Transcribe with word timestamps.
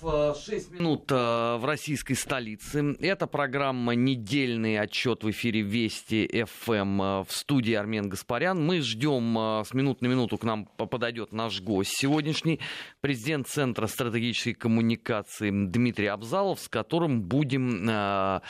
6 0.00 0.72
э, 0.72 0.74
минут 0.74 1.10
э, 1.10 1.14
в 1.14 1.64
российской 1.64 2.14
столице. 2.14 2.96
Это 3.00 3.26
программа 3.26 3.94
«Недельный 3.94 4.78
отчет» 4.78 5.22
в 5.22 5.30
эфире 5.30 5.60
Вести 5.60 6.44
ФМ 6.44 6.72
эм, 6.72 7.02
э, 7.02 7.24
в 7.24 7.32
студии 7.32 7.74
Армен 7.74 8.08
Гаспарян. 8.08 8.64
Мы 8.64 8.80
ждем, 8.80 9.64
с 9.64 9.74
минут 9.74 10.00
на 10.00 10.06
минуту 10.06 10.38
к 10.38 10.44
нам 10.44 10.66
подойдет 10.66 11.32
наш 11.32 11.60
гость 11.60 11.96
сегодняшний, 11.96 12.60
президент 13.00 13.48
Центра 13.48 13.86
стратегической 13.86 14.54
коммуникации 14.54 15.50
Дмитрий 15.50 16.06
Абзалов, 16.06 16.60
с 16.60 16.68
которым 16.68 17.22
будем 17.22 18.40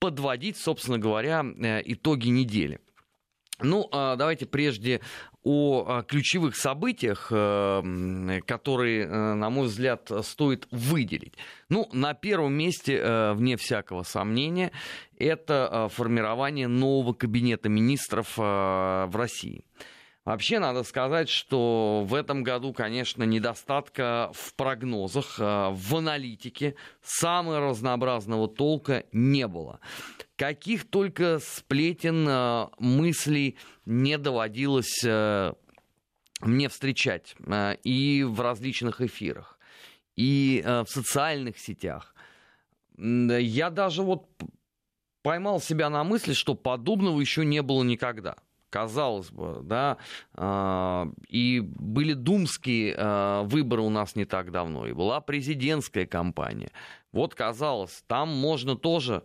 подводить, 0.00 0.56
собственно 0.56 0.98
говоря, 0.98 1.44
итоги 1.84 2.28
недели. 2.28 2.80
Ну, 3.60 3.88
а 3.90 4.14
давайте 4.14 4.46
прежде 4.46 5.00
о 5.44 6.02
ключевых 6.02 6.56
событиях, 6.56 7.28
э, 7.30 8.40
которые, 8.46 9.04
э, 9.04 9.34
на 9.34 9.50
мой 9.50 9.68
взгляд, 9.68 10.10
стоит 10.22 10.66
выделить. 10.70 11.34
Ну, 11.68 11.88
на 11.92 12.14
первом 12.14 12.54
месте, 12.54 12.98
э, 12.98 13.32
вне 13.34 13.56
всякого 13.56 14.02
сомнения, 14.02 14.72
это 15.16 15.88
формирование 15.92 16.68
нового 16.68 17.12
кабинета 17.12 17.68
министров 17.68 18.36
в 18.36 19.10
России. 19.12 19.64
Вообще 20.24 20.58
надо 20.58 20.82
сказать, 20.82 21.28
что 21.28 22.04
в 22.04 22.14
этом 22.14 22.42
году, 22.42 22.72
конечно, 22.72 23.24
недостатка 23.24 24.30
в 24.34 24.54
прогнозах, 24.54 25.38
в 25.38 25.96
аналитике 25.96 26.74
самого 27.02 27.60
разнообразного 27.60 28.46
толка 28.46 29.04
не 29.10 29.48
было 29.48 29.80
каких 30.38 30.88
только 30.88 31.40
сплетен, 31.40 32.26
э, 32.26 32.68
мыслей 32.78 33.56
не 33.84 34.16
доводилось 34.16 35.04
э, 35.04 35.52
мне 36.40 36.68
встречать 36.68 37.34
э, 37.44 37.76
и 37.82 38.22
в 38.22 38.40
различных 38.40 39.00
эфирах, 39.00 39.58
и 40.16 40.62
в 40.64 40.86
социальных 40.88 41.58
сетях. 41.58 42.14
Я 42.96 43.70
даже 43.70 44.02
вот 44.02 44.26
поймал 45.22 45.60
себя 45.60 45.90
на 45.90 46.02
мысли, 46.02 46.32
что 46.32 46.54
подобного 46.54 47.20
еще 47.20 47.44
не 47.44 47.62
было 47.62 47.84
никогда. 47.84 48.36
Казалось 48.70 49.30
бы, 49.30 49.60
да, 49.62 49.96
и 51.28 51.62
были 51.64 52.12
думские 52.12 53.44
выборы 53.44 53.82
у 53.82 53.88
нас 53.88 54.14
не 54.14 54.26
так 54.26 54.50
давно, 54.50 54.86
и 54.86 54.92
была 54.92 55.20
президентская 55.20 56.04
кампания. 56.06 56.70
Вот 57.12 57.34
казалось, 57.34 58.02
там 58.08 58.28
можно 58.28 58.76
тоже 58.76 59.22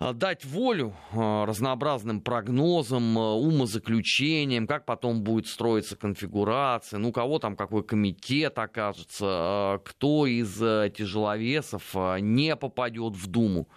дать 0.00 0.44
волю 0.44 0.94
а, 1.12 1.44
разнообразным 1.44 2.20
прогнозам, 2.20 3.18
а, 3.18 3.34
умозаключениям, 3.34 4.66
как 4.66 4.86
потом 4.86 5.22
будет 5.22 5.46
строиться 5.48 5.96
конфигурация, 5.96 6.98
ну, 6.98 7.12
кого 7.12 7.38
там 7.38 7.56
какой 7.56 7.82
комитет 7.82 8.58
окажется, 8.58 9.80
кто 9.84 10.26
из 10.26 10.56
тяжеловесов 10.92 11.94
не 12.20 12.54
попадет 12.56 13.14
в 13.16 13.26
Думу. 13.26 13.68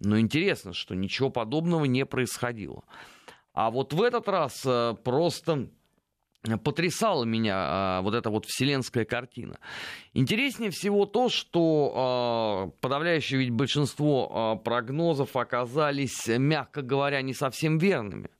Но 0.00 0.18
интересно, 0.18 0.74
что 0.74 0.94
ничего 0.94 1.30
подобного 1.30 1.86
не 1.86 2.04
происходило. 2.04 2.84
А 3.54 3.70
вот 3.70 3.92
в 3.92 4.02
этот 4.02 4.28
раз 4.28 4.66
просто 5.04 5.70
потрясала 6.62 7.24
меня 7.24 7.54
а, 7.56 8.02
вот 8.02 8.14
эта 8.14 8.30
вот 8.30 8.46
вселенская 8.46 9.04
картина. 9.04 9.58
Интереснее 10.12 10.70
всего 10.70 11.06
то, 11.06 11.28
что 11.28 11.92
а, 11.94 12.70
подавляющее 12.80 13.40
ведь 13.40 13.50
большинство 13.50 14.30
а, 14.30 14.56
прогнозов 14.56 15.36
оказались, 15.36 16.26
мягко 16.26 16.82
говоря, 16.82 17.22
не 17.22 17.34
совсем 17.34 17.78
верными. 17.78 18.30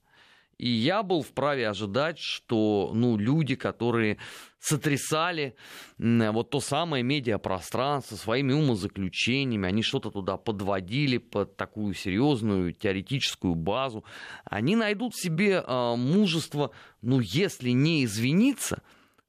И 0.57 0.69
я 0.69 1.03
был 1.03 1.21
вправе 1.21 1.67
ожидать, 1.67 2.17
что 2.17 2.91
ну, 2.93 3.17
люди, 3.17 3.55
которые 3.55 4.17
сотрясали 4.59 5.55
вот 5.97 6.49
то 6.49 6.59
самое 6.59 7.03
медиапространство 7.03 8.15
своими 8.15 8.53
умозаключениями, 8.53 9.67
они 9.67 9.83
что-то 9.83 10.11
туда 10.11 10.37
подводили 10.37 11.17
под 11.17 11.57
такую 11.57 11.93
серьезную 11.93 12.73
теоретическую 12.73 13.53
базу, 13.53 14.05
они 14.45 14.75
найдут 14.75 15.13
в 15.13 15.21
себе 15.21 15.63
э, 15.65 15.95
мужество, 15.95 16.71
ну, 17.01 17.19
если 17.19 17.71
не 17.71 18.05
извиниться, 18.05 18.81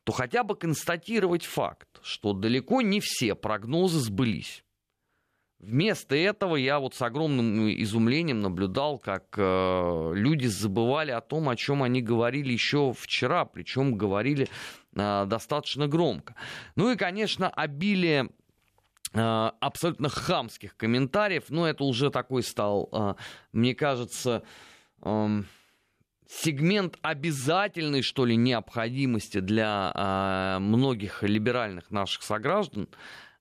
то 0.05 0.13
хотя 0.13 0.45
бы 0.45 0.55
констатировать 0.55 1.45
факт, 1.45 1.89
что 2.03 2.33
далеко 2.33 2.81
не 2.81 3.01
все 3.01 3.35
прогнозы 3.35 3.99
сбылись. 3.99 4.63
Вместо 5.59 6.15
этого 6.15 6.57
я 6.57 6.79
вот 6.79 6.95
с 6.95 7.01
огромным 7.01 7.71
изумлением 7.83 8.41
наблюдал, 8.41 8.99
как 8.99 9.35
э, 9.39 10.13
люди 10.15 10.47
забывали 10.47 11.11
о 11.11 11.23
том, 11.23 11.49
о 11.49 11.57
чем 11.57 11.83
они 11.83 12.03
говорили 12.03 12.53
еще 12.53 12.93
вчера, 12.93 13.47
причем 13.47 13.97
говорили 13.97 14.49
э, 14.95 15.25
достаточно 15.27 15.89
громко. 15.89 16.35
Ну 16.77 16.93
и, 16.93 16.97
конечно, 16.97 17.49
обилие 17.49 18.29
э, 19.15 19.51
абсолютно 19.61 20.11
хамских 20.11 20.77
комментариев, 20.77 21.45
ну 21.49 21.65
это 21.65 21.85
уже 21.85 22.11
такой 22.11 22.43
стал, 22.43 22.91
э, 22.93 23.15
мне 23.53 23.75
кажется, 23.75 24.43
э, 25.01 25.43
сегмент 26.29 26.99
обязательной, 27.03 28.03
что 28.03 28.27
ли, 28.27 28.37
необходимости 28.37 29.41
для 29.41 29.93
э, 29.95 30.59
многих 30.61 31.23
либеральных 31.23 31.91
наших 31.91 32.23
сограждан. 32.23 32.89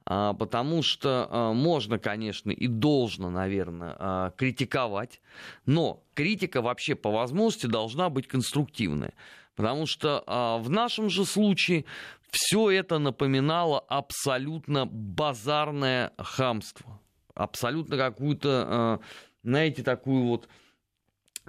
Потому 0.06 0.84
что 0.84 1.28
а, 1.30 1.54
можно, 1.54 1.98
конечно, 1.98 2.52
и 2.52 2.68
должно, 2.68 3.32
наверное, 3.32 3.96
а, 3.98 4.32
критиковать, 4.38 5.20
но 5.66 6.04
критика 6.14 6.62
вообще 6.62 6.94
по 6.96 7.12
возможности 7.12 7.66
должна 7.66 8.10
быть 8.10 8.28
конструктивная. 8.28 9.14
Потому 9.56 9.86
что 9.86 10.22
в 10.62 10.70
нашем 10.70 11.10
же 11.10 11.24
случае 11.24 11.86
все 12.30 12.70
это 12.70 13.00
напоминало 13.00 13.80
абсолютно 13.80 14.86
базарное 14.86 16.12
хамство. 16.18 17.00
Абсолютно 17.36 17.96
какую-то, 17.96 19.00
знаете, 19.44 19.82
такую 19.82 20.26
вот 20.26 20.50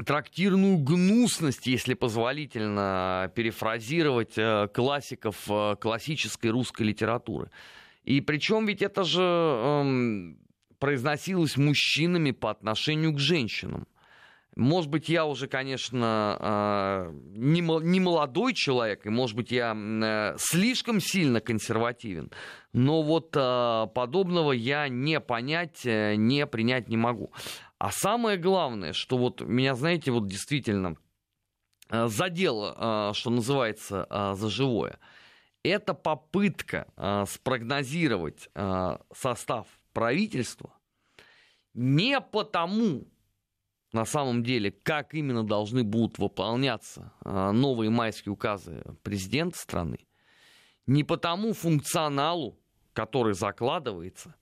трактирную 0.07 0.77
гнусность, 0.77 1.67
если 1.67 1.95
позволительно 1.95 3.33
перефразировать 3.35 4.39
классиков 4.73 5.49
классической 5.81 6.51
русской 6.51 6.83
литературы. 6.85 7.51
И 8.07 8.21
причем 8.21 8.67
ведь 8.67 8.83
это 8.83 9.03
же 9.03 9.21
эм, 9.21 10.39
произносилось 10.79 11.57
мужчинами 11.57 12.31
по 12.31 12.51
отношению 12.53 13.13
к 13.13 13.19
женщинам. 13.19 13.89
Может 14.55 14.91
быть, 14.91 15.11
я 15.11 15.27
уже, 15.27 15.49
конечно, 15.49 16.39
э, 16.41 17.13
не, 17.35 17.61
молодой 18.01 18.55
человек, 18.55 19.05
и, 19.05 19.11
может 19.11 19.37
быть, 19.37 19.51
я 19.51 19.77
э, 19.77 20.37
слишком 20.39 21.01
сильно 21.01 21.41
консервативен, 21.41 22.31
но 22.73 23.03
вот 23.03 23.37
э, 23.37 23.87
подобного 23.93 24.53
я 24.53 24.89
не 24.89 25.21
понять, 25.21 25.85
не 25.85 26.47
принять 26.47 26.89
не 26.89 26.97
могу. 26.97 27.33
А 27.79 27.91
самое 27.91 28.39
главное, 28.39 28.95
что 28.95 29.19
вот 29.19 29.43
меня, 29.43 29.75
знаете, 29.75 30.11
вот 30.11 30.27
действительно 30.27 30.97
задело, 31.91 33.13
что 33.15 33.31
называется, 33.31 34.07
за 34.35 34.49
живое– 34.49 34.99
это 35.69 35.95
попытка 35.95 36.87
э, 36.97 37.25
спрогнозировать 37.27 38.49
э, 38.55 38.99
состав 39.15 39.67
правительства 39.93 40.77
не 41.77 42.21
потому, 42.23 43.07
на 43.93 44.07
самом 44.07 44.43
деле, 44.43 44.71
как 44.71 45.15
именно 45.15 45.45
должны 45.45 45.85
будут 45.85 46.19
выполняться 46.19 47.13
э, 47.25 47.51
новые 47.53 47.91
майские 47.91 48.33
указы 48.33 48.83
президента 49.03 49.59
страны, 49.59 49.99
не 50.87 51.05
потому 51.05 51.53
функционалу, 51.53 52.59
который 52.95 53.35
закладывается, 53.35 54.35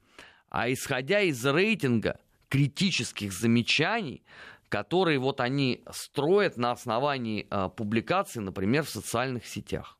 а 0.48 0.70
исходя 0.72 1.22
из 1.22 1.44
рейтинга 1.44 2.20
критических 2.48 3.32
замечаний, 3.32 4.24
которые 4.68 5.18
вот 5.18 5.40
они 5.40 5.82
строят 5.90 6.56
на 6.56 6.70
основании 6.70 7.48
э, 7.50 7.68
публикаций, 7.76 8.42
например, 8.42 8.84
в 8.84 8.90
социальных 8.90 9.44
сетях. 9.44 9.98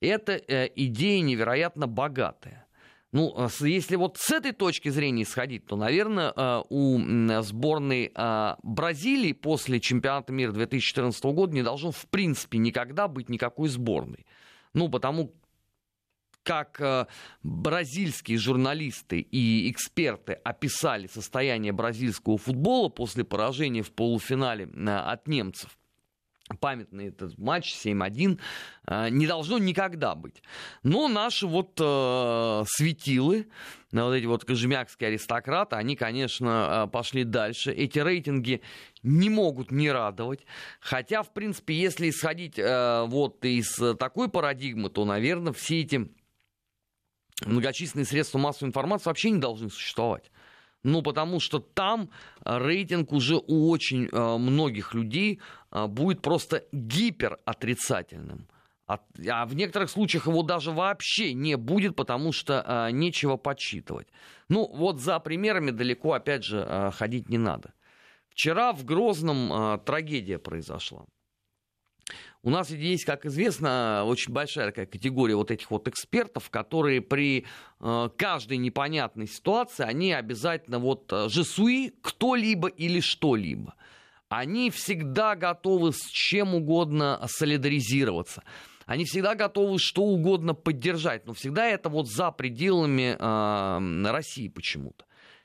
Это 0.00 0.32
э, 0.32 0.68
идея 0.74 1.22
невероятно 1.22 1.86
богатая. 1.86 2.66
Ну, 3.12 3.32
а 3.36 3.48
если 3.60 3.96
вот 3.96 4.18
с 4.18 4.30
этой 4.30 4.52
точки 4.52 4.90
зрения 4.90 5.22
исходить, 5.22 5.64
то, 5.66 5.76
наверное, 5.76 6.32
э, 6.36 6.62
у 6.68 6.98
сборной 7.42 8.12
э, 8.14 8.54
Бразилии 8.62 9.32
после 9.32 9.80
чемпионата 9.80 10.32
мира 10.32 10.52
2014 10.52 11.24
года 11.24 11.54
не 11.54 11.62
должно 11.62 11.92
в 11.92 12.06
принципе 12.08 12.58
никогда 12.58 13.08
быть 13.08 13.28
никакой 13.28 13.68
сборной. 13.68 14.26
Ну, 14.74 14.90
потому 14.90 15.32
как 16.42 16.80
э, 16.80 17.06
бразильские 17.42 18.38
журналисты 18.38 19.20
и 19.20 19.70
эксперты 19.70 20.34
описали 20.34 21.06
состояние 21.06 21.72
бразильского 21.72 22.36
футбола 22.36 22.88
после 22.88 23.24
поражения 23.24 23.82
в 23.82 23.92
полуфинале 23.92 24.68
от 24.86 25.26
немцев– 25.26 25.78
памятный 26.60 27.08
этот 27.08 27.36
матч 27.38 27.74
7-1 27.74 28.40
э, 28.86 29.08
не 29.10 29.26
должно 29.26 29.58
никогда 29.58 30.14
быть. 30.14 30.42
Но 30.82 31.08
наши 31.08 31.46
вот 31.46 31.78
э, 31.80 32.64
светилы, 32.68 33.48
э, 33.92 34.00
вот 34.00 34.12
эти 34.12 34.26
вот 34.26 34.44
кожемякские 34.44 35.08
аристократы, 35.08 35.76
они, 35.76 35.96
конечно, 35.96 36.86
э, 36.86 36.90
пошли 36.90 37.24
дальше. 37.24 37.72
Эти 37.72 37.98
рейтинги 37.98 38.62
не 39.02 39.28
могут 39.28 39.70
не 39.70 39.90
радовать. 39.90 40.46
Хотя, 40.80 41.22
в 41.22 41.32
принципе, 41.32 41.74
если 41.74 42.10
исходить 42.10 42.58
э, 42.58 43.04
вот 43.06 43.44
из 43.44 43.74
такой 43.98 44.28
парадигмы, 44.28 44.88
то, 44.88 45.04
наверное, 45.04 45.52
все 45.52 45.80
эти 45.80 46.08
многочисленные 47.44 48.06
средства 48.06 48.38
массовой 48.38 48.68
информации 48.68 49.08
вообще 49.08 49.30
не 49.30 49.40
должны 49.40 49.68
существовать. 49.68 50.30
Ну, 50.84 51.02
потому 51.02 51.40
что 51.40 51.58
там 51.58 52.10
рейтинг 52.44 53.12
уже 53.12 53.36
у 53.36 53.70
очень 53.70 54.08
э, 54.10 54.36
многих 54.38 54.94
людей 54.94 55.40
э, 55.72 55.86
будет 55.86 56.22
просто 56.22 56.64
гиперотрицательным. 56.72 58.46
А, 58.86 59.00
а 59.28 59.46
в 59.46 59.54
некоторых 59.54 59.90
случаях 59.90 60.26
его 60.26 60.42
даже 60.42 60.70
вообще 60.70 61.34
не 61.34 61.56
будет, 61.56 61.96
потому 61.96 62.32
что 62.32 62.64
э, 62.64 62.92
нечего 62.92 63.36
подсчитывать. 63.36 64.06
Ну, 64.48 64.70
вот 64.72 65.00
за 65.00 65.18
примерами 65.18 65.72
далеко, 65.72 66.12
опять 66.12 66.44
же, 66.44 66.64
э, 66.64 66.90
ходить 66.92 67.28
не 67.28 67.38
надо. 67.38 67.72
Вчера 68.28 68.72
в 68.72 68.84
Грозном 68.84 69.52
э, 69.52 69.78
трагедия 69.84 70.38
произошла. 70.38 71.04
У 72.42 72.50
нас 72.50 72.70
есть, 72.70 73.04
как 73.04 73.26
известно, 73.26 74.04
очень 74.06 74.32
большая 74.32 74.66
такая 74.66 74.86
категория 74.86 75.34
вот 75.34 75.50
этих 75.50 75.70
вот 75.70 75.88
экспертов, 75.88 76.48
которые 76.50 77.00
при 77.00 77.44
э, 77.80 78.08
каждой 78.16 78.58
непонятной 78.58 79.26
ситуации, 79.26 79.84
они 79.84 80.12
обязательно 80.12 80.78
вот 80.78 81.12
э, 81.12 81.28
жесуи 81.28 81.92
кто-либо 82.02 82.68
или 82.68 83.00
что-либо. 83.00 83.74
Они 84.28 84.70
всегда 84.70 85.34
готовы 85.34 85.92
с 85.92 86.06
чем 86.10 86.54
угодно 86.54 87.20
солидаризироваться. 87.26 88.44
Они 88.84 89.04
всегда 89.04 89.34
готовы 89.34 89.80
что 89.80 90.02
угодно 90.02 90.54
поддержать, 90.54 91.26
но 91.26 91.32
всегда 91.32 91.66
это 91.66 91.88
вот 91.88 92.08
за 92.08 92.30
пределами 92.30 93.16
э, 93.18 94.10
России 94.12 94.46
почему-то. 94.46 95.04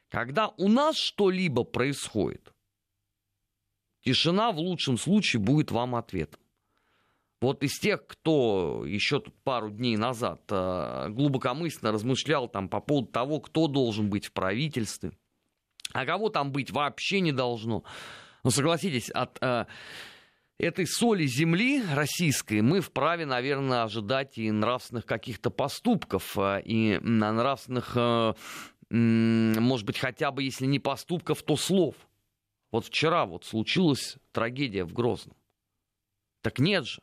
Когда 0.10 0.50
у 0.50 0.68
нас 0.68 0.98
что-либо 0.98 1.64
происходит, 1.64 2.54
тишина 4.04 4.52
в 4.52 4.60
лучшем 4.60 5.00
случае 5.00 5.42
будет 5.42 5.72
вам 5.72 5.96
ответом. 5.96 6.40
Вот 7.42 7.64
из 7.64 7.80
тех, 7.80 8.06
кто 8.06 8.86
еще 8.86 9.20
тут 9.20 9.34
пару 9.44 9.72
дней 9.72 9.98
назад 9.98 10.44
э, 10.50 11.08
глубокомысленно 11.10 11.92
размышлял 11.92 12.48
там 12.48 12.70
по 12.70 12.80
поводу 12.80 13.08
того, 13.08 13.40
кто 13.40 13.68
должен 13.68 14.12
быть 14.12 14.28
в 14.28 14.32
правительстве, 14.32 15.12
а 15.92 16.06
кого 16.06 16.30
там 16.30 16.52
быть 16.52 16.70
вообще 16.70 17.20
не 17.20 17.32
должно. 17.32 17.84
Ну, 18.44 18.52
согласитесь, 18.52 19.10
от 19.10 19.40
э, 19.42 19.66
этой 20.60 20.86
соли 20.86 21.26
земли 21.26 21.82
российской 21.94 22.62
мы 22.62 22.80
вправе, 22.80 23.26
наверное, 23.26 23.84
ожидать 23.84 24.38
и 24.38 24.52
нравственных 24.52 25.08
каких-то 25.08 25.50
поступков, 25.50 26.38
э, 26.38 26.62
и 26.64 27.00
нравственных, 27.00 27.94
э, 27.96 28.34
может 28.92 29.88
быть, 29.88 29.98
хотя 29.98 30.30
бы, 30.30 30.44
если 30.44 30.68
не 30.68 30.78
поступков, 30.78 31.42
то 31.42 31.56
слов. 31.56 31.96
Вот 32.72 32.86
вчера 32.86 33.26
вот 33.26 33.46
случилась 33.46 34.18
трагедия 34.32 34.84
в 34.84 34.94
Грозном. 34.94 35.36
Так 36.44 36.60
нет 36.60 36.86
же. 36.86 37.02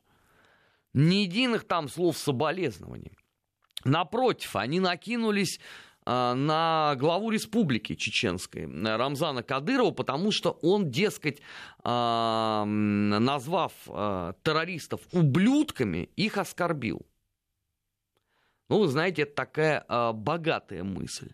Ни 0.95 1.17
единых 1.17 1.67
там 1.67 1.89
слов 1.89 2.17
соболезнований. 2.17 3.17
Напротив, 3.85 4.57
они 4.57 4.81
накинулись 4.81 5.61
а, 6.11 6.35
на 6.35 6.95
главу 6.97 7.31
республики 7.31 7.95
чеченской 7.95 8.65
Рамзана 8.67 9.43
Кадырова, 9.43 9.91
потому 9.91 10.33
что 10.33 10.53
он, 10.63 10.91
дескать, 10.91 11.43
а, 11.85 12.65
назвав 12.65 13.73
а, 13.89 14.33
террористов 14.43 15.03
ублюдками, 15.13 16.09
их 16.17 16.39
оскорбил. 16.39 17.07
Ну, 18.71 18.81
вы 18.81 18.89
знаете, 18.89 19.23
это 19.23 19.35
такая 19.35 20.13
богатая 20.13 20.83
мысль. 20.83 21.33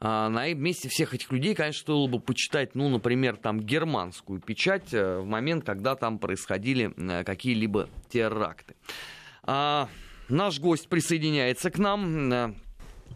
На 0.00 0.54
месте 0.54 0.88
всех 0.88 1.14
этих 1.14 1.30
людей, 1.30 1.54
конечно, 1.54 1.80
стоило 1.80 2.06
бы 2.06 2.20
почитать, 2.20 2.74
ну, 2.74 2.88
например, 2.88 3.36
там 3.36 3.60
германскую 3.60 4.40
печать 4.40 4.94
э, 4.94 5.18
в 5.18 5.26
момент, 5.26 5.64
когда 5.64 5.94
там 5.94 6.18
происходили 6.18 6.94
э, 6.96 7.22
какие-либо 7.22 7.88
теракты. 8.08 8.76
Наш 10.30 10.60
гость 10.60 10.88
присоединяется 10.88 11.70
к 11.72 11.78
нам. 11.78 12.32
Э, 12.32 12.54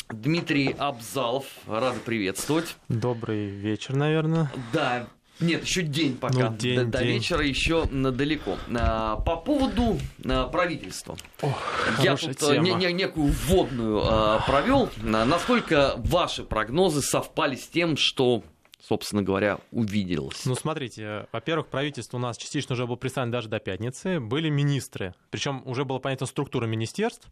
Дмитрий 0.08 0.75
Абзалов, 0.76 1.46
рад 1.69 1.94
приветствовать. 2.02 2.76
Добрый 2.88 3.46
вечер, 3.46 3.94
наверное. 3.94 4.50
Да, 4.72 5.06
нет, 5.40 5.64
еще 5.64 5.82
день 5.82 6.16
пока. 6.16 6.50
Ну, 6.50 6.56
день, 6.56 6.76
до, 6.76 6.84
до 6.84 6.98
день. 6.98 7.14
вечера 7.14 7.44
еще 7.44 7.86
далеко. 7.86 8.56
А, 8.76 9.16
по 9.16 9.36
поводу 9.36 9.98
а, 10.25 10.46
правительства. 10.48 11.16
Ох, 11.42 11.88
Я 12.02 12.16
тут 12.16 12.42
а, 12.42 12.56
не, 12.56 12.72
не, 12.75 12.92
некую 12.92 13.32
вводную 13.32 14.02
а, 14.04 14.40
провел. 14.46 14.90
Насколько 15.02 15.94
ваши 15.96 16.44
прогнозы 16.44 17.02
совпали 17.02 17.56
с 17.56 17.66
тем, 17.66 17.96
что 17.96 18.44
собственно 18.86 19.22
говоря, 19.22 19.58
увиделось? 19.70 20.44
Ну, 20.44 20.54
смотрите, 20.54 21.26
во-первых, 21.32 21.69
правительство 21.69 22.19
у 22.19 22.20
нас 22.20 22.37
частично 22.37 22.75
уже 22.75 22.87
было 22.87 22.96
представлено 22.96 23.32
даже 23.32 23.48
до 23.48 23.58
пятницы. 23.58 24.20
Были 24.20 24.50
министры, 24.50 25.14
причем 25.30 25.62
уже 25.64 25.84
была 25.87 26.00
понятна 26.00 26.26
структура 26.26 26.66
министерств. 26.66 27.26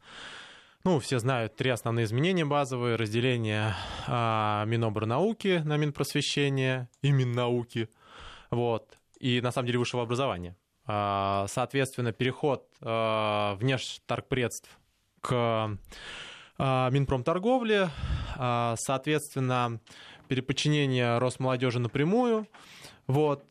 Ну, 0.85 0.99
все 0.99 1.21
знают 1.21 1.55
три 1.55 1.71
основные 1.71 2.07
изменения 2.07 2.45
базовые. 2.45 2.97
Разделение 2.97 3.75
а, 4.09 4.65
Минобрнауки 4.65 5.63
на 5.65 5.77
Минпросвещение 5.77 6.89
и 7.03 7.13
Миннауки. 7.13 7.89
Вот. 8.51 8.99
И, 9.21 9.41
на 9.41 9.53
самом 9.53 9.67
деле, 9.67 9.79
высшего 9.79 10.03
образования. 10.03 10.57
А, 10.85 11.47
соответственно, 11.49 12.13
переход 12.13 12.67
а, 12.81 13.55
внешторгпредств 13.55 14.77
к 15.21 15.79
а, 16.59 16.91
Минпромторговле. 16.91 17.89
А, 18.37 18.75
соответственно, 18.77 19.79
переподчинение 20.27 21.19
Росмолодежи 21.19 21.79
напрямую. 21.79 22.49
Вот. 23.07 23.45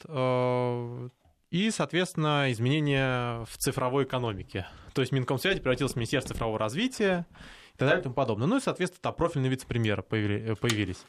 И, 1.52 1.70
соответственно, 1.70 2.52
изменения 2.52 3.44
в 3.46 3.58
цифровой 3.58 4.06
экономике. 4.06 4.68
То 4.94 5.02
есть 5.02 5.12
Минкомсвязи 5.12 5.60
превратилось 5.60 5.94
в 5.94 5.96
Министерство 5.98 6.34
цифрового 6.34 6.58
развития 6.58 7.28
и 7.74 7.78
так 7.78 7.90
далее 7.90 8.00
и 8.00 8.04
тому 8.04 8.16
подобное. 8.16 8.48
Ну 8.48 8.58
и, 8.58 8.62
соответственно, 8.62 9.02
там 9.02 9.14
профильные 9.14 9.50
вице-премьеры 9.50 10.02
появились. 10.02 11.04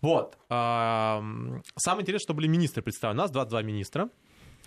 Вот. 0.00 0.38
Самое 0.48 1.62
интересное, 2.00 2.24
что 2.24 2.34
были 2.34 2.46
министры 2.46 2.82
представлены. 2.82 3.20
У 3.20 3.24
нас 3.24 3.30
22 3.30 3.62
министра. 3.62 4.08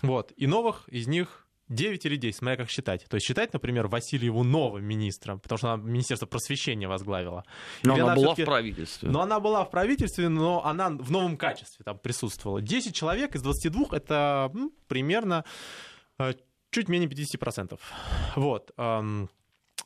Вот. 0.02 0.32
И 0.36 0.46
новых 0.46 0.88
из 0.88 1.08
них 1.08 1.45
9 1.68 2.06
или 2.06 2.16
10, 2.16 2.36
смотря 2.36 2.56
как 2.56 2.70
считать. 2.70 3.04
То 3.08 3.16
есть 3.16 3.26
считать, 3.26 3.52
например, 3.52 3.88
Васильеву 3.88 4.44
новым 4.44 4.84
министром, 4.84 5.40
потому 5.40 5.58
что 5.58 5.72
она 5.72 5.82
Министерство 5.82 6.26
просвещения 6.26 6.88
возглавила. 6.88 7.44
Но 7.82 7.94
она, 7.94 8.04
она 8.04 8.14
была 8.14 8.34
в 8.34 8.44
правительстве. 8.44 9.08
Но 9.08 9.20
она 9.20 9.40
была 9.40 9.64
в 9.64 9.70
правительстве, 9.70 10.28
но 10.28 10.64
она 10.64 10.90
в 10.90 11.10
новом 11.10 11.36
качестве 11.36 11.84
там 11.84 11.98
присутствовала. 11.98 12.60
10 12.60 12.94
человек 12.94 13.34
из 13.34 13.42
22 13.42 13.86
это 13.92 14.50
ну, 14.54 14.72
примерно 14.88 15.44
э, 16.18 16.34
чуть 16.70 16.88
менее 16.88 17.08
50%. 17.08 17.78
Вот. 18.36 18.70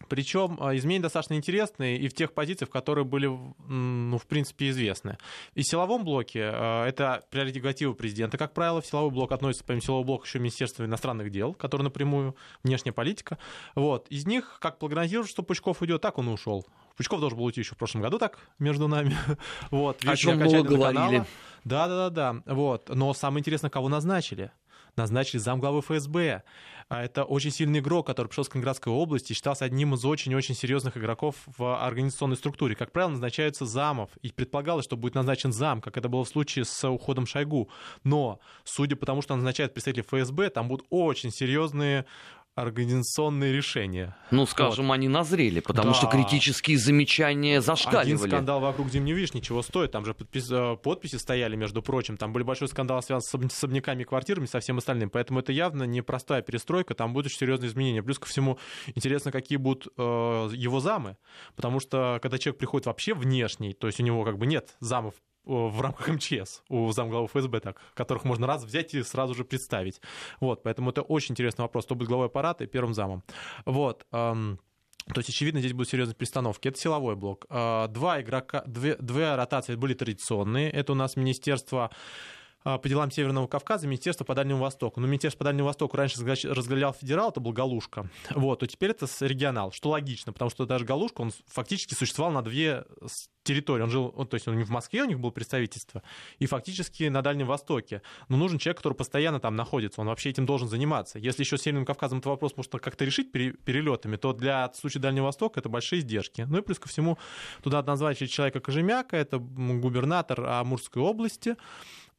Причем 0.09 0.57
а, 0.61 0.75
изменения 0.77 1.03
достаточно 1.03 1.35
интересные 1.35 1.99
и 1.99 2.09
в 2.09 2.15
тех 2.15 2.33
позициях, 2.33 2.71
которые 2.71 3.05
были, 3.05 3.27
ну, 3.69 4.19
в 4.19 4.27
принципе, 4.27 4.71
известны. 4.71 5.19
И 5.55 5.63
в 5.63 5.67
силовом 5.67 6.05
блоке 6.05 6.51
а, 6.53 6.87
это 6.87 7.23
прерогатива 7.31 7.93
президента, 7.93 8.39
как 8.39 8.53
правило. 8.53 8.81
В 8.81 8.87
силовой 8.87 9.11
блок 9.11 9.33
относится, 9.33 9.65
помимо 9.65 9.83
силового 9.83 10.05
блока, 10.05 10.27
еще 10.27 10.39
Министерство 10.39 10.85
иностранных 10.85 11.31
дел, 11.31 11.55
которое 11.55 11.85
напрямую 11.85 12.35
внешняя 12.63 12.93
политика. 12.93 13.39
Вот. 13.75 14.09
Из 14.09 14.27
них, 14.27 14.59
как 14.61 14.79
прогнозируют, 14.79 15.31
что 15.31 15.43
Пучков 15.43 15.83
уйдет, 15.83 16.01
так 16.01 16.19
он 16.19 16.29
и 16.29 16.33
ушел. 16.33 16.67
Пучков 16.97 17.21
должен 17.21 17.39
был 17.39 17.45
уйти 17.45 17.61
еще 17.61 17.75
в 17.75 17.79
прошлом 17.79 18.03
году, 18.03 18.19
так, 18.19 18.39
между 18.59 18.89
нами. 18.89 19.17
вот. 19.71 20.05
О 20.05 20.17
чем 20.17 20.37
много 20.37 20.63
говорили. 20.63 21.25
Да, 21.65 21.87
да, 21.87 22.11
да, 22.11 22.33
да. 22.33 22.55
Вот. 22.55 22.89
Но 22.89 23.13
самое 23.15 23.41
интересное, 23.41 23.71
кого 23.71 23.89
назначили 23.89 24.51
назначили 24.97 25.39
замглавы 25.39 25.83
ФСБ. 25.83 26.43
А 26.91 27.05
это 27.05 27.23
очень 27.23 27.53
сильный 27.53 27.79
игрок, 27.79 28.09
который 28.09 28.27
пришел 28.27 28.43
с 28.43 28.49
Калининградской 28.49 28.93
области 28.93 29.31
и 29.31 29.35
считался 29.37 29.65
одним 29.65 29.95
из 29.95 30.05
очень-очень 30.05 30.57
серьезных 30.57 30.97
игроков 30.97 31.37
в 31.47 31.81
организационной 31.81 32.37
структуре. 32.37 32.75
Как 32.75 32.91
правило, 32.91 33.11
назначаются 33.11 33.65
замов. 33.65 34.11
И 34.23 34.33
предполагалось, 34.33 34.87
что 34.87 34.97
будет 34.97 35.15
назначен 35.15 35.53
зам, 35.53 35.81
как 35.81 35.97
это 35.97 36.09
было 36.09 36.25
в 36.25 36.29
случае 36.29 36.65
с 36.65 36.91
уходом 36.91 37.27
Шойгу. 37.27 37.71
Но, 38.03 38.41
судя 38.65 38.97
по 38.97 39.07
тому, 39.07 39.23
что 39.23 39.37
назначают 39.37 39.73
представителей 39.73 40.03
ФСБ, 40.03 40.51
там 40.51 40.67
будут 40.67 40.85
очень 40.91 41.31
серьезные 41.31 42.07
организационные 42.61 43.53
решения. 43.53 44.17
Ну, 44.31 44.47
скажем, 44.47 44.89
вот. 44.89 44.95
они 44.95 45.09
назрели, 45.09 45.61
потому 45.61 45.91
да. 45.91 45.95
что 45.95 46.07
критические 46.07 46.79
замечания 46.79 47.61
зашкаливали. 47.61 48.15
Один 48.15 48.19
скандал 48.19 48.61
вокруг 48.61 48.91
Зимней 48.91 49.15
Вишни 49.15 49.41
чего 49.41 49.63
стоит, 49.63 49.93
там 49.93 50.05
же 50.05 50.15
подпис... 50.15 50.51
Э, 50.51 50.77
подписи 50.77 51.17
стояли, 51.17 51.57
между 51.57 51.83
прочим, 51.83 52.17
там 52.17 52.33
были 52.33 52.45
большой 52.45 52.69
скандал, 52.69 53.03
связан 53.03 53.49
с 53.51 53.57
особняками 53.57 54.03
и 54.03 54.05
квартирами, 54.05 54.47
со 54.47 54.61
всем 54.61 54.79
остальным, 54.79 55.11
поэтому 55.11 55.41
это 55.41 55.53
явно 55.53 55.85
не 55.85 56.03
простая 56.03 56.43
перестройка, 56.43 56.95
там 56.95 57.13
будут 57.13 57.27
очень 57.27 57.39
серьезные 57.39 57.69
изменения. 57.69 58.03
Плюс 58.03 58.19
ко 58.19 58.27
всему, 58.27 58.59
интересно, 58.95 59.33
какие 59.33 59.59
будут 59.59 59.89
э, 59.97 60.01
его 60.53 60.81
замы, 60.81 61.17
потому 61.57 61.81
что 61.81 62.19
когда 62.23 62.39
человек 62.39 62.59
приходит 62.59 62.87
вообще 62.87 63.15
внешний, 63.15 63.73
то 63.73 63.87
есть 63.87 64.01
у 64.01 64.03
него 64.03 64.25
как 64.25 64.39
бы 64.39 64.47
нет 64.47 64.77
замов 64.81 65.15
в 65.45 65.81
рамках 65.81 66.09
МЧС 66.09 66.63
у 66.69 66.91
замглавы 66.93 67.27
ФСБ, 67.27 67.61
так, 67.61 67.81
которых 67.95 68.25
можно 68.25 68.47
раз 68.47 68.65
взять 68.65 68.95
и 68.95 69.03
сразу 69.03 69.35
же 69.35 69.45
представить. 69.45 70.01
Вот, 70.41 70.63
поэтому 70.63 70.91
это 70.91 71.03
очень 71.03 71.33
интересный 71.33 71.63
вопрос, 71.63 71.85
кто 71.85 71.95
будет 71.95 72.09
главой 72.09 72.27
аппарата 72.27 72.65
и 72.65 72.67
первым 72.67 72.95
замом. 72.95 73.23
Вот. 73.65 74.07
То 74.11 75.19
есть, 75.19 75.29
очевидно, 75.29 75.61
здесь 75.61 75.73
будут 75.73 75.89
серьезные 75.89 76.15
перестановки. 76.15 76.69
Это 76.69 76.79
силовой 76.79 77.17
блок. 77.17 77.47
Э, 77.49 77.89
два 77.89 78.21
игрока, 78.21 78.63
две, 78.67 78.97
две 78.97 79.35
ротации 79.35 79.75
были 79.75 79.95
традиционные. 79.95 80.71
Это 80.71 80.93
у 80.93 80.95
нас 80.95 81.17
Министерство 81.17 81.87
а, 81.87 81.91
по 82.63 82.81
делам 82.85 83.11
Северного 83.11 83.47
Кавказа, 83.47 83.87
Министерство 83.87 84.25
по 84.25 84.35
Дальнему 84.35 84.61
Востоку. 84.61 85.01
Но 85.01 85.07
Министерство 85.07 85.39
по 85.39 85.45
Дальнему 85.45 85.67
Востоку 85.67 85.97
раньше 85.97 86.21
разглядел 86.25 86.93
федерал, 86.93 87.31
это 87.31 87.41
был 87.41 87.53
Галушка. 87.53 88.11
Вот, 88.31 88.61
то 88.61 88.67
теперь 88.67 88.91
это 88.91 89.07
регионал, 89.21 89.73
что 89.73 89.91
логично, 89.91 90.33
потому 90.33 90.51
что 90.51 90.67
даже 90.67 90.85
Галушка, 90.85 91.23
он 91.23 91.33
фактически 91.47 91.95
существовал 91.95 92.33
на 92.33 92.43
две 92.43 92.85
территории. 93.43 93.83
Он 93.83 93.91
жил, 93.91 94.11
то 94.11 94.35
есть 94.35 94.47
он 94.49 94.59
не 94.59 94.65
в 94.65 94.71
Москве, 94.71 95.03
у 95.03 95.07
них 95.07 95.19
было 95.19 95.31
представительство, 95.31 96.03
и 96.39 96.47
фактически 96.47 97.05
на 97.05 97.23
Дальнем 97.23 97.47
Востоке. 97.47 98.03
Но 98.29 98.37
нужен 98.37 98.59
человек, 98.59 98.77
который 98.77 98.95
постоянно 98.95 99.41
там 99.41 99.57
находится, 99.57 100.03
он 100.03 100.09
вообще 100.09 100.29
этим 100.29 100.45
должен 100.45 100.69
заниматься. 100.69 101.19
Если 101.19 101.43
еще 101.43 101.57
с 101.57 101.63
Северным 101.63 101.87
Кавказом 101.87 102.19
этот 102.19 102.27
вопрос 102.27 102.57
можно 102.57 102.79
как-то 102.79 103.05
решить 103.05 103.33
перелетами, 103.33 104.17
то 104.17 104.35
для 104.35 104.71
случая 104.75 104.99
Дальнего 104.99 105.25
Востока 105.25 105.61
это 105.61 105.71
большие 105.71 106.01
издержки. 106.01 106.43
Ну 106.43 106.59
и 106.59 106.61
плюс 106.61 106.79
ко 106.79 106.89
всему 106.89 107.19
туда 107.63 107.83
назначили 107.83 108.27
человека 108.27 108.61
Кожемяка, 108.61 109.17
это 109.17 109.39
губернатор 109.39 110.45
Амурской 110.45 111.03
области, 111.03 111.57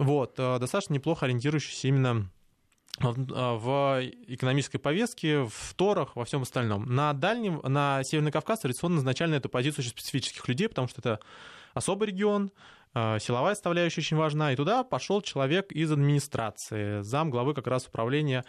вот, 0.02 0.34
э, 0.40 0.58
достаточно 0.58 0.96
неплохо 0.96 1.28
ориентирующийся 1.28 1.88
именно 1.88 2.28
в 3.00 4.02
экономической 4.28 4.80
повестке, 4.80 5.44
в 5.44 5.74
Торах, 5.76 6.16
во 6.16 6.26
всем 6.26 6.42
остальном. 6.42 6.94
На 6.94 7.14
Дальнем, 7.14 7.62
на 7.64 8.04
Северный 8.04 8.32
Кавказ 8.32 8.60
традиционно 8.62 8.98
изначально 8.98 9.36
эту 9.36 9.48
позицию 9.48 9.84
очень 9.84 9.92
специфических 9.92 10.48
людей, 10.48 10.68
потому 10.68 10.88
что 10.88 11.02
это 11.02 11.20
особый 11.76 12.08
регион, 12.08 12.52
э, 12.96 13.20
силовая 13.20 13.54
составляющая 13.54 14.02
очень 14.02 14.18
важна, 14.18 14.52
и 14.52 14.56
туда 14.56 14.84
пошел 14.84 15.22
человек 15.22 15.72
из 15.72 15.92
администрации, 15.92 17.02
зам 17.02 17.30
главы 17.30 17.54
как 17.54 17.68
раз 17.68 17.86
управления 17.86 18.44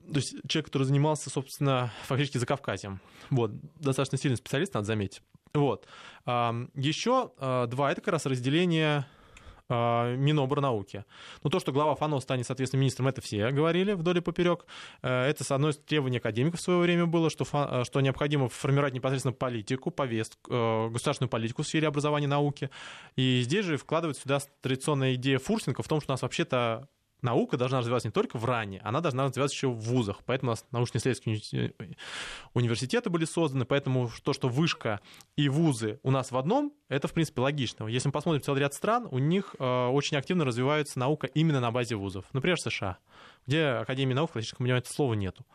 то 0.00 0.16
есть 0.16 0.34
человек, 0.48 0.66
который 0.66 0.84
занимался, 0.84 1.28
собственно, 1.28 1.92
фактически 2.06 2.38
за 2.38 2.46
Кавказем. 2.46 3.00
Вот, 3.28 3.52
достаточно 3.76 4.16
сильный 4.16 4.38
специалист, 4.38 4.72
надо 4.72 4.86
заметить. 4.86 5.20
Вот. 5.52 5.86
Еще 6.24 7.32
э, 7.38 7.66
два, 7.68 7.92
это 7.92 8.00
как 8.00 8.12
раз 8.12 8.24
разделение 8.24 9.06
Миноборнауки. 9.70 11.04
Ну, 11.42 11.50
то, 11.50 11.60
что 11.60 11.72
глава 11.72 11.94
ФАНО 11.94 12.20
станет, 12.20 12.46
соответственно, 12.46 12.80
министром, 12.80 13.08
это 13.08 13.20
все 13.20 13.50
говорили 13.50 13.92
вдоль 13.92 14.18
и 14.18 14.20
поперек. 14.20 14.66
Э, 15.02 15.26
это, 15.26 15.44
с 15.44 15.50
одной 15.50 15.72
стороны, 15.72 15.88
требование 15.88 16.18
академиков 16.18 16.60
в 16.60 16.62
свое 16.62 16.80
время 16.80 17.06
было, 17.06 17.30
что, 17.30 17.46
э, 17.52 17.84
что 17.84 18.00
необходимо 18.00 18.48
формировать 18.48 18.94
непосредственно 18.94 19.32
политику, 19.32 19.90
повестку, 19.90 20.52
э, 20.52 20.88
государственную 20.90 21.30
политику 21.30 21.62
в 21.62 21.66
сфере 21.66 21.88
образования 21.88 22.26
и 22.26 22.28
науки. 22.28 22.70
И 23.16 23.40
здесь 23.42 23.64
же 23.64 23.76
вкладывать 23.76 24.18
сюда 24.18 24.40
традиционная 24.60 25.14
идея 25.14 25.38
Фурсенко 25.38 25.82
в 25.82 25.88
том, 25.88 26.00
что 26.00 26.12
у 26.12 26.14
нас 26.14 26.22
вообще-то 26.22 26.88
наука 27.22 27.56
должна 27.56 27.78
развиваться 27.78 28.08
не 28.08 28.12
только 28.12 28.38
в 28.38 28.44
РАНе, 28.44 28.80
она 28.84 29.00
должна 29.00 29.24
развиваться 29.24 29.54
еще 29.54 29.68
в 29.68 29.78
вузах. 29.78 30.18
Поэтому 30.26 30.50
у 30.50 30.52
нас 30.52 30.64
научно-исследовательские 30.70 31.74
университеты 32.54 33.10
были 33.10 33.24
созданы, 33.24 33.64
поэтому 33.64 34.10
то, 34.22 34.32
что 34.32 34.48
вышка 34.48 35.00
и 35.36 35.48
вузы 35.48 36.00
у 36.02 36.10
нас 36.10 36.30
в 36.30 36.36
одном, 36.36 36.72
это, 36.88 37.08
в 37.08 37.12
принципе, 37.12 37.40
логично. 37.40 37.86
Если 37.86 38.08
мы 38.08 38.12
посмотрим 38.12 38.42
целый 38.42 38.60
ряд 38.60 38.74
стран, 38.74 39.08
у 39.10 39.18
них 39.18 39.54
э, 39.58 39.86
очень 39.86 40.16
активно 40.16 40.44
развивается 40.44 40.98
наука 40.98 41.26
именно 41.28 41.60
на 41.60 41.70
базе 41.70 41.96
вузов. 41.96 42.24
Например, 42.32 42.58
США, 42.58 42.98
где 43.46 43.64
Академии 43.66 44.14
наук 44.14 44.30
в 44.30 44.32
классическом 44.34 44.64
понимании 44.64 44.80
этого 44.80 44.94
слова 44.94 45.14
нету. 45.14 45.46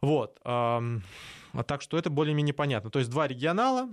Вот. 0.00 0.38
Так 0.42 1.80
что 1.80 1.96
это 1.96 2.10
более-менее 2.10 2.52
понятно. 2.52 2.90
То 2.90 2.98
есть 2.98 3.10
два 3.10 3.26
регионала, 3.26 3.88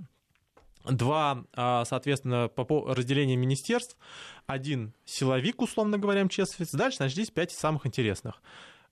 два, 0.86 1.46
а, 1.56 1.86
соответственно, 1.86 2.48
по 2.48 2.94
разделения 2.94 3.36
министерств, 3.36 3.98
один 4.48 4.94
силовик, 5.06 5.62
условно 5.62 5.98
говоря, 5.98 6.24
МЧС, 6.26 6.58
дальше, 6.74 7.08
здесь 7.10 7.32
пять 7.32 7.52
самых 7.52 7.86
интересных. 7.86 8.42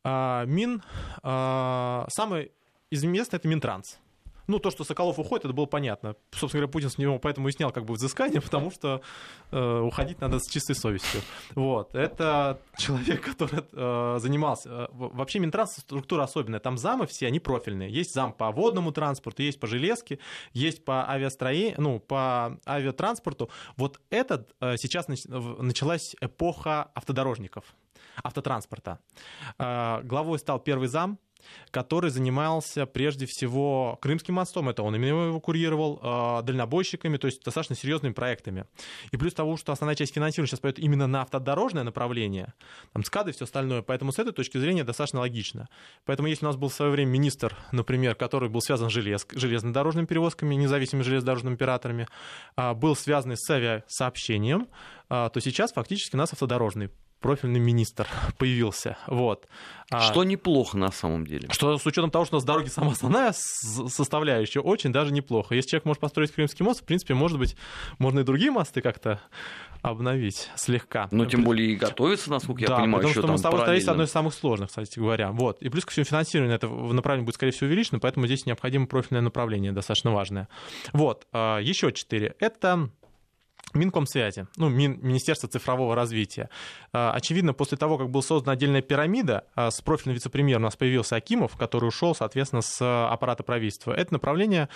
А, 0.03 0.45
Мин, 0.45 0.83
а, 1.23 2.05
самый 2.09 2.51
известный 2.89 3.37
это 3.37 3.47
Минтранс. 3.47 3.99
Ну, 4.47 4.59
то, 4.59 4.71
что 4.71 4.83
Соколов 4.83 5.19
уходит, 5.19 5.45
это 5.45 5.53
было 5.53 5.65
понятно. 5.65 6.15
Собственно 6.31 6.61
говоря, 6.61 6.71
Путин 6.71 6.89
с 6.89 6.97
него 6.97 7.19
поэтому 7.19 7.47
и 7.47 7.51
снял 7.51 7.71
как 7.71 7.85
бы 7.85 7.93
взыскание, 7.93 8.41
потому 8.41 8.71
что 8.71 9.01
э, 9.51 9.79
уходить 9.79 10.21
надо 10.21 10.39
с 10.39 10.49
чистой 10.49 10.75
совестью. 10.75 11.21
Вот. 11.55 11.95
Это 11.95 12.59
человек, 12.77 13.23
который 13.23 13.63
э, 13.71 14.19
занимался... 14.19 14.69
Э, 14.69 14.87
вообще 14.91 15.39
Минтранс 15.39 15.73
структура 15.77 16.23
особенная. 16.23 16.59
Там 16.59 16.77
замы 16.77 17.07
все, 17.07 17.27
они 17.27 17.39
профильные. 17.39 17.89
Есть 17.89 18.13
зам 18.13 18.33
по 18.33 18.51
водному 18.51 18.91
транспорту, 18.91 19.43
есть 19.43 19.59
по 19.59 19.67
железке, 19.67 20.19
есть 20.53 20.83
по 20.85 21.09
авиастроению, 21.09 21.75
ну, 21.77 21.99
по 21.99 22.59
авиатранспорту. 22.65 23.49
Вот 23.77 23.99
этот 24.09 24.53
э, 24.59 24.77
сейчас 24.77 25.07
началась 25.07 26.15
эпоха 26.21 26.91
автодорожников, 26.93 27.65
автотранспорта. 28.23 28.99
Э, 29.57 30.01
главой 30.03 30.39
стал 30.39 30.59
первый 30.59 30.87
зам, 30.87 31.19
который 31.71 32.09
занимался 32.09 32.85
прежде 32.85 33.25
всего 33.25 33.97
Крымским 34.01 34.35
мостом, 34.35 34.69
это 34.69 34.83
он 34.83 34.95
именно 34.95 35.27
его 35.27 35.39
курировал, 35.39 35.99
а, 36.01 36.41
дальнобойщиками, 36.41 37.17
то 37.17 37.27
есть 37.27 37.43
достаточно 37.43 37.75
серьезными 37.75 38.13
проектами. 38.13 38.65
И 39.11 39.17
плюс 39.17 39.33
того, 39.33 39.57
что 39.57 39.71
основная 39.71 39.95
часть 39.95 40.13
финансирования 40.13 40.47
сейчас 40.47 40.59
пойдет 40.59 40.79
именно 40.79 41.07
на 41.07 41.21
автодорожное 41.21 41.83
направление, 41.83 42.53
там 42.93 43.03
СКАДы 43.03 43.31
и 43.31 43.33
все 43.33 43.45
остальное, 43.45 43.81
поэтому 43.81 44.11
с 44.11 44.19
этой 44.19 44.33
точки 44.33 44.57
зрения 44.57 44.83
достаточно 44.83 45.19
логично. 45.19 45.69
Поэтому 46.05 46.27
если 46.27 46.45
у 46.45 46.49
нас 46.49 46.57
был 46.57 46.69
в 46.69 46.73
свое 46.73 46.91
время 46.91 47.09
министр, 47.09 47.55
например, 47.71 48.15
который 48.15 48.49
был 48.49 48.61
связан 48.61 48.89
с 48.89 48.93
желез, 48.93 49.25
железнодорожными 49.31 50.05
перевозками, 50.05 50.55
независимыми 50.55 51.03
железнодорожными 51.03 51.55
операторами, 51.55 52.07
а, 52.55 52.73
был 52.73 52.95
связан 52.95 53.35
с 53.35 53.49
авиасообщением, 53.49 54.67
а, 55.09 55.29
то 55.29 55.39
сейчас 55.39 55.73
фактически 55.73 56.15
у 56.15 56.17
нас 56.17 56.33
автодорожный 56.33 56.89
профильный 57.21 57.59
министр 57.59 58.07
появился. 58.37 58.97
Вот. 59.07 59.47
А 59.89 60.01
что 60.01 60.23
неплохо 60.23 60.77
на 60.77 60.91
самом 60.91 61.25
деле. 61.25 61.49
Что 61.51 61.77
с 61.77 61.85
учетом 61.85 62.11
того, 62.11 62.25
что 62.25 62.35
у 62.35 62.37
нас 62.37 62.45
дороги 62.45 62.67
самая 62.69 62.93
основная 62.93 63.33
составляющая, 63.33 64.59
очень 64.59 64.91
даже 64.91 65.13
неплохо. 65.13 65.55
Если 65.55 65.71
человек 65.71 65.85
может 65.85 66.01
построить 66.01 66.31
Крымский 66.31 66.65
мост, 66.65 66.81
в 66.81 66.85
принципе, 66.85 67.13
может 67.13 67.37
быть, 67.37 67.55
можно 67.99 68.21
и 68.21 68.23
другие 68.23 68.51
мосты 68.51 68.81
как-то 68.81 69.21
обновить 69.81 70.49
слегка. 70.55 71.07
Ну, 71.11 71.25
тем 71.25 71.43
более 71.43 71.71
и 71.71 71.75
готовится, 71.75 72.29
насколько 72.29 72.65
да, 72.65 72.73
я 72.73 72.79
понимаю, 72.81 73.03
потому 73.03 73.13
что 73.13 73.31
мостовое 73.31 73.61
строительство 73.61 73.91
одно 73.93 74.03
из 74.03 74.11
самых 74.11 74.33
сложных, 74.33 74.69
кстати 74.69 74.99
говоря. 74.99 75.31
Вот. 75.31 75.61
И 75.61 75.69
плюс 75.69 75.85
ко 75.85 75.91
всему 75.91 76.05
финансирование 76.05 76.55
этого 76.55 76.93
направления 76.93 77.25
будет, 77.25 77.35
скорее 77.35 77.51
всего, 77.51 77.67
увеличено, 77.67 77.99
поэтому 77.99 78.27
здесь 78.27 78.45
необходимо 78.45 78.85
профильное 78.85 79.21
направление, 79.21 79.71
достаточно 79.71 80.11
важное. 80.11 80.47
Вот. 80.93 81.27
А, 81.31 81.59
Еще 81.59 81.91
четыре. 81.91 82.35
Это 82.39 82.89
Минкомсвязи, 83.73 84.47
ну, 84.57 84.69
Мин, 84.69 84.99
Министерство 85.01 85.47
цифрового 85.47 85.95
развития. 85.95 86.49
А, 86.91 87.11
очевидно, 87.13 87.53
после 87.53 87.77
того, 87.77 87.97
как 87.97 88.09
была 88.09 88.21
создана 88.21 88.53
отдельная 88.53 88.81
пирамида, 88.81 89.45
а, 89.55 89.71
с 89.71 89.81
профильным 89.81 90.15
вице-премьером 90.15 90.63
у 90.63 90.65
нас 90.65 90.75
появился 90.75 91.15
Акимов, 91.15 91.55
который 91.55 91.87
ушел, 91.87 92.13
соответственно, 92.13 92.61
с 92.61 92.81
аппарата 93.11 93.43
правительства. 93.43 93.93
Это 93.93 94.13
направление 94.13 94.67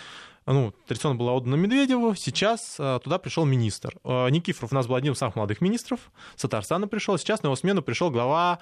ну, 0.46 0.74
традиционно 0.88 1.16
было 1.16 1.32
отдано 1.32 1.56
Медведеву, 1.56 2.16
сейчас 2.16 2.78
а, 2.80 3.00
туда 3.00 3.18
пришел 3.18 3.46
министр. 3.46 3.96
Никифоров 4.04 4.72
у 4.72 4.76
нас 4.76 4.88
был 4.88 4.96
одним 4.96 5.14
из 5.14 5.18
самых 5.18 5.36
молодых 5.36 5.60
министров, 5.60 6.00
с 6.36 6.48
пришел, 6.88 7.18
сейчас 7.18 7.44
на 7.44 7.48
его 7.48 7.56
смену 7.56 7.82
пришел 7.82 8.12
глава 8.12 8.60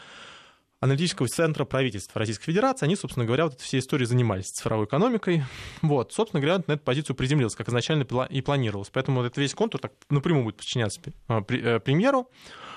аналитического 0.84 1.30
центра 1.30 1.64
правительства 1.64 2.20
Российской 2.20 2.46
Федерации. 2.46 2.86
Они, 2.86 2.98
собственно 2.98 3.26
говоря, 3.26 3.46
вот 3.46 3.54
этой 3.54 3.64
всей 3.64 3.80
историей 3.80 4.06
занимались 4.06 4.48
цифровой 4.48 4.86
экономикой. 4.86 5.44
Вот, 5.82 6.12
собственно 6.12 6.42
говоря, 6.42 6.62
на 6.68 6.74
эту 6.74 6.84
позицию 6.84 7.16
приземлился, 7.16 7.58
как 7.58 7.70
изначально 7.70 8.06
и 8.30 8.42
планировалось. 8.42 8.90
Поэтому 8.90 9.22
вот 9.22 9.28
этот 9.28 9.38
весь 9.38 9.54
контур 9.54 9.80
так 9.80 9.94
напрямую 10.10 10.44
будет 10.44 10.58
подчиняться 10.58 11.00
а, 11.30 11.42
э, 11.48 11.80
премьеру. 11.80 12.30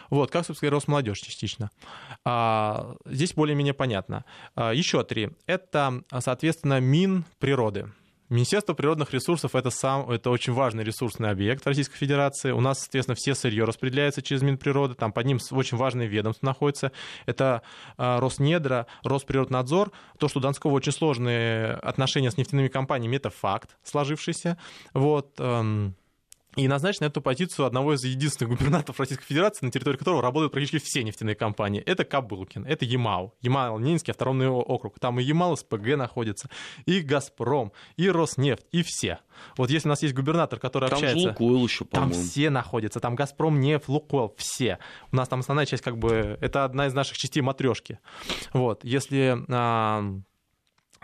Вот, 0.09 0.31
как, 0.31 0.47
собственно 0.47 0.71
говоря, 0.71 0.77
Росмолодежь 0.77 1.19
частично. 1.19 1.71
А, 2.25 2.95
здесь 3.07 3.35
более-менее 3.35 3.75
понятно. 3.75 4.25
А, 4.55 4.73
еще 4.73 5.03
три. 5.03 5.31
Это, 5.47 6.05
соответственно, 6.21 6.79
Мин 6.79 7.25
природы. 7.41 7.91
Министерство 8.29 8.75
природных 8.75 9.13
ресурсов 9.13 9.55
это, 9.55 9.71
сам, 9.71 10.11
это 10.11 10.31
очень 10.31 10.53
важный 10.53 10.83
ресурсный 10.83 11.31
объект 11.31 11.67
Российской 11.67 11.97
Федерации. 11.97 12.51
У 12.51 12.61
нас, 12.61 12.81
соответственно, 12.81 13.15
все 13.15 13.35
сырье 13.35 13.65
распределяется 13.65 14.21
через 14.21 14.43
Минприроды. 14.43 14.95
Там 14.95 15.13
под 15.13 15.27
ним 15.27 15.39
очень 15.53 15.77
важные 15.77 16.09
ведомства 16.09 16.47
находятся. 16.47 16.91
Это 17.27 17.63
э, 17.97 18.19
Роснедра, 18.19 18.87
Росприроднадзор. 19.05 19.93
То, 20.19 20.29
что 20.29 20.41
у 20.41 20.43
Донского 20.43 20.73
очень 20.73 20.93
сложные 20.93 21.75
отношения 21.75 22.31
с 22.31 22.37
нефтяными 22.37 22.69
компаниями, 22.69 23.17
это 23.17 23.31
факт 23.31 23.77
сложившийся. 23.85 24.59
Вот. 24.93 25.39
И 26.57 26.69
назначен 26.69 27.01
на 27.03 27.07
эту 27.07 27.21
позицию 27.21 27.67
одного 27.67 27.95
из 27.95 28.05
единственных 28.05 28.59
губернаторов 28.59 28.99
Российской 28.99 29.27
Федерации, 29.27 29.67
на 29.67 29.71
территории 29.71 29.99
которого 29.99 30.23
работают 30.23 30.53
практически 30.53 30.79
все 30.79 31.05
нефтяные 31.05 31.35
компании. 31.35 31.83
Это 31.83 32.05
Кабылкин, 32.05 32.65
это 32.65 32.87
Ямал. 32.87 33.35
Ямал, 33.43 33.79
Ленинский 33.79 34.13
автономный 34.13 34.49
округ. 34.49 34.99
Там 34.99 35.21
и 35.21 35.23
Ямал, 35.23 35.59
СПГ 35.59 35.97
находится, 35.97 36.49
и 36.87 37.01
Газпром, 37.01 37.73
и 37.97 38.09
Роснефть, 38.09 38.67
и 38.73 38.83
все. 38.83 39.19
Вот 39.59 39.69
если 39.69 39.89
у 39.89 39.91
нас 39.91 40.03
есть 40.03 40.15
губернатор, 40.15 40.59
который 40.59 40.89
там 40.89 40.97
общается... 40.97 41.35
Там 41.35 41.47
Лукойл 41.47 41.65
еще, 41.67 41.85
по-моему. 41.85 42.15
Там 42.15 42.23
все 42.23 42.49
находятся, 42.49 43.01
там 43.01 43.17
Газпром, 43.17 43.61
нефть, 43.61 43.89
Лукойл, 43.89 44.35
все. 44.39 44.79
У 45.13 45.17
нас 45.17 45.29
там 45.29 45.41
основная 45.41 45.67
часть, 45.67 45.83
как 45.83 45.99
бы, 45.99 46.39
это 46.41 46.65
одна 46.65 46.87
из 46.87 46.95
наших 46.95 47.19
частей 47.19 47.43
матрешки. 47.43 47.99
Вот, 48.55 48.83
если, 48.83 49.37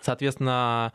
соответственно, 0.00 0.52
а, 0.54 0.92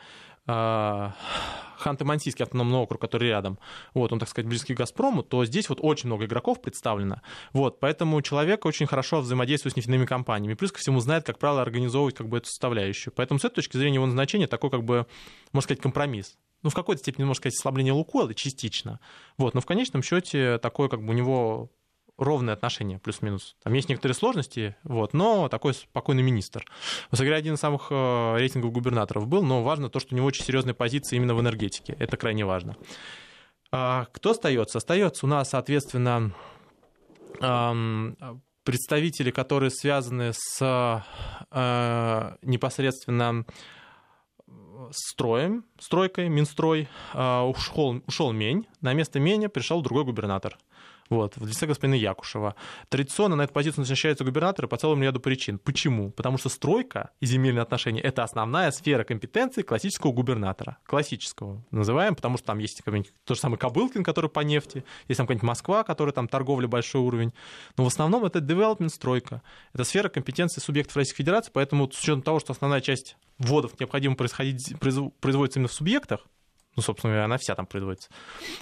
Ханты-Мансийский 0.47 2.43
автономный 2.43 2.79
округ, 2.79 2.99
который 2.99 3.29
рядом, 3.29 3.59
вот, 3.93 4.11
он, 4.11 4.19
так 4.19 4.29
сказать, 4.29 4.47
близкий 4.47 4.73
к 4.73 4.77
«Газпрому», 4.77 5.23
то 5.23 5.45
здесь 5.45 5.69
вот 5.69 5.79
очень 5.81 6.07
много 6.07 6.25
игроков 6.25 6.61
представлено. 6.61 7.21
Вот, 7.53 7.79
поэтому 7.79 8.21
человек 8.21 8.65
очень 8.65 8.87
хорошо 8.87 9.21
взаимодействует 9.21 9.73
с 9.73 9.77
нефтяными 9.77 10.05
компаниями. 10.05 10.55
Плюс 10.55 10.71
ко 10.71 10.79
всему 10.79 10.99
знает, 10.99 11.25
как 11.25 11.37
правило, 11.37 11.61
организовывать 11.61 12.15
как 12.15 12.29
бы 12.29 12.37
эту 12.37 12.47
составляющую. 12.47 13.13
Поэтому 13.15 13.39
с 13.39 13.45
этой 13.45 13.55
точки 13.55 13.77
зрения 13.77 13.95
его 13.95 14.05
назначение 14.05 14.47
такой, 14.47 14.69
как 14.69 14.83
бы, 14.83 15.05
можно 15.51 15.65
сказать, 15.65 15.81
компромисс. 15.81 16.37
Ну, 16.63 16.71
в 16.71 16.73
какой-то 16.73 17.01
степени, 17.01 17.25
можно 17.25 17.39
сказать, 17.39 17.55
ослабление 17.55 17.93
Лукойла 17.93 18.33
частично. 18.33 18.99
Вот, 19.37 19.53
но 19.53 19.61
в 19.61 19.65
конечном 19.65 20.01
счете 20.01 20.57
такое, 20.57 20.89
как 20.89 21.03
бы, 21.03 21.11
у 21.11 21.15
него 21.15 21.69
ровное 22.17 22.53
отношение, 22.53 22.99
плюс-минус. 22.99 23.55
Там 23.63 23.73
есть 23.73 23.89
некоторые 23.89 24.15
сложности, 24.15 24.75
вот, 24.83 25.13
но 25.13 25.49
такой 25.49 25.73
спокойный 25.73 26.23
министр. 26.23 26.65
Высоко 27.11 27.31
один 27.31 27.55
из 27.55 27.59
самых 27.59 27.87
э, 27.89 28.35
рейтинговых 28.37 28.73
губернаторов 28.73 29.27
был, 29.27 29.43
но 29.43 29.63
важно 29.63 29.89
то, 29.89 29.99
что 29.99 30.13
у 30.13 30.17
него 30.17 30.27
очень 30.27 30.43
серьезные 30.43 30.73
позиции 30.73 31.15
именно 31.15 31.35
в 31.35 31.41
энергетике. 31.41 31.95
Это 31.99 32.17
крайне 32.17 32.45
важно. 32.45 32.75
А, 33.71 34.07
кто 34.11 34.31
остается? 34.31 34.79
Остается 34.79 35.25
у 35.25 35.29
нас, 35.29 35.49
соответственно, 35.49 36.33
представители, 38.63 39.31
которые 39.31 39.69
связаны 39.69 40.31
с 40.33 41.03
э, 41.51 42.35
непосредственно 42.41 43.45
строем, 44.91 45.65
стройкой, 45.79 46.29
Минстрой, 46.29 46.87
а, 47.13 47.43
ушел, 47.43 48.01
ушел 48.07 48.31
Мень, 48.31 48.67
на 48.81 48.93
место 48.93 49.19
Меня 49.19 49.49
пришел 49.49 49.81
другой 49.81 50.03
губернатор 50.05 50.57
вот, 51.09 51.37
в 51.37 51.45
лице 51.45 51.65
господина 51.65 51.95
Якушева. 51.95 52.55
Традиционно 52.89 53.35
на 53.35 53.43
эту 53.43 53.53
позицию 53.53 53.81
назначаются 53.81 54.23
губернаторы 54.23 54.67
по 54.67 54.77
целому 54.77 55.03
ряду 55.03 55.19
причин. 55.19 55.59
Почему? 55.59 56.11
Потому 56.11 56.37
что 56.37 56.49
стройка 56.49 57.11
и 57.19 57.25
земельные 57.25 57.61
отношения— 57.61 58.01
это 58.03 58.23
основная 58.23 58.71
сфера 58.71 59.03
компетенции 59.03 59.61
классического 59.61 60.11
губернатора. 60.11 60.77
Классического 60.85 61.63
называем, 61.71 62.15
потому 62.15 62.37
что 62.37 62.47
там 62.47 62.59
есть 62.59 62.81
то 63.23 63.33
же 63.33 63.39
самое 63.39 63.57
Кобылкин, 63.57 64.03
который 64.03 64.29
по 64.29 64.41
нефти, 64.41 64.83
есть 65.07 65.17
там 65.17 65.27
какая-нибудь 65.27 65.47
Москва, 65.47 65.83
которая 65.83 66.13
там 66.13 66.27
торговля 66.27 66.67
большой 66.67 67.01
уровень. 67.01 67.33
Но 67.77 67.83
в 67.83 67.87
основном 67.87 68.25
это 68.25 68.39
development 68.39 68.89
стройка. 68.89 69.41
Это 69.73 69.83
сфера 69.83 70.09
компетенции 70.09 70.61
субъектов 70.61 70.97
Российской 70.97 71.23
Федерации, 71.23 71.51
поэтому 71.53 71.91
с 71.91 71.99
учетом 71.99 72.21
того, 72.21 72.39
что 72.39 72.53
основная 72.53 72.81
часть 72.81 73.17
вводов 73.37 73.79
необходимо 73.79 74.15
происходить, 74.15 74.73
производится 74.79 75.59
именно 75.59 75.67
в 75.67 75.73
субъектах, 75.73 76.27
ну, 76.75 76.83
собственно 76.83 77.11
говоря, 77.13 77.25
она 77.25 77.37
вся 77.37 77.55
там 77.55 77.65
производится, 77.65 78.09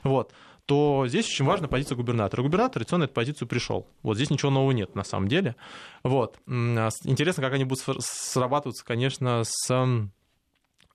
вот, 0.04 0.34
то 0.66 1.06
здесь 1.08 1.28
очень 1.28 1.46
важна 1.46 1.68
позиция 1.68 1.96
губернатора. 1.96 2.42
Губернатор 2.42 2.74
традиционно 2.74 3.04
эту 3.04 3.14
позицию 3.14 3.48
пришел. 3.48 3.88
Вот 4.02 4.16
здесь 4.16 4.32
ничего 4.32 4.52
нового 4.52 4.72
нет 4.72 4.96
на 4.96 5.04
самом 5.04 5.28
деле. 5.28 5.56
Вот. 6.04 6.40
А 6.48 6.90
интересно, 7.04 7.44
как 7.44 7.54
они 7.54 7.66
будут 7.66 7.84
срабатываться, 8.00 8.84
конечно, 8.84 9.44
с, 9.44 10.10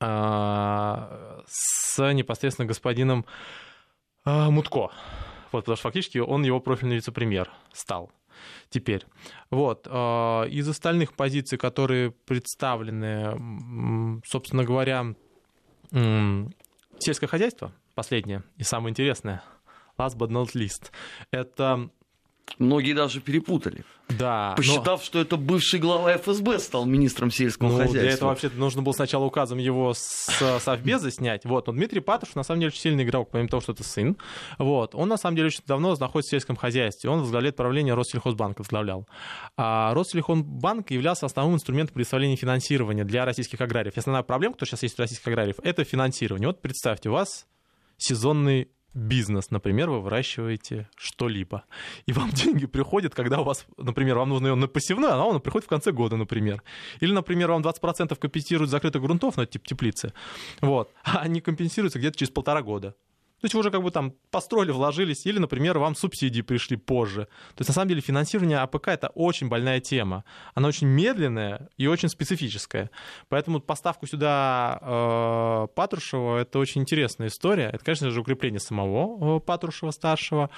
а, 0.00 1.42
с 1.46 2.12
непосредственно 2.12 2.66
господином 2.66 3.24
а, 4.24 4.50
Мутко. 4.50 4.90
Вот, 5.52 5.64
потому 5.64 5.76
что 5.76 5.84
фактически 5.84 6.18
он 6.18 6.42
его 6.42 6.60
профильный 6.60 6.96
вице-премьер 6.96 7.50
стал 7.72 8.10
теперь. 8.70 9.04
Вот. 9.50 9.86
Из 9.86 10.68
остальных 10.68 11.14
позиций, 11.14 11.58
которые 11.58 12.12
представлены, 12.12 14.20
собственно 14.24 14.64
говоря, 14.64 15.14
сельское 15.90 17.26
хозяйство, 17.26 17.72
последнее 17.94 18.44
и 18.56 18.62
самое 18.62 18.90
интересное– 18.90 19.42
last 20.00 20.16
but 20.16 20.30
not 20.30 20.52
least, 20.54 20.90
это 21.30 21.90
Многие 22.58 22.92
даже 22.92 23.20
перепутали. 23.20 23.84
Да. 24.08 24.54
Посчитав, 24.56 25.00
но... 25.00 25.04
что 25.04 25.20
это 25.20 25.36
бывший 25.36 25.78
глава 25.78 26.16
ФСБ 26.16 26.58
стал 26.58 26.84
министром 26.84 27.30
сельского 27.30 27.68
ну, 27.68 27.76
хозяйства. 27.76 28.00
Для 28.00 28.10
этого 28.10 28.28
вообще 28.30 28.50
нужно 28.54 28.82
было 28.82 28.92
сначала 28.92 29.24
указом 29.24 29.58
его 29.58 29.94
с 29.94 30.28
Совбеза 30.60 31.10
снять. 31.10 31.44
Вот. 31.44 31.68
Но 31.68 31.72
Дмитрий 31.72 32.00
Патрушев, 32.00 32.36
на 32.36 32.42
самом 32.42 32.60
деле, 32.60 32.68
очень 32.68 32.80
сильный 32.80 33.04
игрок, 33.04 33.30
помимо 33.30 33.48
того, 33.48 33.60
что 33.60 33.72
это 33.72 33.84
сын. 33.84 34.16
Вот. 34.58 34.94
Он, 34.94 35.08
на 35.08 35.16
самом 35.16 35.36
деле, 35.36 35.46
очень 35.46 35.62
давно 35.66 35.94
находится 35.96 36.30
в 36.30 36.32
сельском 36.32 36.56
хозяйстве. 36.56 37.08
Он 37.08 37.20
возглавляет 37.20 37.56
правление 37.56 37.94
Россельхозбанка, 37.94 38.60
возглавлял. 38.60 39.06
А 39.56 39.94
Россельхозбанк 39.94 40.90
являлся 40.90 41.26
основным 41.26 41.54
инструментом 41.54 41.94
предоставления 41.94 42.36
финансирования 42.36 43.04
для 43.04 43.24
российских 43.24 43.60
аграриев. 43.60 43.96
И 43.96 44.00
основная 44.00 44.22
проблема, 44.22 44.54
которая 44.54 44.70
сейчас 44.70 44.82
есть 44.82 44.98
у 44.98 45.02
российских 45.02 45.28
аграриев, 45.28 45.56
это 45.62 45.84
финансирование. 45.84 46.48
Вот 46.48 46.60
представьте, 46.60 47.10
у 47.10 47.12
вас 47.12 47.46
сезонный 47.96 48.68
бизнес, 48.94 49.50
например, 49.50 49.90
вы 49.90 50.00
выращиваете 50.00 50.88
что-либо, 50.96 51.64
и 52.06 52.12
вам 52.12 52.30
деньги 52.32 52.66
приходят, 52.66 53.14
когда 53.14 53.40
у 53.40 53.44
вас, 53.44 53.66
например, 53.76 54.18
вам 54.18 54.30
нужно 54.30 54.54
на 54.54 54.68
посевное, 54.68 55.10
а 55.10 55.14
оно 55.14 55.40
приходит 55.40 55.66
в 55.66 55.68
конце 55.68 55.92
года, 55.92 56.16
например. 56.16 56.62
Или, 57.00 57.12
например, 57.12 57.50
вам 57.50 57.62
20% 57.62 58.16
компенсируют 58.16 58.70
закрытых 58.70 59.02
грунтов, 59.02 59.36
ну 59.36 59.46
типа 59.46 59.66
теплицы, 59.66 60.12
вот, 60.60 60.92
а 61.04 61.18
они 61.20 61.40
компенсируются 61.40 61.98
где-то 61.98 62.18
через 62.18 62.30
полтора 62.30 62.62
года. 62.62 62.94
То 63.40 63.46
есть 63.46 63.54
вы 63.54 63.60
уже 63.60 63.70
как 63.70 63.82
бы 63.82 63.90
там 63.90 64.12
построили, 64.30 64.70
вложились, 64.70 65.24
или, 65.26 65.38
например, 65.38 65.78
вам 65.78 65.94
субсидии 65.94 66.42
пришли 66.42 66.76
позже. 66.76 67.24
То 67.54 67.60
есть 67.60 67.68
на 67.68 67.74
самом 67.74 67.88
деле 67.88 68.00
финансирование 68.00 68.58
АПК 68.58 68.88
это 68.88 69.08
очень 69.08 69.48
больная 69.48 69.80
тема. 69.80 70.24
Она 70.54 70.68
очень 70.68 70.86
медленная 70.86 71.68
и 71.78 71.86
очень 71.86 72.08
специфическая. 72.08 72.90
Поэтому 73.28 73.60
поставку 73.60 74.06
сюда 74.06 74.78
э, 74.82 75.66
Патрушева 75.74 76.38
это 76.38 76.58
очень 76.58 76.82
интересная 76.82 77.28
история. 77.28 77.70
Это, 77.72 77.84
конечно 77.84 78.10
же, 78.10 78.20
укрепление 78.20 78.60
самого 78.60 79.38
э, 79.38 79.40
Патрушева 79.40 79.90
старшего. 79.90 80.50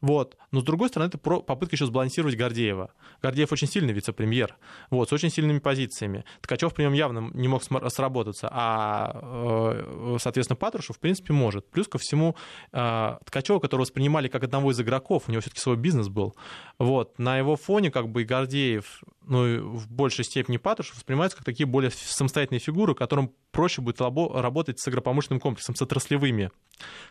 Вот. 0.00 0.36
Но 0.50 0.60
с 0.60 0.64
другой 0.64 0.88
стороны, 0.88 1.08
это 1.08 1.18
про 1.18 1.42
попытка 1.42 1.76
еще 1.76 1.86
сбалансировать 1.86 2.36
Гордеева. 2.36 2.90
Гордеев 3.22 3.52
очень 3.52 3.68
сильный 3.68 3.92
вице-премьер, 3.92 4.56
вот, 4.90 5.08
с 5.08 5.12
очень 5.12 5.30
сильными 5.30 5.58
позициями. 5.58 6.24
Ткачев 6.40 6.74
при 6.74 6.84
нем 6.84 6.92
явно 6.92 7.30
не 7.34 7.48
мог 7.48 7.62
сработаться, 7.62 8.48
а, 8.50 9.20
э, 9.22 10.16
соответственно, 10.20 10.56
Патрушев, 10.56 10.96
в 10.96 11.00
принципе, 11.00 11.32
может. 11.32 11.70
Плюс 11.70 11.86
ко 11.86 11.98
всему, 11.98 12.29
э, 12.72 13.16
Ткачева, 13.24 13.58
которого 13.58 13.82
воспринимали 13.82 14.28
как 14.28 14.44
одного 14.44 14.70
из 14.72 14.80
игроков, 14.80 15.24
у 15.26 15.32
него 15.32 15.40
все-таки 15.40 15.60
свой 15.60 15.76
бизнес 15.76 16.08
был. 16.08 16.34
Вот, 16.78 17.18
на 17.18 17.38
его 17.38 17.56
фоне 17.56 17.90
как 17.90 18.08
бы 18.08 18.22
и 18.22 18.24
Гордеев, 18.24 19.02
ну 19.26 19.46
и 19.46 19.58
в 19.58 19.90
большей 19.90 20.24
степени 20.24 20.56
Патрушев 20.56 20.96
воспринимаются 20.96 21.36
как 21.36 21.44
такие 21.44 21.66
более 21.66 21.90
самостоятельные 21.90 22.60
фигуры, 22.60 22.94
которым 22.94 23.32
проще 23.50 23.80
будет 23.80 24.00
работать 24.00 24.80
с 24.80 24.88
агропромышленным 24.88 25.40
комплексом, 25.40 25.74
с 25.74 25.82
отраслевыми 25.82 26.50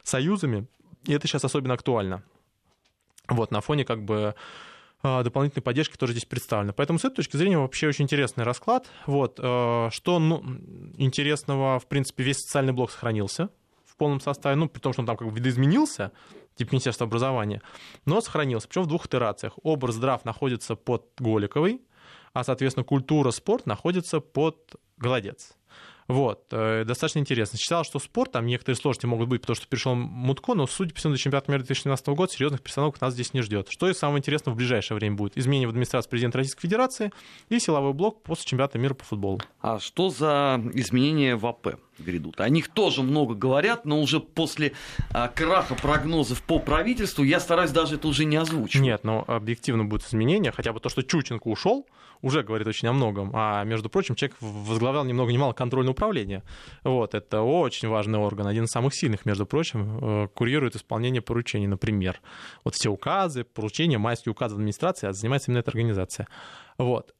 союзами, 0.03 0.67
и 1.05 1.13
это 1.13 1.27
сейчас 1.27 1.45
особенно 1.45 1.73
актуально. 1.73 2.23
Вот, 3.27 3.51
на 3.51 3.62
фоне 3.62 3.86
как 3.86 4.03
бы 4.03 4.36
а, 5.01 5.23
дополнительной 5.23 5.63
поддержки 5.63 5.95
тоже 5.95 6.13
здесь 6.13 6.25
представлена. 6.25 6.73
Поэтому 6.73 6.99
с 6.99 7.05
этой 7.05 7.17
точки 7.17 7.38
зрения 7.38 7.58
вообще 7.58 7.88
очень 7.88 8.03
интересный 8.03 8.43
расклад. 8.43 8.88
Вот, 9.05 9.39
э, 9.41 9.89
что 9.91 10.19
ну, 10.19 10.43
интересного, 10.97 11.79
в 11.79 11.88
принципе, 11.88 12.23
весь 12.23 12.38
социальный 12.38 12.73
блок 12.73 12.91
сохранился 12.91 13.49
полном 13.99 14.19
составе, 14.19 14.55
ну, 14.55 14.67
при 14.67 14.79
том, 14.79 14.93
что 14.93 15.03
он 15.03 15.05
там 15.05 15.17
как 15.17 15.27
бы 15.27 15.35
видоизменился, 15.35 16.12
типа 16.55 16.71
Министерства 16.71 17.05
образования, 17.05 17.62
но 18.05 18.21
сохранился, 18.21 18.67
причем 18.67 18.83
в 18.83 18.88
двух 18.88 19.05
итерациях. 19.05 19.53
Образ 19.62 19.95
здрав 19.95 20.25
находится 20.25 20.75
под 20.75 21.05
Голиковой, 21.19 21.81
а, 22.33 22.43
соответственно, 22.43 22.83
культура, 22.83 23.31
спорт 23.31 23.65
находится 23.65 24.19
под 24.19 24.75
Голодец. 24.97 25.53
Вот, 26.09 26.47
э, 26.49 26.85
достаточно 26.85 27.19
интересно. 27.19 27.59
Читал, 27.59 27.83
что 27.83 27.99
спорт, 27.99 28.31
там 28.31 28.47
некоторые 28.47 28.77
сложности 28.77 29.05
могут 29.05 29.29
быть, 29.29 29.41
потому 29.41 29.55
что 29.55 29.67
перешел 29.67 29.93
Мутко, 29.93 30.55
но, 30.55 30.65
судя 30.65 30.91
по 30.91 30.99
всему, 30.99 31.13
до 31.13 31.19
чемпионата 31.19 31.51
мира 31.51 31.59
2017 31.59 32.07
года 32.15 32.33
серьезных 32.33 32.63
перестановок 32.63 32.99
нас 32.99 33.13
здесь 33.13 33.35
не 33.35 33.41
ждет. 33.43 33.67
Что 33.69 33.88
и 33.88 33.93
самое 33.93 34.17
интересное 34.17 34.51
в 34.51 34.57
ближайшее 34.57 34.97
время 34.97 35.15
будет? 35.15 35.38
Изменение 35.38 35.67
в 35.67 35.69
администрации 35.69 36.09
президента 36.09 36.39
Российской 36.39 36.62
Федерации 36.62 37.12
и 37.49 37.59
силовой 37.59 37.93
блок 37.93 38.23
после 38.23 38.43
чемпионата 38.45 38.79
мира 38.79 38.95
по 38.95 39.03
футболу. 39.03 39.39
А 39.62 39.77
что 39.79 40.09
за 40.09 40.59
изменения 40.73 41.35
в 41.35 41.45
АП? 41.45 41.75
Грядут. 42.01 42.39
О 42.41 42.49
них 42.49 42.69
тоже 42.69 43.03
много 43.03 43.35
говорят, 43.35 43.85
но 43.85 44.01
уже 44.01 44.19
после 44.19 44.73
а, 45.12 45.27
краха 45.27 45.75
прогнозов 45.75 46.41
по 46.43 46.59
правительству 46.59 47.23
я 47.23 47.39
стараюсь 47.39 47.71
даже 47.71 47.95
это 47.95 48.07
уже 48.07 48.25
не 48.25 48.38
озвучивать. 48.38 48.83
Нет, 48.83 49.03
но 49.03 49.23
объективно 49.27 49.85
будут 49.85 50.07
изменения, 50.07 50.51
хотя 50.51 50.73
бы 50.73 50.79
то, 50.79 50.89
что 50.89 51.01
Чученко 51.01 51.47
ушел, 51.47 51.85
уже 52.21 52.43
говорит 52.43 52.67
очень 52.67 52.88
о 52.88 52.93
многом. 52.93 53.31
А, 53.33 53.63
между 53.63 53.89
прочим, 53.89 54.15
человек 54.15 54.38
возглавлял 54.41 55.05
ни 55.05 55.13
много 55.13 55.31
ни 55.31 55.38
мало 55.38 55.53
контрольное 55.53 55.91
управление. 55.91 56.43
Вот, 56.83 57.15
это 57.15 57.41
очень 57.41 57.88
важный 57.88 58.19
орган, 58.19 58.47
один 58.47 58.65
из 58.65 58.69
самых 58.69 58.93
сильных, 58.93 59.25
между 59.25 59.45
прочим, 59.45 59.99
э, 60.01 60.27
курирует 60.33 60.75
исполнение 60.75 61.21
поручений, 61.21 61.67
например. 61.67 62.21
Вот 62.63 62.75
все 62.75 62.89
указы, 62.89 63.43
поручения, 63.43 63.97
майские 63.97 64.31
указы 64.31 64.55
администрации, 64.55 65.07
а 65.07 65.13
занимается 65.13 65.51
именно 65.51 65.59
эта 65.59 65.71
организация. 65.71 66.27
Вот. 66.77 67.13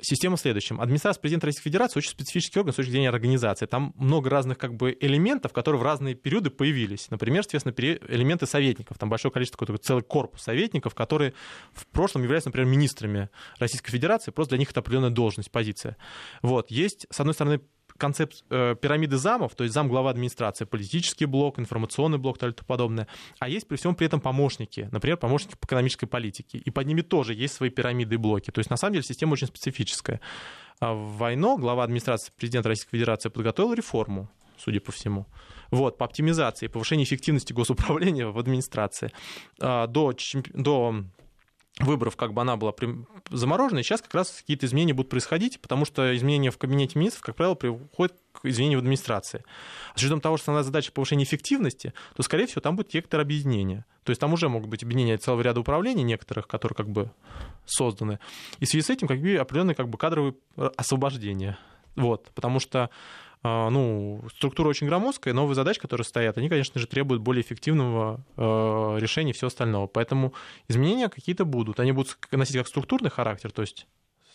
Система 0.00 0.36
в 0.36 0.40
следующем. 0.40 0.80
Администрация 0.80 1.20
президента 1.20 1.46
Российской 1.46 1.70
Федерации 1.70 1.98
очень 1.98 2.10
специфический 2.10 2.60
орган 2.60 2.72
с 2.72 2.76
точки 2.76 2.90
зрения 2.90 3.08
организации. 3.08 3.66
Там 3.66 3.94
много 3.96 4.30
разных 4.30 4.56
как 4.56 4.74
бы, 4.74 4.96
элементов, 5.00 5.52
которые 5.52 5.80
в 5.80 5.82
разные 5.82 6.14
периоды 6.14 6.50
появились. 6.50 7.10
Например, 7.10 7.42
соответственно, 7.42 7.74
элементы 8.08 8.46
советников. 8.46 8.96
Там 8.96 9.10
большое 9.10 9.32
количество, 9.32 9.66
такой, 9.66 9.78
целый 9.78 10.04
корпус 10.04 10.42
советников, 10.42 10.94
которые 10.94 11.34
в 11.72 11.84
прошлом 11.88 12.22
являются, 12.22 12.48
например, 12.48 12.68
министрами 12.68 13.28
Российской 13.58 13.90
Федерации. 13.90 14.30
Просто 14.30 14.50
для 14.50 14.58
них 14.58 14.70
это 14.70 14.80
определенная 14.80 15.10
должность, 15.10 15.50
позиция. 15.50 15.96
Вот. 16.42 16.70
Есть, 16.70 17.08
с 17.10 17.18
одной 17.18 17.34
стороны, 17.34 17.60
концепт 17.98 18.44
э, 18.50 18.74
пирамиды 18.80 19.18
замов, 19.18 19.54
то 19.54 19.64
есть 19.64 19.74
зам 19.74 19.88
глава 19.88 20.10
администрации, 20.10 20.64
политический 20.64 21.26
блок, 21.26 21.58
информационный 21.58 22.18
блок 22.18 22.36
и 22.36 22.40
тому 22.40 22.54
подобное. 22.66 23.08
А 23.38 23.48
есть 23.48 23.68
при 23.68 23.76
всем 23.76 23.94
при 23.94 24.06
этом 24.06 24.20
помощники, 24.20 24.88
например, 24.92 25.18
помощники 25.18 25.56
по 25.60 25.66
экономической 25.66 26.06
политике. 26.06 26.58
И 26.58 26.70
под 26.70 26.86
ними 26.86 27.02
тоже 27.02 27.34
есть 27.34 27.54
свои 27.54 27.70
пирамиды 27.70 28.14
и 28.14 28.18
блоки. 28.18 28.50
То 28.50 28.60
есть 28.60 28.70
на 28.70 28.76
самом 28.76 28.94
деле 28.94 29.04
система 29.04 29.32
очень 29.32 29.48
специфическая. 29.48 30.20
А 30.80 30.94
в 30.94 31.16
Войно, 31.18 31.58
глава 31.58 31.84
администрации 31.84 32.32
президента 32.36 32.68
Российской 32.68 32.92
Федерации, 32.92 33.28
подготовил 33.28 33.74
реформу, 33.74 34.30
судя 34.56 34.80
по 34.80 34.92
всему. 34.92 35.26
Вот, 35.70 35.98
по 35.98 36.04
оптимизации, 36.04 36.68
повышению 36.68 37.04
эффективности 37.04 37.52
госуправления 37.52 38.28
в 38.28 38.38
администрации. 38.38 39.12
А, 39.60 39.86
до, 39.86 40.14
до 40.54 41.04
выборов 41.78 42.16
как 42.16 42.32
бы 42.32 42.40
она 42.42 42.56
была 42.56 42.74
заморожена, 43.30 43.80
и 43.80 43.82
сейчас 43.82 44.02
как 44.02 44.14
раз 44.14 44.30
какие-то 44.30 44.66
изменения 44.66 44.94
будут 44.94 45.10
происходить, 45.10 45.60
потому 45.60 45.84
что 45.84 46.16
изменения 46.16 46.50
в 46.50 46.58
кабинете 46.58 46.98
министров, 46.98 47.22
как 47.22 47.36
правило, 47.36 47.54
приводят 47.54 48.16
к 48.32 48.44
изменению 48.46 48.78
в 48.78 48.82
администрации. 48.82 49.44
А 49.94 49.98
с 49.98 50.02
учетом 50.02 50.20
того, 50.20 50.36
что 50.36 50.44
основная 50.44 50.64
задача 50.64 50.92
повышения 50.92 51.24
эффективности, 51.24 51.92
то, 52.16 52.22
скорее 52.22 52.46
всего, 52.46 52.60
там 52.60 52.76
будет 52.76 52.92
некоторые 52.94 53.24
объединения. 53.24 53.84
То 54.04 54.10
есть 54.10 54.20
там 54.20 54.32
уже 54.32 54.48
могут 54.48 54.68
быть 54.68 54.82
объединения 54.82 55.18
целого 55.18 55.42
ряда 55.42 55.60
управлений 55.60 56.02
некоторых, 56.02 56.48
которые 56.48 56.76
как 56.76 56.88
бы 56.88 57.10
созданы. 57.66 58.18
И 58.58 58.64
в 58.64 58.68
связи 58.68 58.84
с 58.84 58.90
этим 58.90 59.06
как 59.06 59.20
бы 59.20 59.36
определенные 59.36 59.74
как 59.74 59.88
бы 59.88 59.98
кадровые 59.98 60.34
освобождения. 60.56 61.58
Вот, 61.94 62.30
потому 62.34 62.60
что 62.60 62.90
ну, 63.42 64.24
структура 64.34 64.68
очень 64.68 64.86
громоздкая, 64.86 65.34
новые 65.34 65.54
задачи, 65.54 65.80
которые 65.80 66.04
стоят, 66.04 66.38
они, 66.38 66.48
конечно 66.48 66.80
же, 66.80 66.86
требуют 66.86 67.22
более 67.22 67.42
эффективного 67.42 68.20
э, 68.36 68.98
решения 69.00 69.30
и 69.30 69.34
всего 69.34 69.48
остального. 69.48 69.86
Поэтому 69.86 70.34
изменения 70.66 71.08
какие-то 71.08 71.44
будут. 71.44 71.80
Они 71.80 71.92
будут 71.92 72.18
носить 72.32 72.56
как 72.56 72.66
структурный 72.68 73.10
характер, 73.10 73.52
то 73.52 73.62
есть 73.62 73.86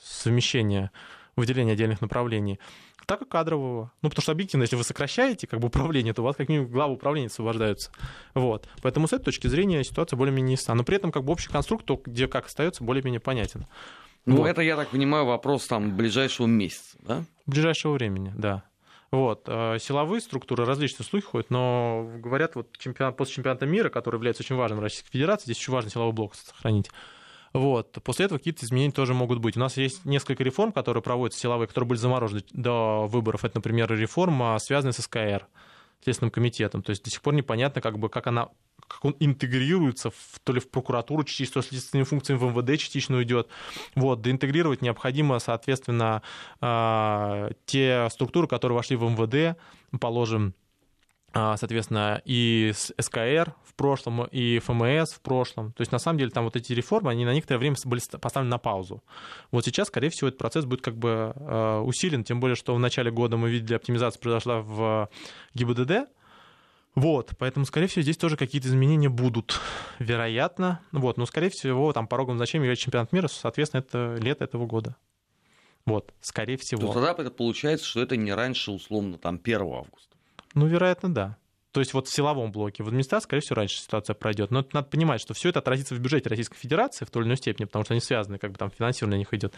совмещение, 0.02 0.92
выделение 1.36 1.74
отдельных 1.74 2.02
направлений, 2.02 2.60
так 3.06 3.22
и 3.22 3.26
кадрового. 3.26 3.92
Ну, 4.02 4.10
потому 4.10 4.24
что 4.24 4.32
объективно, 4.32 4.64
если 4.64 4.76
вы 4.76 4.84
сокращаете 4.84 5.48
как 5.48 5.60
бы 5.60 5.68
управление, 5.68 6.14
то 6.14 6.22
у 6.22 6.26
вас 6.26 6.36
как 6.36 6.48
минимум 6.48 6.72
главы 6.72 6.94
управления 6.94 7.28
освобождаются. 7.28 7.92
Вот. 8.34 8.68
Поэтому 8.82 9.08
с 9.08 9.14
этой 9.14 9.26
точки 9.26 9.48
зрения 9.48 9.84
ситуация 9.84 10.18
более-менее 10.18 10.54
ясна. 10.54 10.76
Но 10.76 10.84
при 10.84 10.96
этом 10.96 11.12
как 11.12 11.24
бы 11.24 11.34
общий 11.34 11.50
конструкт, 11.50 11.90
где 12.06 12.28
как 12.28 12.46
остается, 12.46 12.84
более-менее 12.84 13.20
понятен. 13.20 13.66
Ну, 14.26 14.38
вот. 14.38 14.48
это, 14.48 14.62
я 14.62 14.78
так 14.78 14.90
понимаю, 14.90 15.26
вопрос 15.26 15.68
там 15.68 15.98
ближайшего 15.98 16.48
месяца, 16.48 16.98
да? 17.02 17.26
Ближайшего 17.46 17.92
времени, 17.94 18.32
да. 18.36 18.64
Вот. 19.14 19.44
Э, 19.46 19.78
силовые 19.80 20.22
структуры, 20.22 20.66
различные 20.66 21.06
слухи 21.06 21.24
ходят, 21.24 21.52
но 21.52 22.10
говорят, 22.18 22.56
вот 22.56 22.76
чемпионат, 22.80 23.16
после 23.16 23.36
чемпионата 23.36 23.68
мира, 23.68 23.90
который 23.90 24.16
является 24.16 24.42
очень 24.42 24.56
важным 24.56 24.80
в 24.80 24.82
Российской 24.82 25.12
Федерации, 25.12 25.46
здесь 25.46 25.60
очень 25.60 25.72
важно 25.72 25.92
силовой 25.92 26.14
блок 26.14 26.34
сохранить. 26.34 26.90
Вот. 27.54 27.92
После 28.04 28.26
этого 28.26 28.40
какие-то 28.40 28.66
изменения 28.66 28.92
тоже 28.92 29.14
могут 29.14 29.38
быть. 29.38 29.56
У 29.56 29.60
нас 29.60 29.78
есть 29.78 30.04
несколько 30.04 30.44
реформ, 30.44 30.72
которые 30.72 31.04
проводятся 31.04 31.42
силовые, 31.42 31.68
которые 31.68 31.90
были 31.90 32.00
заморожены 32.00 32.42
до 32.54 33.06
выборов. 33.06 33.46
Это, 33.46 33.58
например, 33.58 33.94
реформа, 33.94 34.58
связанная 34.58 34.94
с 34.94 35.04
СКР, 35.04 35.46
Следственным 36.04 36.32
комитетом. 36.32 36.82
То 36.82 36.90
есть 36.90 37.04
до 37.04 37.12
сих 37.12 37.22
пор 37.22 37.36
непонятно, 37.36 37.82
как, 37.82 38.00
бы, 38.00 38.10
как 38.10 38.26
она 38.26 38.50
как 38.88 39.06
он 39.06 39.16
интегрируется 39.20 40.10
в, 40.10 40.40
то 40.44 40.54
ли 40.54 40.60
в 40.60 40.70
прокуратуру, 40.70 41.24
частично 41.24 41.62
следственными 41.62 42.06
функциями 42.06 42.40
в 42.40 42.44
МВД 42.44 42.80
частично 42.80 43.18
уйдет. 43.18 43.48
Вот, 43.96 44.22
доинтегрировать 44.22 44.82
необходимо, 44.82 45.40
соответственно, 45.40 46.22
а, 46.62 47.52
те 47.66 48.08
структуры, 48.12 48.48
которые 48.48 48.76
вошли 48.76 48.96
в 48.96 49.04
МВД, 49.04 49.58
положим, 50.00 50.54
а, 51.34 51.58
соответственно, 51.58 52.22
и 52.26 52.72
СКР 52.76 53.56
в 53.66 53.74
прошлом, 53.76 54.26
и 54.26 54.60
ФМС 54.60 55.14
в 55.14 55.22
прошлом. 55.22 55.72
То 55.74 55.82
есть, 55.82 55.92
на 55.92 55.98
самом 55.98 56.20
деле, 56.20 56.30
там 56.30 56.44
вот 56.44 56.56
эти 56.56 56.74
реформы, 56.74 57.10
они 57.10 57.26
на 57.26 57.34
некоторое 57.34 57.58
время 57.58 57.76
были 57.86 58.02
поставлены 58.20 58.52
на 58.52 58.60
паузу. 58.60 59.04
Вот 59.52 59.66
сейчас, 59.66 59.88
скорее 59.88 60.10
всего, 60.10 60.28
этот 60.28 60.38
процесс 60.38 60.66
будет 60.66 60.82
как 60.82 60.96
бы 60.96 61.34
а, 61.36 61.82
усилен, 61.82 62.24
тем 62.24 62.40
более, 62.40 62.56
что 62.56 62.76
в 62.76 62.80
начале 62.80 63.10
года 63.10 63.36
мы 63.38 63.50
видели, 63.50 63.74
оптимизация 63.74 64.20
произошла 64.20 64.60
в 64.60 65.10
ГИБДД, 65.56 66.08
вот, 66.96 67.32
поэтому, 67.40 67.66
скорее 67.66 67.88
всего, 67.88 68.04
здесь 68.04 68.18
тоже 68.18 68.38
какие-то 68.38 68.68
изменения 68.68 69.10
будут, 69.10 69.60
вероятно. 70.00 70.80
Вот, 70.92 71.18
но, 71.18 71.26
скорее 71.26 71.50
всего, 71.50 71.92
там 71.94 72.08
пороговым 72.08 72.38
значением 72.38 72.64
является 72.64 72.86
чемпионат 72.86 73.12
мира, 73.12 73.28
соответственно, 73.28 73.82
это 73.82 74.18
лето 74.20 74.44
этого 74.44 74.66
года. 74.66 74.96
Вот, 75.86 76.14
скорее 76.22 76.58
всего. 76.58 76.88
То 76.88 76.94
тогда 76.94 77.12
это 77.12 77.32
получается, 77.32 77.86
что 77.86 78.02
это 78.02 78.16
не 78.16 78.34
раньше, 78.34 78.72
условно, 78.72 79.18
там, 79.18 79.40
1 79.44 79.62
августа. 79.62 80.16
Ну, 80.54 80.68
вероятно, 80.68 81.14
да. 81.14 81.38
То 81.74 81.80
есть 81.80 81.94
вот 81.96 82.08
в 82.08 82.14
силовом 82.14 82.52
блоке, 82.52 82.84
в 82.84 82.88
администрации, 82.88 83.26
скорее 83.26 83.42
всего, 83.42 83.56
раньше 83.56 83.80
ситуация 83.80 84.14
пройдет. 84.14 84.52
Но 84.52 84.64
надо 84.74 84.88
понимать, 84.88 85.20
что 85.20 85.34
все 85.34 85.50
это 85.50 85.58
отразится 85.58 85.96
в 85.96 86.00
бюджете 86.00 86.30
Российской 86.30 86.56
Федерации 86.56 87.04
в 87.04 87.10
той 87.10 87.24
или 87.24 87.30
иной 87.30 87.38
степени, 87.38 87.66
потому 87.66 87.84
что 87.84 87.96
они 87.96 88.02
связаны, 88.02 88.38
как 88.38 88.52
бы 88.52 88.58
там 88.60 88.70
финансирование 88.70 89.18
на 89.18 89.20
них 89.20 89.34
идет. 89.34 89.56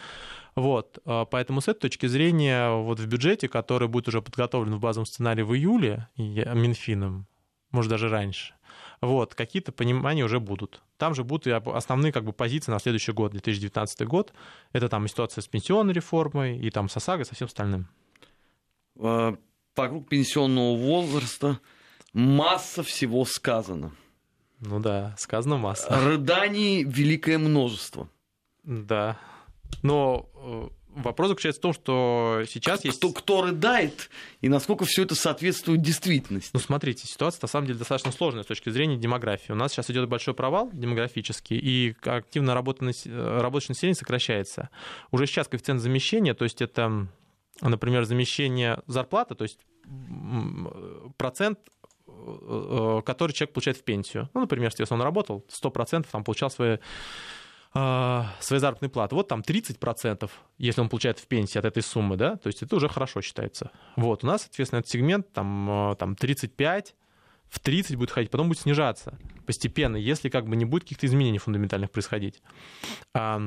Вот. 0.54 0.98
А, 1.04 1.26
поэтому 1.26 1.60
с 1.60 1.68
этой 1.68 1.80
точки 1.80 2.06
зрения 2.06 2.70
вот 2.70 2.98
в 3.00 3.06
бюджете, 3.06 3.48
который 3.48 3.86
будет 3.88 4.08
уже 4.08 4.22
подготовлен 4.22 4.74
в 4.74 4.80
базовом 4.80 5.04
сценарии 5.04 5.42
в 5.42 5.54
июле 5.54 6.08
Минфином, 6.16 7.26
может 7.70 7.90
даже 7.90 8.08
раньше, 8.08 8.54
вот, 9.02 9.34
какие-то 9.34 9.70
понимания 9.72 10.24
уже 10.24 10.40
будут. 10.40 10.82
Там 10.96 11.14
же 11.14 11.22
будут 11.22 11.46
и 11.46 11.50
основные 11.50 12.12
как 12.12 12.24
бы, 12.24 12.32
позиции 12.32 12.70
на 12.72 12.78
следующий 12.78 13.12
год, 13.12 13.32
2019 13.32 14.06
год. 14.06 14.32
Это 14.72 14.88
там 14.88 15.04
и 15.04 15.08
ситуация 15.08 15.42
с 15.42 15.48
пенсионной 15.48 15.92
реформой, 15.92 16.58
и 16.58 16.70
там 16.70 16.88
с 16.88 16.96
ОСАГО, 16.96 17.24
со 17.24 17.34
всем 17.34 17.46
остальным. 17.46 17.88
А, 18.98 19.36
вокруг 19.76 20.08
пенсионного 20.08 20.76
возраста 20.76 21.60
масса 22.16 22.82
всего 22.82 23.24
сказано. 23.24 23.92
Ну 24.60 24.80
да, 24.80 25.14
сказано 25.18 25.58
масса. 25.58 25.88
Рыданий 26.00 26.82
великое 26.82 27.36
множество. 27.36 28.08
Да. 28.64 29.18
Но 29.82 30.30
э, 30.34 30.68
вопрос 31.02 31.28
заключается 31.28 31.60
в 31.60 31.62
том, 31.62 31.72
что 31.74 32.42
сейчас 32.48 32.78
кто, 32.80 32.88
есть... 32.88 32.98
Кто, 32.98 33.12
кто 33.12 33.42
рыдает 33.42 34.08
и 34.40 34.48
насколько 34.48 34.86
все 34.86 35.02
это 35.02 35.14
соответствует 35.14 35.82
действительности? 35.82 36.50
Ну, 36.54 36.60
смотрите, 36.60 37.06
ситуация 37.06 37.40
на 37.42 37.48
самом 37.48 37.66
деле 37.66 37.78
достаточно 37.78 38.12
сложная 38.12 38.44
с 38.44 38.46
точки 38.46 38.70
зрения 38.70 38.96
демографии. 38.96 39.52
У 39.52 39.56
нас 39.56 39.72
сейчас 39.72 39.90
идет 39.90 40.08
большой 40.08 40.32
провал 40.32 40.70
демографический, 40.72 41.58
и 41.58 41.94
активно 42.02 42.54
работающее 42.54 43.12
население 43.68 43.94
сокращается. 43.94 44.70
Уже 45.10 45.26
сейчас 45.26 45.48
коэффициент 45.48 45.82
замещения, 45.82 46.32
то 46.32 46.44
есть 46.44 46.62
это, 46.62 47.08
например, 47.60 48.04
замещение 48.04 48.80
зарплаты, 48.86 49.34
то 49.34 49.42
есть 49.42 49.58
процент 51.18 51.58
Э, 51.58 51.75
который 53.04 53.32
человек 53.32 53.52
получает 53.52 53.78
в 53.78 53.84
пенсию. 53.84 54.28
Ну, 54.34 54.40
например, 54.40 54.72
если 54.76 54.94
он 54.94 55.02
работал, 55.02 55.44
100% 55.48 56.06
там 56.10 56.24
получал 56.24 56.50
свои 56.50 56.78
а, 57.78 58.34
своей 58.40 58.60
заработной 58.60 58.88
платы. 58.88 59.14
Вот 59.14 59.28
там 59.28 59.40
30%, 59.40 60.30
если 60.56 60.80
он 60.80 60.88
получает 60.88 61.18
в 61.18 61.26
пенсии 61.26 61.58
от 61.58 61.66
этой 61.66 61.82
суммы, 61.82 62.16
да, 62.16 62.36
то 62.36 62.46
есть 62.46 62.62
это 62.62 62.74
уже 62.76 62.88
хорошо 62.88 63.20
считается. 63.20 63.70
Вот, 63.96 64.24
у 64.24 64.26
нас, 64.26 64.42
соответственно, 64.42 64.80
этот 64.80 64.90
сегмент 64.90 65.30
там, 65.34 65.90
э, 65.92 65.96
там 65.96 66.16
35, 66.16 66.94
в 67.50 67.60
30 67.60 67.96
будет 67.96 68.10
ходить, 68.10 68.30
потом 68.30 68.48
будет 68.48 68.60
снижаться 68.60 69.18
постепенно, 69.44 69.96
если 69.96 70.30
как 70.30 70.48
бы 70.48 70.56
не 70.56 70.64
будет 70.64 70.84
каких-то 70.84 71.06
изменений 71.06 71.38
фундаментальных 71.38 71.90
происходить. 71.90 72.42
А, 73.12 73.40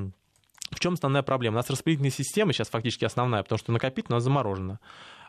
в 0.72 0.80
чем 0.80 0.94
основная 0.94 1.24
проблема? 1.24 1.56
У 1.56 1.58
нас 1.58 1.70
распределительная 1.72 2.12
система 2.12 2.54
сейчас 2.54 2.70
фактически 2.70 3.06
основная, 3.06 3.42
потому 3.42 3.58
что 3.58 3.72
накопить 3.72 4.06
у 4.10 4.14
нас 4.14 4.24
заморожено. 4.24 4.80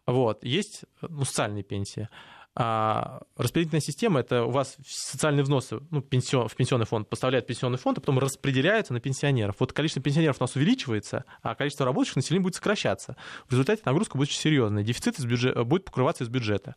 Вот. 0.07 0.44
Есть 0.44 0.85
ну, 1.00 1.24
социальные 1.24 1.62
пенсии. 1.62 2.09
А 2.56 3.20
распределительная 3.36 3.80
система 3.80 4.20
это 4.20 4.44
у 4.44 4.50
вас 4.50 4.76
социальные 4.84 5.44
взносы 5.44 5.80
ну, 5.90 6.02
пенсион, 6.02 6.48
в 6.48 6.56
пенсионный 6.56 6.84
фонд 6.84 7.08
поставляет 7.08 7.46
пенсионный 7.46 7.78
фонд, 7.78 7.98
а 7.98 8.00
потом 8.00 8.18
распределяются 8.18 8.92
на 8.92 8.98
пенсионеров. 8.98 9.56
Вот 9.60 9.72
количество 9.72 10.02
пенсионеров 10.02 10.38
у 10.40 10.42
нас 10.44 10.56
увеличивается, 10.56 11.24
а 11.42 11.54
количество 11.54 11.86
рабочих 11.86 12.16
населения 12.16 12.42
будет 12.42 12.56
сокращаться. 12.56 13.16
В 13.46 13.52
результате 13.52 13.82
нагрузка 13.84 14.16
будет 14.16 14.30
очень 14.30 14.40
серьезная. 14.40 14.82
Дефицит 14.82 15.20
из 15.20 15.26
бюджета, 15.26 15.62
будет 15.62 15.84
покрываться 15.84 16.24
из 16.24 16.28
бюджета. 16.28 16.74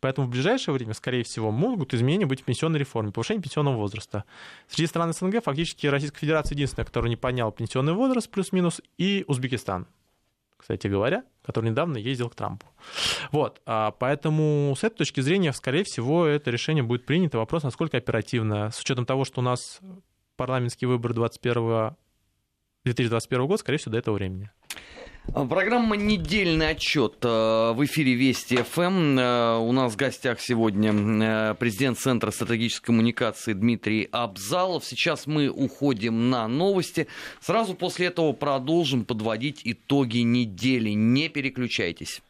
Поэтому 0.00 0.26
в 0.26 0.30
ближайшее 0.30 0.74
время, 0.74 0.92
скорее 0.92 1.22
всего, 1.22 1.52
могут 1.52 1.94
изменения 1.94 2.26
быть 2.26 2.40
в 2.40 2.44
пенсионной 2.44 2.80
реформе, 2.80 3.12
повышение 3.12 3.42
пенсионного 3.42 3.76
возраста. 3.76 4.24
Среди 4.66 4.88
стран 4.88 5.12
СНГ 5.12 5.44
фактически 5.44 5.86
Российская 5.86 6.18
Федерация 6.18 6.56
единственная, 6.56 6.84
которая 6.84 7.10
не 7.10 7.16
подняла 7.16 7.52
пенсионный 7.52 7.92
возраст 7.92 8.28
плюс-минус, 8.28 8.82
и 8.98 9.24
Узбекистан 9.28 9.86
кстати 10.62 10.86
говоря, 10.86 11.24
который 11.42 11.70
недавно 11.70 11.96
ездил 11.96 12.30
к 12.30 12.36
Трампу. 12.36 12.68
Вот, 13.32 13.60
а 13.66 13.90
поэтому 13.90 14.72
с 14.78 14.84
этой 14.84 14.98
точки 14.98 15.20
зрения, 15.20 15.52
скорее 15.52 15.82
всего, 15.82 16.24
это 16.24 16.52
решение 16.52 16.84
будет 16.84 17.04
принято. 17.04 17.38
Вопрос, 17.38 17.64
насколько 17.64 17.96
оперативно, 17.96 18.70
с 18.70 18.80
учетом 18.80 19.04
того, 19.04 19.24
что 19.24 19.40
у 19.40 19.44
нас 19.44 19.80
парламентский 20.36 20.86
выбор 20.86 21.14
21 21.14 21.96
2021 22.84 23.46
года, 23.46 23.58
скорее 23.58 23.78
всего, 23.78 23.92
до 23.92 23.98
этого 23.98 24.14
времени. 24.14 24.50
А, 25.34 25.46
программа 25.46 25.96
«Недельный 25.96 26.70
отчет» 26.70 27.16
э, 27.22 27.72
в 27.72 27.84
эфире 27.84 28.14
Вести 28.14 28.56
ФМ. 28.56 29.18
Э, 29.18 29.56
у 29.58 29.72
нас 29.72 29.92
в 29.92 29.96
гостях 29.96 30.40
сегодня 30.40 30.92
э, 30.92 31.54
президент 31.54 31.98
Центра 31.98 32.30
стратегической 32.30 32.86
коммуникации 32.86 33.52
Дмитрий 33.52 34.08
Абзалов. 34.10 34.84
Сейчас 34.84 35.26
мы 35.26 35.48
уходим 35.48 36.28
на 36.28 36.48
новости. 36.48 37.06
Сразу 37.40 37.74
после 37.74 38.08
этого 38.08 38.32
продолжим 38.32 39.04
подводить 39.04 39.62
итоги 39.64 40.18
недели. 40.18 40.90
Не 40.90 41.28
переключайтесь. 41.28 42.20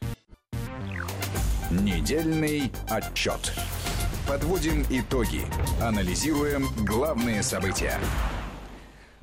Недельный 1.71 2.71
отчет. 2.89 3.53
Подводим 4.29 4.85
итоги. 4.91 5.41
Анализируем 5.81 6.67
главные 6.87 7.43
события. 7.43 7.99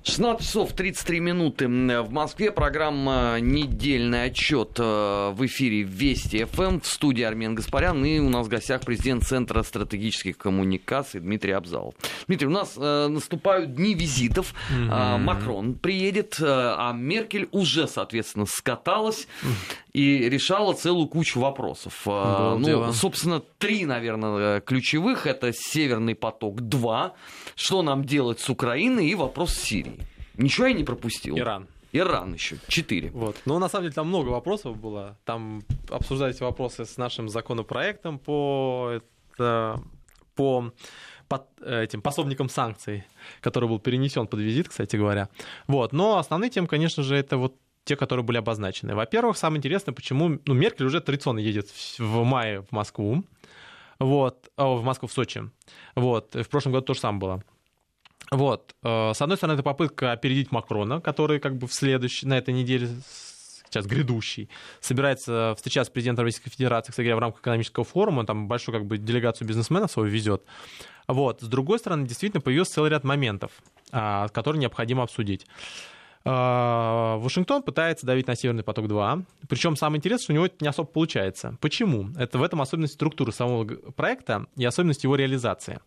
16 0.04 0.46
часов 0.46 0.74
33 0.74 1.20
минуты 1.20 1.68
в 1.68 2.12
Москве. 2.12 2.52
Программа 2.52 3.38
«Недельный 3.42 4.26
отчет» 4.26 4.78
э, 4.80 5.32
в 5.34 5.46
эфире 5.46 5.84
Вести 5.84 6.46
ФМ 6.46 6.80
в 6.80 6.88
студии 6.88 7.24
Армен 7.24 7.54
Гаспарян. 7.54 8.04
И 8.06 8.20
у 8.20 8.30
нас 8.30 8.48
в 8.48 8.50
гостях 8.50 8.82
президент 8.82 9.24
Центра 9.24 9.62
стратегических 9.62 10.38
коммуникаций 10.38 11.20
Дмитрий 11.20 11.52
Абзалов. 11.52 11.96
Дмитрий, 12.28 12.48
у 12.48 12.52
нас 12.52 12.76
э, 12.78 13.08
наступают 13.08 13.76
дни 13.76 13.94
визитов. 13.94 14.54
Mm-hmm. 14.72 15.18
Макрон 15.18 15.76
приедет, 15.76 16.38
э, 16.40 16.46
а 16.46 16.94
Меркель 16.94 17.50
уже, 17.52 17.88
соответственно, 17.88 18.46
скаталась 18.46 19.28
и 19.94 20.30
решала 20.30 20.74
целую 20.74 21.08
кучу 21.08 21.40
вопросов. 21.40 22.02
Было 22.06 22.58
ну, 22.58 22.66
дело. 22.66 22.92
собственно, 22.92 23.40
три, 23.40 23.86
наверное, 23.86 24.62
ключевых. 24.62 25.26
Это 25.26 25.52
«Северный 25.54 26.16
поток-2», 26.16 27.12
что 27.56 27.82
нам 27.82 28.04
делать 28.04 28.40
с 28.40 28.50
Украиной 28.50 29.08
и 29.08 29.16
вопрос 29.16 29.54
Сирии. 29.54 30.00
Ничего 30.36 30.68
я 30.68 30.74
не 30.74 30.84
пропустил. 30.84 31.38
Иран. 31.38 31.68
Иран 31.92 32.34
еще. 32.34 32.58
Четыре. 32.68 33.10
Вот. 33.10 33.36
Но 33.46 33.58
на 33.58 33.68
самом 33.68 33.86
деле 33.86 33.94
там 33.94 34.08
много 34.08 34.30
вопросов 34.30 34.78
было. 34.78 35.18
Там 35.26 35.64
обсуждались 35.90 36.40
вопросы 36.40 36.86
с 36.86 36.98
нашим 36.98 37.28
законопроектом 37.30 38.20
по, 38.20 38.92
это, 39.36 39.82
по 40.36 40.72
под 41.28 41.46
этим 41.62 42.02
пособникам 42.02 42.50
санкций, 42.50 43.04
который 43.40 43.70
был 43.70 43.80
перенесен 43.80 44.26
под 44.26 44.40
визит, 44.40 44.68
кстати 44.68 44.96
говоря. 44.96 45.30
Вот. 45.68 45.94
Но 45.94 46.18
основные 46.18 46.50
темы, 46.50 46.68
конечно 46.68 47.04
же, 47.04 47.16
это 47.16 47.38
вот 47.38 47.56
те, 47.86 47.96
которые 47.96 48.24
были 48.24 48.38
обозначены. 48.38 48.96
Во-первых, 48.96 49.38
самое 49.38 49.58
интересное, 49.58 49.94
почему 49.94 50.40
ну, 50.46 50.54
Меркель 50.54 50.86
уже 50.86 51.02
традиционно 51.02 51.40
едет 51.40 51.70
в 51.98 52.24
мае 52.24 52.62
в 52.62 52.72
Москву, 52.72 53.24
вот, 54.00 54.50
в 54.58 54.84
Москву, 54.84 55.08
в 55.08 55.14
Сочи. 55.14 55.50
Вот, 55.96 56.36
в 56.36 56.48
прошлом 56.50 56.74
году 56.74 56.86
тоже 56.86 57.00
самое 57.00 57.20
было. 57.20 57.44
Вот, 58.32 58.76
э, 58.84 59.14
с 59.14 59.22
одной 59.22 59.38
стороны, 59.38 59.56
это 59.56 59.64
попытка 59.64 60.12
опередить 60.12 60.52
Макрона, 60.52 61.02
который 61.02 61.40
как 61.40 61.58
бы 61.58 61.68
в 61.68 61.74
следующей, 61.74 62.28
на 62.28 62.38
этой 62.38 62.54
неделе 62.54 62.88
сейчас 63.70 63.86
грядущий, 63.86 64.50
собирается 64.80 65.54
встречаться 65.56 65.92
с 65.92 65.94
президентом 65.94 66.26
Российской 66.26 66.50
Федерации, 66.50 66.92
кстати 66.92 67.10
в 67.10 67.20
рамках 67.20 67.42
экономического 67.42 67.86
форума, 67.86 68.26
там 68.26 68.48
большую 68.48 68.74
как 68.74 68.86
бы 68.86 68.98
делегацию 68.98 69.48
бизнесменов 69.48 69.92
свою 69.92 70.10
везет. 70.10 70.44
Вот. 71.08 71.42
С 71.42 71.48
другой 71.48 71.80
стороны, 71.80 72.08
действительно 72.08 72.42
появился 72.42 72.74
целый 72.74 72.92
ряд 72.92 73.04
моментов, 73.04 73.52
а, 73.92 74.28
которые 74.30 74.62
необходимо 74.62 75.04
обсудить. 75.04 75.46
А, 76.26 77.18
Вашингтон 77.18 77.64
пытается 77.64 78.06
давить 78.06 78.28
на 78.28 78.36
Северный 78.36 78.64
поток-2. 78.64 79.26
Причем 79.48 79.76
самое 79.76 80.00
интересное, 80.00 80.24
что 80.24 80.34
у 80.34 80.36
него 80.36 80.46
это 80.46 80.56
не 80.60 80.68
особо 80.68 80.88
получается. 80.88 81.58
Почему? 81.62 82.10
Это 82.18 82.38
в 82.38 82.44
этом 82.44 82.62
особенность 82.62 82.94
структуры 82.94 83.32
самого 83.32 83.66
проекта 83.66 84.48
и 84.56 84.66
особенность 84.66 85.04
его 85.04 85.16
реализации. 85.16 85.80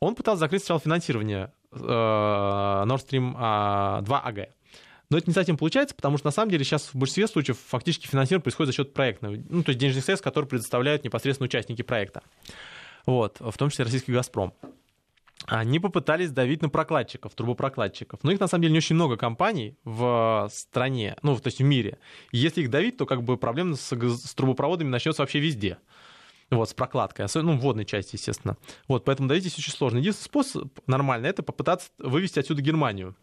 Он 0.00 0.14
пытался 0.14 0.40
закрыть 0.40 0.62
сначала 0.62 0.80
финансирование 0.80 1.52
э, 1.72 1.76
Nord 1.76 3.06
Stream 3.06 3.32
2 3.32 3.36
а, 3.38 4.02
AG. 4.02 4.48
Но 5.10 5.18
это 5.18 5.28
не 5.28 5.34
совсем 5.34 5.56
получается, 5.56 5.94
потому 5.94 6.18
что 6.18 6.28
на 6.28 6.30
самом 6.30 6.50
деле 6.50 6.64
сейчас 6.64 6.94
в 6.94 6.94
большинстве 6.94 7.26
случаев 7.26 7.58
фактически 7.66 8.06
финансирование 8.06 8.42
происходит 8.42 8.68
за 8.68 8.76
счет 8.76 8.94
проектного, 8.94 9.36
ну, 9.48 9.64
то 9.64 9.70
есть 9.70 9.80
денежных 9.80 10.04
средств, 10.04 10.22
которые 10.22 10.48
предоставляют 10.48 11.02
непосредственно 11.02 11.46
участники 11.46 11.82
проекта. 11.82 12.22
Вот, 13.06 13.38
в 13.40 13.56
том 13.58 13.70
числе 13.70 13.84
российский 13.84 14.12
«Газпром». 14.12 14.54
Они 15.50 15.80
попытались 15.80 16.30
давить 16.30 16.62
на 16.62 16.68
прокладчиков, 16.68 17.34
трубопрокладчиков. 17.34 18.20
Но 18.22 18.30
их, 18.30 18.38
на 18.38 18.46
самом 18.46 18.62
деле, 18.62 18.72
не 18.72 18.78
очень 18.78 18.94
много 18.94 19.16
компаний 19.16 19.76
в 19.82 20.48
стране, 20.52 21.16
ну, 21.22 21.36
то 21.36 21.48
есть 21.48 21.58
в 21.58 21.64
мире. 21.64 21.98
И 22.30 22.38
если 22.38 22.62
их 22.62 22.70
давить, 22.70 22.96
то 22.96 23.04
как 23.04 23.24
бы 23.24 23.36
проблема 23.36 23.74
с, 23.74 23.90
с 23.90 24.34
трубопроводами 24.34 24.88
начнется 24.88 25.22
вообще 25.22 25.40
везде. 25.40 25.78
Вот, 26.50 26.70
с 26.70 26.74
прокладкой, 26.74 27.24
особенно, 27.24 27.52
ну, 27.52 27.58
в 27.58 27.62
водной 27.62 27.84
части, 27.84 28.14
естественно. 28.14 28.56
Вот, 28.86 29.04
поэтому 29.04 29.28
давить 29.28 29.42
здесь 29.42 29.58
очень 29.58 29.72
сложно. 29.72 29.98
Единственный 29.98 30.24
способ 30.24 30.78
нормально— 30.86 31.26
это 31.28 31.42
попытаться 31.42 31.90
вывести 31.98 32.38
отсюда 32.38 32.62
Германию. 32.62 33.16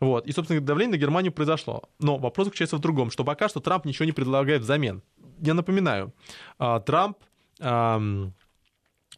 Вот. 0.00 0.26
И, 0.26 0.32
собственно, 0.32 0.62
давление 0.62 0.96
на 0.96 1.00
Германию 1.00 1.30
произошло. 1.30 1.90
Но 1.98 2.16
вопрос 2.16 2.46
заключается 2.46 2.78
в 2.78 2.80
другом, 2.80 3.10
что 3.10 3.22
пока 3.22 3.50
что 3.50 3.60
Трамп 3.60 3.84
ничего 3.84 4.06
не 4.06 4.12
предлагает 4.12 4.62
взамен. 4.62 5.02
Я 5.42 5.52
напоминаю, 5.52 6.14
а, 6.58 6.80
Трамп 6.80 7.18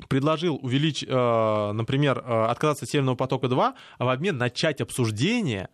предложил 0.09 0.59
увеличить, 0.62 1.09
а, 1.11 1.72
например, 1.72 2.22
а, 2.24 2.50
отказаться 2.50 2.85
от 2.85 2.90
Северного 2.90 3.16
потока-2, 3.16 3.74
а 3.98 4.05
в 4.05 4.09
обмен 4.09 4.37
начать 4.38 4.81
обсуждение 4.81 5.68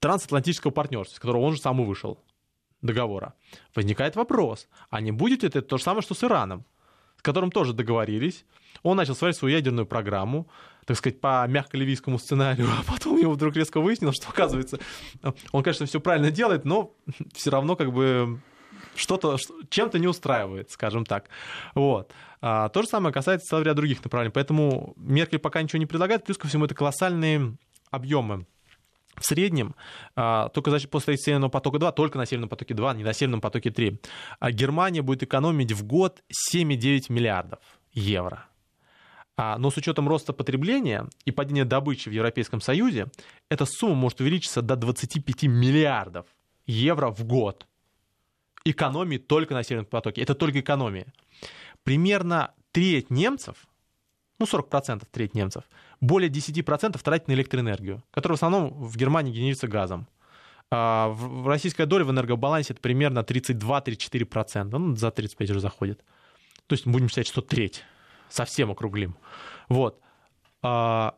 трансатлантического 0.00 0.72
партнерства, 0.72 1.14
с 1.14 1.20
которого 1.20 1.42
он 1.42 1.54
же 1.54 1.60
сам 1.60 1.80
и 1.80 1.84
вышел 1.84 2.18
договора. 2.82 3.34
Возникает 3.76 4.16
вопрос, 4.16 4.68
а 4.90 5.00
не 5.00 5.12
будет 5.12 5.42
ли 5.42 5.48
это 5.48 5.62
то 5.62 5.78
же 5.78 5.84
самое, 5.84 6.02
что 6.02 6.14
с 6.14 6.24
Ираном, 6.24 6.66
с 7.16 7.22
которым 7.22 7.52
тоже 7.52 7.72
договорились, 7.72 8.44
он 8.82 8.96
начал 8.96 9.14
свою 9.14 9.32
свою 9.32 9.54
ядерную 9.54 9.86
программу, 9.86 10.48
так 10.84 10.96
сказать, 10.96 11.20
по 11.20 11.46
мягко-ливийскому 11.46 12.18
сценарию, 12.18 12.68
а 12.80 12.82
потом 12.90 13.18
его 13.18 13.32
вдруг 13.32 13.54
резко 13.54 13.80
выяснилось, 13.80 14.16
что, 14.16 14.28
оказывается, 14.28 14.80
он, 15.52 15.62
конечно, 15.62 15.86
все 15.86 16.00
правильно 16.00 16.30
делает, 16.32 16.64
но 16.64 16.94
все 17.34 17.50
равно 17.50 17.76
как 17.76 17.92
бы 17.92 18.40
что-то, 18.94 19.36
чем-то 19.70 19.98
не 19.98 20.06
устраивает, 20.06 20.70
скажем 20.70 21.04
так. 21.04 21.28
Вот. 21.74 22.12
А, 22.40 22.68
то 22.68 22.82
же 22.82 22.88
самое 22.88 23.12
касается 23.12 23.48
целого 23.48 23.64
ряда 23.64 23.76
других 23.76 24.02
направлений. 24.02 24.32
Поэтому 24.32 24.94
Меркель 24.96 25.38
пока 25.38 25.62
ничего 25.62 25.78
не 25.78 25.86
предлагает, 25.86 26.24
плюс 26.24 26.38
ко 26.38 26.48
всему 26.48 26.64
это 26.64 26.74
колоссальные 26.74 27.56
объемы. 27.90 28.46
В 29.16 29.26
среднем, 29.26 29.74
а, 30.16 30.48
только 30.48 30.70
значит, 30.70 30.90
после 30.90 31.18
Северного 31.18 31.50
потока 31.50 31.78
2, 31.78 31.92
только 31.92 32.18
на 32.18 32.26
Северном 32.26 32.48
потоке 32.48 32.74
2, 32.74 32.94
не 32.94 33.04
на 33.04 33.12
Северном 33.12 33.40
потоке 33.40 33.70
3, 33.70 34.00
а 34.40 34.50
Германия 34.50 35.02
будет 35.02 35.22
экономить 35.22 35.72
в 35.72 35.84
год 35.84 36.22
7,9 36.54 37.12
миллиардов 37.12 37.60
евро. 37.92 38.46
А, 39.36 39.58
но 39.58 39.70
с 39.70 39.76
учетом 39.76 40.08
роста 40.08 40.32
потребления 40.32 41.08
и 41.24 41.30
падения 41.30 41.64
добычи 41.64 42.08
в 42.08 42.12
Европейском 42.12 42.60
Союзе, 42.60 43.08
эта 43.50 43.66
сумма 43.66 43.94
может 43.94 44.20
увеличиться 44.20 44.62
до 44.62 44.76
25 44.76 45.44
миллиардов 45.44 46.26
евро 46.66 47.10
в 47.10 47.24
год. 47.24 47.66
Экономии 48.64 49.18
только 49.18 49.54
на 49.54 49.62
Северном 49.62 49.86
потоке. 49.86 50.22
Это 50.22 50.34
только 50.34 50.60
экономия. 50.60 51.06
Примерно 51.82 52.52
треть 52.70 53.10
немцев, 53.10 53.66
ну 54.38 54.46
40% 54.46 55.06
треть 55.10 55.34
немцев, 55.34 55.64
более 56.00 56.30
10% 56.30 57.00
тратит 57.02 57.28
на 57.28 57.32
электроэнергию, 57.32 58.02
которая 58.10 58.36
в 58.36 58.38
основном 58.38 58.72
в 58.72 58.96
Германии 58.96 59.32
генерится 59.32 59.68
газом. 59.68 60.08
А 60.70 61.14
российская 61.44 61.84
доля 61.84 62.04
в 62.04 62.10
энергобалансе 62.10 62.72
это 62.72 62.80
примерно 62.80 63.18
32-34%, 63.18 64.64
ну, 64.64 64.96
за 64.96 65.10
35 65.10 65.50
уже 65.50 65.60
заходит. 65.60 66.02
То 66.66 66.74
есть 66.74 66.86
будем 66.86 67.08
считать, 67.08 67.26
что 67.26 67.42
треть 67.42 67.84
совсем 68.30 68.70
округлим. 68.70 69.16
Вот. 69.68 70.00
А, 70.62 71.16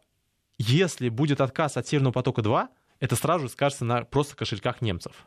если 0.58 1.08
будет 1.08 1.40
отказ 1.40 1.76
от 1.76 1.86
Северного 1.86 2.12
потока-2, 2.12 2.68
это 3.00 3.16
сразу 3.16 3.44
же 3.44 3.52
скажется 3.52 3.84
на 3.84 4.02
просто 4.04 4.34
кошельках 4.34 4.80
немцев. 4.80 5.24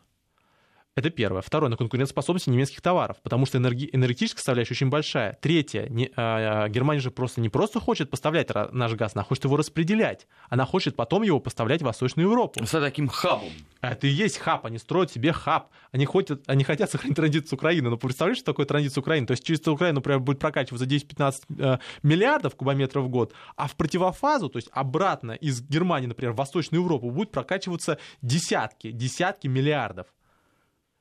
Это 0.98 1.12
первое. 1.12 1.44
Второе, 1.44 1.70
на 1.70 1.78
конкурентоспособности 1.78 2.50
немецких 2.50 2.82
товаров, 2.82 3.18
потому 3.22 3.46
что 3.46 3.60
энерги- 3.60 3.88
энергетическая 3.94 4.40
составляющая 4.40 4.74
очень 4.74 4.90
большая. 4.90 5.38
Третье, 5.40 5.86
не, 5.90 6.10
а, 6.16 6.68
Германия 6.70 7.00
же 7.00 7.12
просто 7.12 7.40
не 7.40 7.50
просто 7.50 7.80
хочет 7.80 8.10
поставлять 8.10 8.50
наш 8.72 8.94
газ, 8.94 9.12
она 9.14 9.24
хочет 9.24 9.44
его 9.44 9.58
распределять. 9.58 10.26
Она 10.50 10.66
хочет 10.66 10.96
потом 10.96 11.22
его 11.22 11.40
поставлять 11.40 11.84
в 11.84 11.86
Восточную 11.86 12.28
Европу. 12.28 12.66
С 12.66 12.72
таким 12.72 13.10
хабом. 13.10 13.52
Это 13.82 14.08
и 14.08 14.10
есть 14.10 14.40
хаб, 14.40 14.66
они 14.66 14.80
строят 14.80 15.12
себе 15.12 15.34
хаб. 15.34 15.70
Они, 15.92 16.08
хотят, 16.08 16.42
они 16.48 16.64
хотят 16.64 16.90
сохранить 16.90 17.16
транзит 17.16 17.48
с 17.48 17.54
Украины, 17.54 17.92
но 17.92 17.98
представляешь, 17.98 18.40
что 18.40 18.48
такое 18.48 18.66
транзит 18.66 18.92
с 18.92 18.98
Украины? 18.98 19.28
То 19.28 19.32
есть 19.34 19.44
через 19.44 19.68
Украину, 19.68 19.98
например, 19.98 20.20
будет 20.20 20.40
прокачиваться 20.40 20.88
10-15 20.88 21.44
э, 21.60 21.78
миллиардов 22.02 22.56
кубометров 22.56 23.06
в 23.06 23.10
год, 23.10 23.34
а 23.56 23.68
в 23.68 23.76
противофазу, 23.76 24.50
то 24.50 24.58
есть 24.58 24.70
обратно 24.72 25.34
из 25.34 25.62
Германии, 25.62 26.08
например, 26.08 26.34
в 26.34 26.38
Восточную 26.38 26.82
Европу 26.82 27.12
будет 27.12 27.30
прокачиваться 27.30 28.00
десятки, 28.24 28.90
десятки 28.90 29.46
миллиардов. 29.46 30.08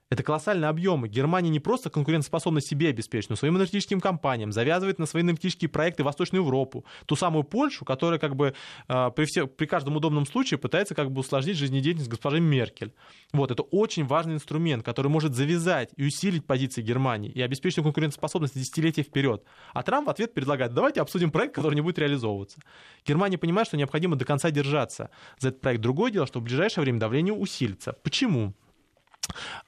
Это 0.09 0.23
колоссальные 0.23 0.69
объемы. 0.69 1.09
Германия 1.09 1.51
не 1.51 1.59
просто 1.59 1.91
конкурентоспособна 1.91 2.61
себе 2.61 2.91
обеспечить, 2.91 3.29
но 3.29 3.35
своим 3.35 3.57
энергетическим 3.57 4.01
компаниям 4.01 4.53
завязывает 4.53 5.01
на 5.01 5.07
свои 5.07 5.25
энергетические 5.25 5.69
проекты 5.69 6.05
Восточную 6.05 6.45
Европу. 6.45 6.85
Ту 7.07 7.17
самую 7.17 7.43
Польшу, 7.43 7.85
которая 7.85 8.21
как 8.21 8.37
бы 8.37 8.55
э, 8.89 9.11
при, 9.17 9.25
все, 9.25 9.49
при 9.49 9.67
каждом 9.67 9.97
удобном 9.97 10.25
случае 10.25 10.59
пытается 10.59 10.95
как 10.95 11.11
бы 11.11 11.21
усложнить 11.21 11.57
жизнедеятельность 11.57 12.09
госпожи 12.09 12.41
Меркель. 12.41 12.93
Вот, 13.33 13.51
это 13.51 13.65
очень 13.65 14.07
важный 14.07 14.35
инструмент, 14.35 14.85
который 14.85 15.09
может 15.09 15.35
завязать 15.35 15.91
и 15.97 16.07
усилить 16.07 16.47
позиции 16.47 16.83
Германии 16.83 17.31
и 17.33 17.43
обеспечить 17.43 17.83
конкурентоспособность 17.83 18.55
десятилетия 18.55 19.03
вперед. 19.03 19.43
А 19.75 19.83
Трамп 19.83 20.07
в 20.07 20.11
ответ 20.11 20.35
предлагает, 20.35 20.73
давайте 20.73 21.01
обсудим 21.01 21.33
проект, 21.33 21.57
который 21.57 21.75
не 21.75 21.81
будет 21.81 21.99
реализовываться. 21.99 22.61
Германия 23.05 23.39
понимает, 23.39 23.67
что 23.67 23.77
необходимо 23.77 24.15
до 24.15 24.25
конца 24.25 24.53
держаться 24.53 25.11
за 25.41 25.49
этот 25.49 25.61
проект. 25.61 25.83
Другое 25.83 26.13
дело, 26.13 26.29
что 26.29 26.39
в 26.39 26.45
ближайшее 26.45 26.83
время 26.83 27.01
давление 27.01 27.35
усилится. 27.35 27.95
Почему? 28.05 28.55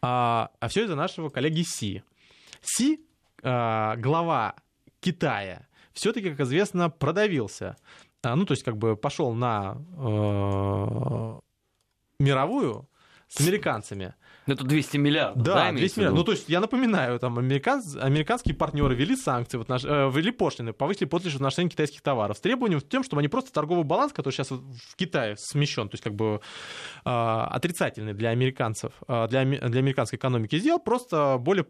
А, 0.03 0.51
а 0.61 0.69
все 0.69 0.85
из-за 0.85 0.95
нашего 0.95 1.29
коллеги 1.29 1.63
Си. 1.63 2.03
Си, 2.61 3.01
а, 3.43 3.97
глава 3.97 4.55
Китая, 5.01 5.67
все-таки, 5.93 6.31
как 6.31 6.41
известно, 6.41 6.91
продавился. 6.91 7.77
А, 8.23 8.37
ну, 8.37 8.45
то 8.45 8.53
есть, 8.53 8.65
как 8.65 8.77
бы 8.77 8.97
пошел 8.97 9.33
на 9.33 9.79
э, 9.97 11.41
мировую 12.19 12.89
с 13.29 13.41
американцами. 13.41 14.15
Это 14.49 14.65
200 14.65 14.97
миллиардов. 14.97 15.43
Да, 15.43 15.55
да 15.55 15.73
200 15.73 15.99
миллиардов. 15.99 16.19
Ну, 16.19 16.25
то 16.25 16.33
есть, 16.33 16.49
я 16.49 16.61
напоминаю, 16.61 17.19
там 17.19 17.39
американ... 17.39 17.83
американские 18.01 18.55
партнеры 18.55 18.95
ввели 18.95 19.15
санкции, 19.15 19.59
вот 19.59 19.69
наш... 19.69 19.85
э, 19.85 20.11
ввели 20.13 20.31
пошлины, 20.31 20.73
повысили 20.73 21.05
пошлины 21.05 21.33
в 21.33 21.37
отношении 21.37 21.69
китайских 21.69 22.01
товаров 22.01 22.39
с 22.39 22.41
требованием 22.41 22.81
тем, 22.81 23.05
чтобы 23.05 23.21
они 23.21 23.29
просто 23.29 23.53
торговый 23.53 23.85
баланс, 23.85 24.13
который 24.13 24.33
сейчас 24.33 24.51
в 24.51 24.97
Китае 24.97 25.37
смещен, 25.37 25.89
то 25.89 25.95
есть 25.95 26.05
как 26.05 26.15
бы 26.15 26.41
э, 27.05 27.09
отрицательный 27.09 28.15
для 28.15 28.31
американцев, 28.31 28.93
э, 29.07 29.29
для, 29.29 29.45
для 29.45 29.81
американской 29.81 30.17
экономики, 30.17 30.59
сделал 30.59 30.81
просто 30.81 31.37
более, 31.39 31.67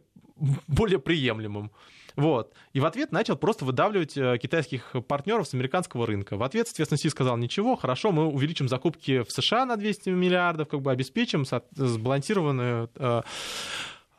более 0.68 1.00
приемлемым. 1.00 1.72
Вот. 2.18 2.52
И 2.72 2.81
в 2.81 2.85
ответ 2.85 3.12
начал 3.12 3.37
просто 3.37 3.64
выдавливать 3.64 4.16
э, 4.16 4.38
китайских 4.38 4.96
партнеров 5.07 5.46
с 5.46 5.54
американского 5.54 6.04
рынка. 6.04 6.37
В 6.37 6.42
ответ, 6.42 6.66
соответственно, 6.66 6.98
Си 6.98 7.11
сказал, 7.11 7.37
ничего, 7.37 7.76
хорошо, 7.76 8.11
мы 8.11 8.26
увеличим 8.26 8.68
закупки 8.68 9.22
в 9.22 9.31
США 9.31 9.64
на 9.64 9.76
200 9.76 10.09
миллиардов, 10.09 10.66
как 10.66 10.83
бы 10.83 10.90
обеспечим 10.90 11.44
сбалансированную 11.76 12.90
э, 12.96 13.22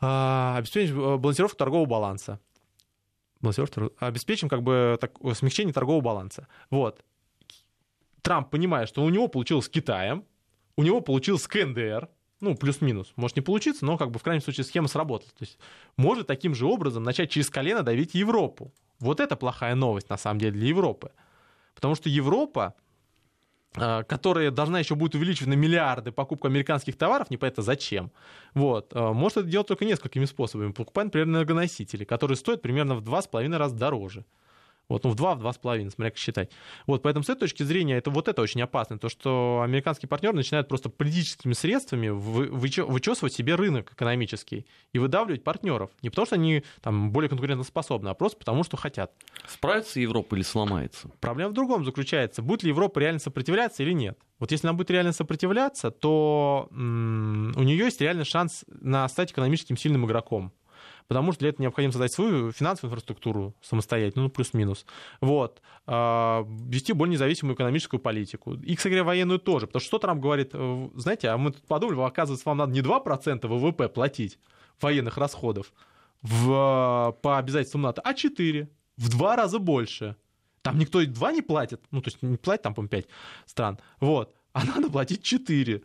э, 0.00 0.54
обеспечим 0.56 1.20
балансировку 1.20 1.58
торгового 1.58 1.84
баланса. 1.84 2.40
Балансировку, 3.42 3.92
обеспечим 3.98 4.48
как 4.48 4.62
бы 4.62 4.96
так, 4.98 5.12
смягчение 5.34 5.74
торгового 5.74 6.00
баланса. 6.00 6.48
Вот. 6.70 7.04
Трамп 8.22 8.48
понимает, 8.48 8.88
что 8.88 9.04
у 9.04 9.10
него 9.10 9.28
получилось 9.28 9.66
с 9.66 9.68
Китаем, 9.68 10.24
у 10.74 10.84
него 10.84 11.02
получилось 11.02 11.42
с 11.42 11.48
КНДР, 11.48 12.08
ну, 12.40 12.54
плюс-минус. 12.54 13.12
Может 13.16 13.36
не 13.36 13.42
получиться, 13.42 13.84
но, 13.84 13.98
как 13.98 14.10
бы, 14.10 14.18
в 14.18 14.22
крайнем 14.22 14.42
случае, 14.42 14.64
схема 14.64 14.88
сработала. 14.88 15.30
То 15.30 15.44
есть 15.44 15.58
может 15.96 16.26
таким 16.26 16.54
же 16.54 16.66
образом 16.66 17.02
начать 17.02 17.30
через 17.30 17.50
колено 17.50 17.82
давить 17.82 18.14
Европу. 18.14 18.72
Вот 18.98 19.20
это 19.20 19.36
плохая 19.36 19.74
новость, 19.74 20.08
на 20.08 20.16
самом 20.16 20.40
деле, 20.40 20.52
для 20.52 20.68
Европы. 20.68 21.12
Потому 21.74 21.94
что 21.94 22.08
Европа, 22.08 22.74
а, 23.76 24.02
которая 24.04 24.50
должна 24.50 24.78
еще 24.78 24.94
будет 24.94 25.14
увеличивать 25.14 25.48
на 25.48 25.54
миллиарды 25.54 26.12
покупку 26.12 26.46
американских 26.46 26.96
товаров, 26.96 27.30
непонятно 27.30 27.62
зачем, 27.62 28.10
вот, 28.54 28.92
а, 28.94 29.12
может 29.12 29.38
это 29.38 29.46
делать 29.48 29.68
только 29.68 29.84
несколькими 29.84 30.24
способами. 30.24 30.72
Покупать, 30.72 31.06
например, 31.06 31.28
энергоносители, 31.28 32.04
которые 32.04 32.36
стоят 32.36 32.62
примерно 32.62 32.94
в 32.94 33.02
два 33.02 33.22
с 33.22 33.26
половиной 33.26 33.58
раза 33.58 33.76
дороже. 33.76 34.24
Вот, 34.90 35.04
ну, 35.04 35.10
в 35.10 35.14
два, 35.14 35.36
в 35.36 35.38
два 35.38 35.52
с 35.52 35.56
половиной, 35.56 35.90
смотря 35.92 36.10
как 36.10 36.18
считать. 36.18 36.50
Вот, 36.86 37.02
поэтому 37.02 37.22
с 37.22 37.28
этой 37.28 37.40
точки 37.40 37.62
зрения 37.62 37.96
это, 37.96 38.10
вот 38.10 38.26
это 38.26 38.42
очень 38.42 38.60
опасно, 38.60 38.98
то, 38.98 39.08
что 39.08 39.62
американские 39.64 40.08
партнеры 40.08 40.34
начинают 40.34 40.66
просто 40.66 40.90
политическими 40.90 41.52
средствами 41.52 42.08
вычесывать 42.08 43.32
себе 43.32 43.54
рынок 43.54 43.92
экономический 43.92 44.66
и 44.92 44.98
выдавливать 44.98 45.44
партнеров. 45.44 45.90
Не 46.02 46.10
потому, 46.10 46.26
что 46.26 46.34
они 46.34 46.64
там 46.82 47.12
более 47.12 47.28
конкурентоспособны, 47.28 48.08
а 48.08 48.14
просто 48.14 48.38
потому, 48.38 48.64
что 48.64 48.76
хотят. 48.76 49.12
Справится 49.46 50.00
Европа 50.00 50.34
или 50.34 50.42
сломается? 50.42 51.08
Проблема 51.20 51.50
в 51.50 51.54
другом 51.54 51.84
заключается. 51.84 52.42
Будет 52.42 52.64
ли 52.64 52.70
Европа 52.70 52.98
реально 52.98 53.20
сопротивляться 53.20 53.84
или 53.84 53.92
нет? 53.92 54.18
Вот 54.40 54.50
если 54.50 54.66
она 54.66 54.76
будет 54.76 54.90
реально 54.90 55.12
сопротивляться, 55.12 55.92
то 55.92 56.66
м- 56.72 57.54
у 57.56 57.62
нее 57.62 57.78
есть 57.78 58.00
реальный 58.00 58.24
шанс 58.24 58.64
на 58.66 59.08
стать 59.08 59.30
экономическим 59.30 59.76
сильным 59.76 60.04
игроком 60.04 60.52
потому 61.10 61.32
что 61.32 61.40
для 61.40 61.48
этого 61.48 61.62
необходимо 61.64 61.90
создать 61.90 62.12
свою 62.12 62.52
финансовую 62.52 62.92
инфраструктуру 62.92 63.52
самостоятельно, 63.60 64.22
ну, 64.22 64.30
плюс-минус. 64.30 64.86
Вот. 65.20 65.60
А, 65.84 66.46
вести 66.68 66.92
более 66.92 67.14
независимую 67.14 67.56
экономическую 67.56 67.98
политику. 67.98 68.54
И, 68.54 68.76
кстати 68.76 69.00
военную 69.00 69.40
тоже. 69.40 69.66
Потому 69.66 69.80
что 69.80 69.88
что 69.88 69.98
Трамп 69.98 70.22
говорит, 70.22 70.50
э, 70.52 70.88
знаете, 70.94 71.30
а 71.30 71.36
мы 71.36 71.50
тут 71.50 71.66
подумали, 71.66 72.00
оказывается, 72.00 72.48
вам 72.48 72.58
надо 72.58 72.72
не 72.72 72.80
2% 72.80 73.48
ВВП 73.48 73.88
платить 73.88 74.38
военных 74.80 75.18
расходов 75.18 75.72
в, 76.22 77.18
по 77.22 77.38
обязательствам 77.38 77.82
НАТО, 77.82 78.02
а 78.04 78.14
4. 78.14 78.68
В 78.96 79.08
два 79.10 79.34
раза 79.34 79.58
больше. 79.58 80.14
Там 80.62 80.78
никто 80.78 81.00
и 81.00 81.06
2 81.06 81.32
не 81.32 81.42
платит. 81.42 81.82
Ну, 81.90 82.02
то 82.02 82.10
есть 82.10 82.22
не 82.22 82.36
платит 82.36 82.62
там, 82.62 82.74
по-моему, 82.74 82.90
5 82.90 83.06
стран. 83.46 83.80
Вот. 83.98 84.32
А 84.52 84.64
надо 84.64 84.88
платить 84.88 85.24
4. 85.24 85.82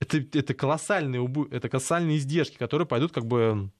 Это, 0.00 0.18
это, 0.18 0.52
колоссальные, 0.52 1.26
это 1.50 1.70
колоссальные 1.70 2.18
издержки, 2.18 2.58
которые 2.58 2.86
пойдут 2.86 3.12
как 3.12 3.24
бы 3.24 3.70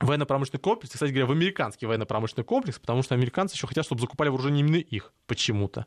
военно-промышленный 0.00 0.60
комплекс, 0.60 0.92
кстати 0.92 1.10
говоря, 1.10 1.26
в 1.26 1.30
американский 1.30 1.86
военно-промышленный 1.86 2.44
комплекс, 2.44 2.78
потому 2.78 3.02
что 3.02 3.14
американцы 3.14 3.54
еще 3.54 3.66
хотят, 3.66 3.84
чтобы 3.84 4.00
закупали 4.00 4.28
вооружение 4.28 4.60
именно 4.60 4.76
их 4.76 5.12
почему-то. 5.26 5.86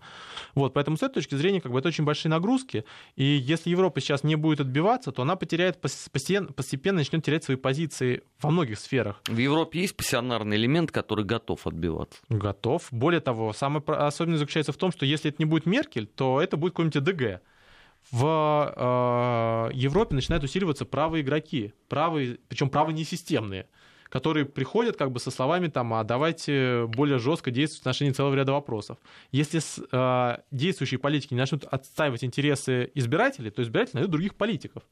Вот, 0.56 0.74
поэтому 0.74 0.98
с 0.98 1.04
этой 1.04 1.16
точки 1.16 1.36
зрения 1.36 1.60
как 1.60 1.72
бы 1.72 1.80
это 1.80 1.90
очень 1.90 2.06
большие 2.06 2.30
нагрузки, 2.30 2.86
и 3.16 3.24
если 3.24 3.70
Европа 3.70 4.00
сейчас 4.00 4.24
не 4.24 4.36
будет 4.36 4.62
отбиваться, 4.62 5.12
то 5.12 5.22
она 5.24 5.36
потеряет, 5.36 5.82
постепенно, 5.82 6.52
постепенно 6.52 6.98
начнет 7.00 7.24
терять 7.24 7.44
свои 7.44 7.58
позиции 7.58 8.24
во 8.42 8.50
многих 8.50 8.80
сферах. 8.80 9.22
В 9.28 9.38
Европе 9.38 9.82
есть 9.82 9.96
пассионарный 9.96 10.56
элемент, 10.56 10.92
который 10.92 11.26
готов 11.26 11.68
отбиваться? 11.68 12.20
Готов. 12.30 12.88
Более 12.92 13.20
того, 13.20 13.52
самое 13.52 13.84
особенное 13.86 14.38
заключается 14.38 14.72
в 14.72 14.78
том, 14.78 14.92
что 14.92 15.06
если 15.06 15.32
это 15.32 15.38
не 15.40 15.46
будет 15.46 15.66
Меркель, 15.66 16.08
то 16.08 16.42
это 16.42 16.56
будет 16.56 16.74
какой-нибудь 16.74 17.04
ДГ 17.04 17.42
в 18.12 18.74
э, 19.74 19.76
Европе 19.76 20.16
начинают 20.16 20.44
усиливаться 20.44 20.86
правые 20.86 21.24
игроки, 21.24 21.74
правые, 21.90 22.38
причем 22.48 22.70
правые 22.70 22.96
несистемные 22.96 23.68
которые 24.10 24.46
приходят 24.46 24.98
как 24.98 25.12
бы 25.12 25.20
со 25.20 25.32
словами 25.32 25.68
там, 25.68 25.94
а 25.94 26.04
давайте 26.04 26.86
более 26.88 27.20
жестко 27.20 27.52
действовать 27.52 27.80
в 27.80 27.84
отношении 27.84 28.12
целого 28.12 28.36
ряда 28.36 28.54
вопросов. 28.54 28.98
Если 29.32 29.62
э, 29.92 30.38
действующие 30.52 31.00
политики 31.00 31.34
не 31.34 31.40
начнут 31.40 31.66
отстаивать 31.66 32.24
интересы 32.24 32.92
избирателей, 32.94 33.52
то 33.52 33.62
избиратели 33.62 33.98
найдут 33.98 34.12
других 34.12 34.36
политиков. 34.36 34.84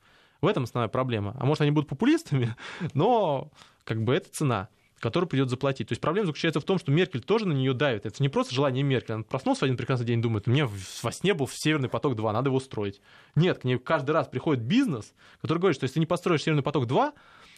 В 0.41 0.47
этом 0.47 0.63
основная 0.63 0.89
проблема. 0.89 1.35
А 1.39 1.45
может, 1.45 1.61
они 1.61 1.71
будут 1.71 1.89
популистами, 1.89 2.55
но 2.93 3.51
как 3.83 4.03
бы 4.03 4.13
это 4.13 4.29
цена 4.31 4.69
которую 4.99 5.29
придется 5.29 5.51
заплатить. 5.51 5.89
То 5.89 5.91
есть 5.91 6.01
проблема 6.01 6.25
заключается 6.27 6.59
в 6.59 6.63
том, 6.63 6.79
что 6.79 6.91
Меркель 6.91 7.21
тоже 7.21 7.47
на 7.47 7.53
нее 7.53 7.73
давит. 7.73 8.07
Это 8.07 8.23
не 8.23 8.29
просто 8.29 8.55
желание 8.55 8.83
Меркель. 8.83 9.15
Она 9.15 9.23
проснулся 9.23 9.61
в 9.61 9.63
один 9.63 9.77
прекрасный 9.77 10.05
день 10.05 10.19
и 10.19 10.21
думает, 10.21 10.47
мне 10.47 10.67
во 11.03 11.11
сне 11.11 11.35
был 11.35 11.47
Северный 11.47 11.89
поток-2, 11.89 12.31
надо 12.31 12.49
его 12.49 12.59
строить. 12.59 13.01
Нет, 13.35 13.59
к 13.59 13.63
ней 13.65 13.77
каждый 13.77 14.11
раз 14.11 14.27
приходит 14.27 14.63
бизнес, 14.63 15.13
который 15.41 15.59
говорит, 15.59 15.75
что 15.75 15.83
если 15.83 15.95
ты 15.95 15.99
не 15.99 16.05
построишь 16.07 16.43
Северный 16.43 16.63
поток-2, 16.63 17.13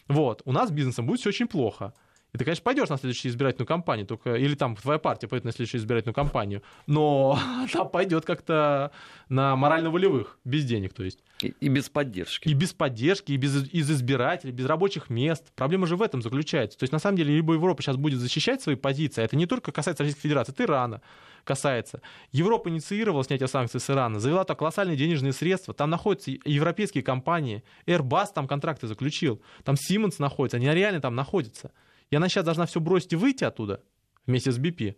вот, 0.08 0.42
у 0.44 0.52
нас 0.52 0.70
с 0.70 0.72
бизнесом 0.72 1.06
будет 1.06 1.20
все 1.20 1.28
очень 1.28 1.46
плохо. 1.46 1.92
И 2.38 2.40
ты, 2.40 2.44
конечно, 2.44 2.62
пойдешь 2.62 2.88
на 2.88 2.98
следующую 2.98 3.32
избирательную 3.32 3.66
кампанию, 3.66 4.06
только, 4.06 4.36
или 4.36 4.54
там 4.54 4.76
твоя 4.76 5.00
партия 5.00 5.26
пойдет 5.26 5.44
на 5.44 5.50
следующую 5.50 5.80
избирательную 5.80 6.14
кампанию, 6.14 6.62
но 6.86 7.36
она 7.74 7.84
пойдет 7.84 8.24
как-то 8.24 8.92
на 9.28 9.56
морально-волевых, 9.56 10.38
без 10.44 10.64
денег, 10.64 10.94
то 10.94 11.02
есть. 11.02 11.18
И, 11.42 11.52
и 11.58 11.68
без 11.68 11.88
поддержки. 11.88 12.48
И 12.48 12.54
без 12.54 12.72
поддержки, 12.72 13.32
и 13.32 13.36
без 13.36 13.68
из 13.72 13.90
избирателей, 13.90 14.52
без 14.52 14.66
рабочих 14.66 15.10
мест. 15.10 15.50
Проблема 15.56 15.88
же 15.88 15.96
в 15.96 16.02
этом 16.02 16.22
заключается. 16.22 16.78
То 16.78 16.84
есть, 16.84 16.92
на 16.92 17.00
самом 17.00 17.16
деле, 17.16 17.34
либо 17.34 17.54
Европа 17.54 17.82
сейчас 17.82 17.96
будет 17.96 18.20
защищать 18.20 18.62
свои 18.62 18.76
позиции, 18.76 19.20
а 19.20 19.24
это 19.24 19.34
не 19.34 19.46
только 19.46 19.72
касается 19.72 20.04
Российской 20.04 20.22
Федерации, 20.22 20.52
это 20.52 20.62
Ирана 20.62 21.00
касается. 21.42 22.02
Европа 22.30 22.68
инициировала 22.68 23.24
снятие 23.24 23.48
санкций 23.48 23.80
с 23.80 23.90
Ирана, 23.90 24.20
завела 24.20 24.44
так 24.44 24.58
колоссальные 24.58 24.96
денежные 24.96 25.32
средства. 25.32 25.74
Там 25.74 25.90
находятся 25.90 26.30
европейские 26.44 27.02
компании. 27.02 27.64
Airbus 27.86 28.28
там 28.32 28.46
контракты 28.46 28.86
заключил. 28.86 29.42
Там 29.64 29.74
Siemens 29.74 30.16
находится. 30.18 30.58
Они 30.58 30.68
реально 30.68 31.00
там 31.00 31.16
находятся. 31.16 31.72
И 32.10 32.16
она 32.16 32.28
сейчас 32.28 32.44
должна 32.44 32.66
все 32.66 32.80
бросить 32.80 33.12
и 33.12 33.16
выйти 33.16 33.44
оттуда 33.44 33.82
вместе 34.26 34.52
с 34.52 34.58
BP. 34.58 34.96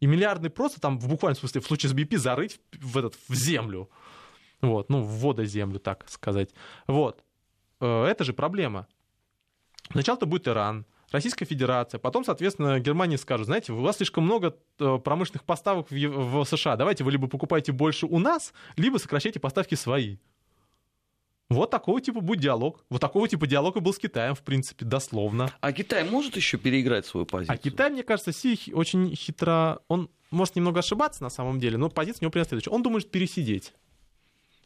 И 0.00 0.06
миллиардный 0.06 0.50
просто 0.50 0.80
там 0.80 0.98
в 0.98 1.08
буквальном 1.08 1.38
смысле 1.38 1.60
в 1.60 1.66
случае 1.66 1.90
с 1.90 1.94
BP 1.94 2.18
зарыть 2.18 2.60
в, 2.72 2.98
этот, 2.98 3.16
в 3.28 3.34
землю. 3.34 3.90
Вот, 4.60 4.88
ну, 4.88 5.02
в 5.02 5.20
водоземлю, 5.20 5.78
так 5.78 6.08
сказать. 6.08 6.50
Вот. 6.86 7.22
Э, 7.80 8.04
это 8.04 8.24
же 8.24 8.32
проблема. 8.32 8.86
Сначала-то 9.90 10.26
будет 10.26 10.48
Иран, 10.48 10.84
Российская 11.10 11.46
Федерация, 11.46 11.98
потом, 11.98 12.24
соответственно, 12.24 12.80
Германия 12.80 13.16
скажет, 13.16 13.46
знаете, 13.46 13.72
у 13.72 13.80
вас 13.80 13.96
слишком 13.96 14.24
много 14.24 14.56
э, 14.78 14.98
промышленных 15.02 15.44
поставок 15.44 15.90
в, 15.90 15.94
в 15.94 16.44
США, 16.44 16.76
давайте 16.76 17.02
вы 17.02 17.12
либо 17.12 17.28
покупаете 17.28 17.72
больше 17.72 18.06
у 18.06 18.18
нас, 18.18 18.52
либо 18.76 18.98
сокращайте 18.98 19.40
поставки 19.40 19.74
свои. 19.74 20.18
Вот 21.50 21.70
такого 21.70 22.00
типа 22.00 22.20
будет 22.20 22.40
диалог. 22.40 22.84
Вот 22.90 23.00
такого 23.00 23.26
типа 23.26 23.46
диалог 23.46 23.76
и 23.76 23.80
был 23.80 23.94
с 23.94 23.98
Китаем, 23.98 24.34
в 24.34 24.42
принципе, 24.42 24.84
дословно. 24.84 25.50
А 25.60 25.72
Китай 25.72 26.04
может 26.04 26.36
еще 26.36 26.58
переиграть 26.58 27.06
свою 27.06 27.24
позицию? 27.24 27.54
А 27.54 27.56
Китай, 27.56 27.90
мне 27.90 28.02
кажется, 28.02 28.32
си 28.32 28.72
очень 28.74 29.14
хитро... 29.16 29.80
Он 29.88 30.10
может 30.30 30.56
немного 30.56 30.80
ошибаться 30.80 31.22
на 31.22 31.30
самом 31.30 31.58
деле, 31.58 31.78
но 31.78 31.88
позиция 31.88 32.20
у 32.20 32.24
него 32.24 32.32
примерно 32.32 32.48
следующая. 32.50 32.70
Он 32.70 32.82
думает 32.82 33.10
пересидеть. 33.10 33.72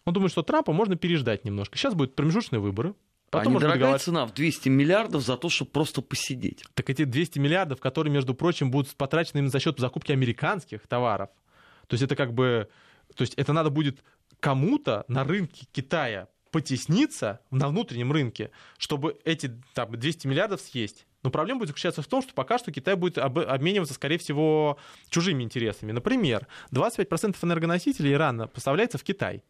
Он 0.04 0.12
думает, 0.12 0.32
что 0.32 0.42
Трампа 0.42 0.72
можно 0.72 0.96
переждать 0.96 1.44
немножко. 1.44 1.78
Сейчас 1.78 1.94
будут 1.94 2.16
промежуточные 2.16 2.58
выборы. 2.58 2.94
Потом 3.30 3.54
а 3.54 3.56
недорогая 3.56 3.96
цена 3.98 4.26
в 4.26 4.34
200 4.34 4.68
миллиардов 4.68 5.22
за 5.22 5.36
то, 5.36 5.48
чтобы 5.48 5.70
просто 5.70 6.02
посидеть. 6.02 6.64
Так 6.74 6.90
эти 6.90 7.04
200 7.04 7.38
миллиардов, 7.38 7.80
которые, 7.80 8.12
между 8.12 8.34
прочим, 8.34 8.70
будут 8.72 8.94
потрачены 8.96 9.38
именно 9.38 9.50
за 9.50 9.60
счет 9.60 9.78
закупки 9.78 10.10
американских 10.10 10.86
товаров. 10.88 11.30
То 11.86 11.94
есть 11.94 12.02
это 12.02 12.16
как 12.16 12.34
бы... 12.34 12.68
То 13.14 13.22
есть 13.22 13.34
это 13.34 13.52
надо 13.52 13.70
будет 13.70 14.02
кому-то 14.40 15.04
на 15.08 15.24
рынке 15.24 15.66
Китая 15.72 16.28
потесниться 16.52 17.40
на 17.50 17.68
внутреннем 17.68 18.12
рынке, 18.12 18.50
чтобы 18.78 19.18
эти 19.24 19.50
там, 19.74 19.90
200 19.90 20.28
миллиардов 20.28 20.60
съесть. 20.60 21.06
Но 21.24 21.30
проблема 21.30 21.60
будет 21.60 21.68
заключаться 21.70 22.02
в 22.02 22.06
том, 22.06 22.22
что 22.22 22.34
пока 22.34 22.58
что 22.58 22.70
Китай 22.70 22.94
будет 22.94 23.18
об, 23.18 23.38
обмениваться, 23.38 23.94
скорее 23.94 24.18
всего, 24.18 24.76
чужими 25.08 25.42
интересами. 25.42 25.92
Например, 25.92 26.46
25% 26.70 27.36
энергоносителей 27.42 28.12
Ирана 28.12 28.46
поставляется 28.46 28.98
в 28.98 29.02
Китай. 29.02 29.42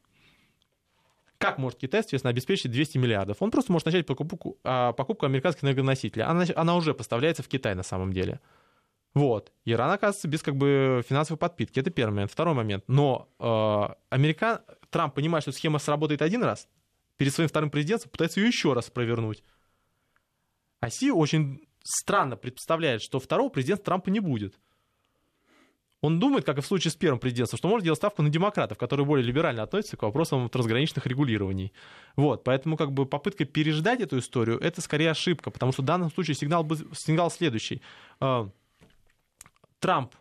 Как 1.39 1.59
может 1.59 1.81
Китай, 1.81 2.03
соответственно, 2.03 2.31
обеспечить 2.31 2.71
200 2.71 2.99
миллиардов? 2.99 3.39
Он 3.41 3.51
просто 3.51 3.73
может 3.73 3.87
начать 3.87 4.07
покупку, 4.07 4.59
а, 4.63 4.93
покупку 4.93 5.27
американских 5.27 5.65
энергоносителей. 5.65 6.25
Она, 6.25 6.45
она 6.55 6.77
уже 6.77 6.95
поставляется 6.95 7.43
в 7.43 7.49
Китай 7.49 7.75
на 7.75 7.83
самом 7.83 8.13
деле. 8.13 8.39
Вот. 9.15 9.51
Иран 9.65 9.91
оказывается 9.91 10.29
без 10.29 10.43
как 10.43 10.57
бы 10.57 11.03
финансовой 11.09 11.39
подпитки. 11.39 11.81
Это 11.81 11.91
первый 11.91 12.13
момент. 12.13 12.31
Второй 12.31 12.55
момент. 12.55 12.85
Но 12.87 13.29
э, 13.41 13.95
Американ... 14.11 14.61
Трамп 14.93 15.15
понимает, 15.15 15.43
что 15.43 15.53
схема 15.53 15.79
сработает 15.79 16.21
один 16.21 16.45
раз, 16.45 16.69
перед 17.17 17.33
своим 17.33 17.49
вторым 17.49 17.71
президентом 17.71 18.11
пытается 18.11 18.41
ее 18.41 18.49
еще 18.49 18.73
раз 18.73 18.91
провернуть. 18.91 19.43
А 20.81 20.91
Си 20.91 21.11
очень 21.11 21.67
странно 21.85 22.37
представляет, 22.37 23.03
что 23.03 23.21
второго 23.21 23.49
президента 23.49 23.85
Трампа 23.85 24.11
не 24.11 24.21
будет. 24.21 24.59
Он 26.01 26.19
думает, 26.19 26.45
как 26.45 26.59
и 26.59 26.61
в 26.61 26.67
случае 26.67 26.91
с 26.91 26.97
первым 26.97 27.21
президентом, 27.21 27.57
что 27.57 27.69
может 27.69 27.85
делать 27.85 27.99
ставку 27.99 28.23
на 28.23 28.29
демократов, 28.29 28.77
которые 28.77 29.07
более 29.07 29.25
либерально 29.25 29.63
относятся 29.63 29.97
к 29.97 30.03
вопросам 30.03 30.49
трансграничных 30.49 31.07
регулирований. 31.07 31.73
Вот, 32.17 32.43
поэтому 32.43 32.77
как 32.77 32.93
бы 32.93 33.07
попытка 33.07 33.45
переждать 33.45 34.01
эту 34.01 34.19
историю, 34.19 34.59
это 34.59 34.81
скорее 34.81 35.13
ошибка, 35.13 35.53
потому 35.53 35.71
что 35.71 35.83
в 35.83 35.85
данном 35.85 36.11
случае 36.11 36.35
сигнал, 36.35 36.69
сигнал 36.93 37.31
следующий. 37.31 37.83
А, 38.19 38.51
Трамп 39.79 40.17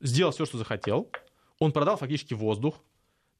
сделал 0.00 0.32
все, 0.32 0.44
что 0.44 0.58
захотел, 0.58 1.10
он 1.58 1.72
продал 1.72 1.96
фактически 1.96 2.34
воздух, 2.34 2.78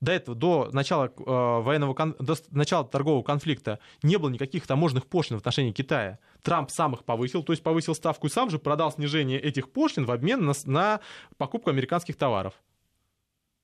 до 0.03 0.11
этого, 0.11 0.36
до 0.36 0.68
начала, 0.72 1.07
э, 1.07 1.12
военного, 1.24 1.94
до 2.18 2.36
начала 2.50 2.84
торгового 2.84 3.22
конфликта 3.22 3.78
не 4.03 4.16
было 4.16 4.30
никаких 4.30 4.66
таможенных 4.66 5.07
пошлин 5.07 5.38
в 5.38 5.40
отношении 5.40 5.70
Китая. 5.70 6.18
Трамп 6.42 6.70
сам 6.70 6.94
их 6.94 7.05
повысил, 7.05 7.44
то 7.44 7.53
есть 7.53 7.62
повысил 7.62 7.94
ставку 7.94 8.26
и 8.26 8.30
сам 8.30 8.50
же 8.50 8.59
продал 8.59 8.90
снижение 8.90 9.40
этих 9.40 9.70
пошлин 9.70 10.05
в 10.05 10.11
обмен 10.11 10.44
на, 10.44 10.55
на 10.66 11.00
покупку 11.36 11.70
американских 11.70 12.16
товаров. 12.16 12.55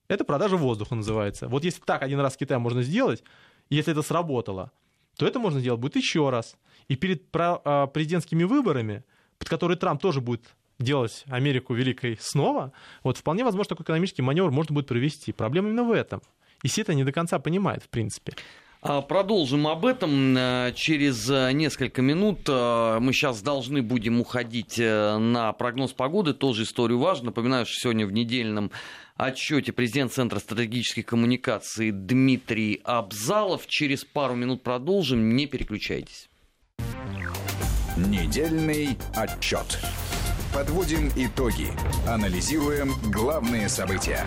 Это 0.06 0.24
продажа 0.24 0.56
воздуха 0.56 0.94
называется. 0.94 1.48
Вот 1.48 1.64
если 1.64 1.82
так 1.82 2.02
один 2.02 2.20
раз 2.20 2.34
в 2.34 2.38
Китае 2.38 2.60
можно 2.60 2.82
сделать, 2.82 3.24
если 3.68 3.90
это 3.90 4.02
сработало, 4.02 4.70
то 5.16 5.26
это 5.26 5.40
можно 5.40 5.58
сделать 5.58 5.80
будет 5.80 5.96
еще 5.96 6.30
раз. 6.30 6.56
И 6.86 6.94
перед 6.94 7.24
а, 7.34 7.88
президентскими 7.88 8.44
выборами, 8.44 9.02
под 9.38 9.48
которые 9.48 9.76
Трамп 9.76 10.00
тоже 10.00 10.20
будет 10.20 10.54
делать 10.78 11.24
Америку 11.28 11.74
великой 11.74 12.18
снова, 12.20 12.72
вот 13.02 13.16
вполне 13.16 13.44
возможно 13.44 13.70
такой 13.70 13.84
экономический 13.84 14.22
маневр 14.22 14.50
можно 14.50 14.74
будет 14.74 14.86
провести. 14.86 15.32
Проблема 15.32 15.68
именно 15.68 15.84
в 15.84 15.92
этом. 15.92 16.22
И 16.62 16.68
все 16.68 16.82
это 16.82 16.94
не 16.94 17.04
до 17.04 17.12
конца 17.12 17.38
понимает, 17.38 17.82
в 17.82 17.88
принципе. 17.88 18.34
А, 18.80 19.02
продолжим 19.02 19.66
об 19.66 19.84
этом 19.84 20.36
э, 20.36 20.72
через 20.74 21.28
э, 21.28 21.50
несколько 21.52 22.00
минут. 22.00 22.48
Э, 22.48 22.98
мы 23.00 23.12
сейчас 23.12 23.42
должны 23.42 23.82
будем 23.82 24.20
уходить 24.20 24.78
на 24.78 25.52
прогноз 25.52 25.92
погоды. 25.92 26.32
Тоже 26.32 26.62
историю 26.62 27.00
важно. 27.00 27.26
Напоминаю, 27.26 27.66
что 27.66 27.74
сегодня 27.74 28.06
в 28.06 28.12
недельном 28.12 28.70
отчете 29.16 29.72
президент 29.72 30.12
Центра 30.12 30.38
стратегических 30.38 31.06
коммуникаций 31.06 31.90
Дмитрий 31.90 32.80
Абзалов. 32.84 33.66
Через 33.66 34.04
пару 34.04 34.36
минут 34.36 34.62
продолжим. 34.62 35.34
Не 35.34 35.46
переключайтесь. 35.46 36.28
Недельный 37.96 38.96
отчет. 39.16 39.80
Подводим 40.58 41.08
итоги. 41.14 41.68
Анализируем 42.04 42.90
главные 43.12 43.68
события. 43.68 44.24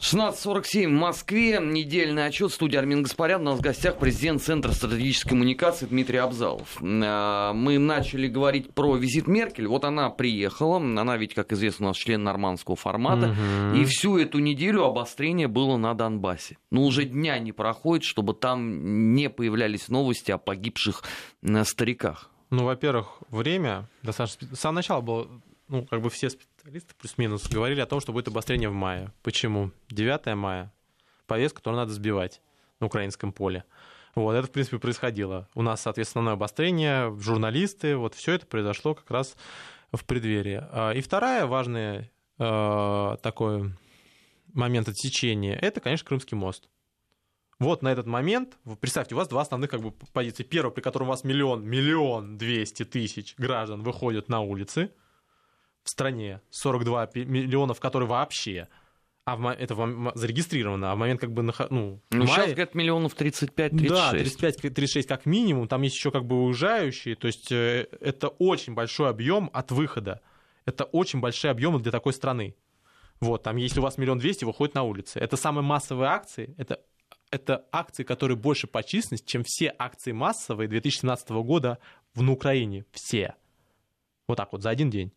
16.47 0.00 0.88
в 0.88 0.90
Москве. 0.90 1.60
Недельный 1.62 2.26
отчет. 2.26 2.50
Студия 2.50 2.80
Армин 2.80 3.04
Гаспарян. 3.04 3.42
У 3.42 3.44
нас 3.44 3.60
в 3.60 3.62
гостях 3.62 3.96
президент 3.98 4.42
Центра 4.42 4.72
стратегической 4.72 5.28
коммуникации 5.28 5.86
Дмитрий 5.86 6.18
Абзалов. 6.18 6.78
А, 6.82 7.52
мы 7.52 7.78
начали 7.78 8.26
говорить 8.26 8.74
про 8.74 8.96
визит 8.96 9.28
Меркель. 9.28 9.68
Вот 9.68 9.84
она 9.84 10.10
приехала. 10.10 10.78
Она 10.78 11.16
ведь, 11.16 11.34
как 11.34 11.52
известно, 11.52 11.86
у 11.86 11.88
нас 11.90 11.96
член 11.96 12.24
нормандского 12.24 12.74
формата. 12.74 13.28
Угу. 13.30 13.76
И 13.80 13.84
всю 13.84 14.18
эту 14.18 14.40
неделю 14.40 14.82
обострение 14.82 15.46
было 15.46 15.76
на 15.76 15.94
Донбассе. 15.94 16.58
Но 16.72 16.82
уже 16.82 17.04
дня 17.04 17.38
не 17.38 17.52
проходит, 17.52 18.02
чтобы 18.02 18.34
там 18.34 19.14
не 19.14 19.30
появлялись 19.30 19.90
новости 19.90 20.32
о 20.32 20.38
погибших 20.38 21.04
стариках. 21.62 22.30
Ну, 22.50 22.64
во-первых, 22.64 23.18
время 23.30 23.88
достаточно... 24.02 24.54
С 24.54 24.60
самого 24.60 24.76
начала 24.76 25.00
было 25.00 25.28
ну, 25.68 25.86
как 25.86 26.02
бы 26.02 26.10
все 26.10 26.28
специалисты 26.30 26.94
плюс-минус 26.98 27.48
говорили 27.48 27.80
о 27.80 27.86
том, 27.86 28.00
что 28.00 28.12
будет 28.12 28.26
обострение 28.26 28.68
в 28.68 28.74
мае. 28.74 29.12
Почему? 29.22 29.70
9 29.90 30.34
мая. 30.34 30.72
Повестка, 31.26 31.58
которую 31.58 31.80
надо 31.80 31.92
сбивать 31.92 32.40
на 32.80 32.86
украинском 32.86 33.32
поле. 33.32 33.64
Вот, 34.16 34.34
это, 34.34 34.48
в 34.48 34.50
принципе, 34.50 34.80
происходило. 34.80 35.48
У 35.54 35.62
нас, 35.62 35.82
соответственно, 35.82 36.32
обострение, 36.32 37.16
журналисты, 37.20 37.96
вот 37.96 38.14
все 38.14 38.32
это 38.32 38.46
произошло 38.46 38.94
как 38.94 39.08
раз 39.10 39.36
в 39.92 40.04
преддверии. 40.04 40.60
А, 40.72 40.90
и 40.90 41.00
вторая 41.00 41.46
важная 41.46 42.10
э, 42.38 43.16
такой 43.22 43.72
момент 44.52 44.88
отсечения, 44.88 45.56
это, 45.56 45.80
конечно, 45.80 46.08
Крымский 46.08 46.36
мост. 46.36 46.68
Вот 47.60 47.82
на 47.82 47.92
этот 47.92 48.06
момент, 48.06 48.58
представьте, 48.80 49.14
у 49.14 49.18
вас 49.18 49.28
два 49.28 49.42
основных 49.42 49.70
как 49.70 49.80
бы 49.80 49.92
позиции. 50.12 50.42
Первая, 50.42 50.72
при 50.72 50.80
котором 50.80 51.06
у 51.06 51.10
вас 51.10 51.22
миллион, 51.22 51.64
миллион 51.64 52.36
двести 52.36 52.84
тысяч 52.84 53.36
граждан 53.36 53.82
выходят 53.82 54.28
на 54.28 54.40
улицы– 54.40 54.90
в 55.82 55.90
стране 55.90 56.40
42 56.50 57.10
миллионов, 57.14 57.80
которые 57.80 58.08
вообще 58.08 58.68
а 59.26 59.36
в, 59.36 59.46
это 59.48 59.74
зарегистрировано, 60.14 60.90
а 60.90 60.94
в 60.94 60.98
момент 60.98 61.20
как 61.20 61.32
бы... 61.32 61.42
Ну, 61.42 61.52
ну 61.70 62.00
мае... 62.10 62.26
сейчас, 62.26 62.46
говорят, 62.46 62.74
миллионов 62.74 63.14
35-36. 63.14 63.88
Да, 63.88 64.12
35-36 64.12 65.02
как 65.04 65.26
минимум, 65.26 65.68
там 65.68 65.82
есть 65.82 65.94
еще 65.94 66.10
как 66.10 66.24
бы 66.24 66.46
уезжающие, 66.46 67.14
то 67.14 67.26
есть 67.28 67.52
э, 67.52 67.86
это 68.00 68.28
очень 68.28 68.74
большой 68.74 69.10
объем 69.10 69.50
от 69.52 69.70
выхода. 69.70 70.20
Это 70.64 70.84
очень 70.84 71.20
большие 71.20 71.50
объемы 71.50 71.80
для 71.80 71.92
такой 71.92 72.12
страны. 72.12 72.56
Вот, 73.20 73.42
там, 73.42 73.56
если 73.56 73.78
у 73.78 73.82
вас 73.82 73.98
миллион 73.98 74.18
двести, 74.18 74.44
выходит 74.44 74.74
на 74.74 74.82
улицы. 74.82 75.20
Это 75.20 75.36
самые 75.36 75.62
массовые 75.62 76.08
акции, 76.08 76.54
это, 76.56 76.80
это 77.30 77.66
акции, 77.72 78.02
которые 78.02 78.36
больше 78.36 78.66
по 78.66 78.82
численности, 78.82 79.26
чем 79.26 79.44
все 79.44 79.74
акции 79.78 80.12
массовые 80.12 80.68
2017 80.68 81.30
года 81.30 81.78
в, 82.14 82.22
на 82.22 82.32
Украине. 82.32 82.84
Все. 82.92 83.34
Вот 84.26 84.36
так 84.36 84.52
вот, 84.52 84.62
за 84.62 84.70
один 84.70 84.90
день. 84.90 85.12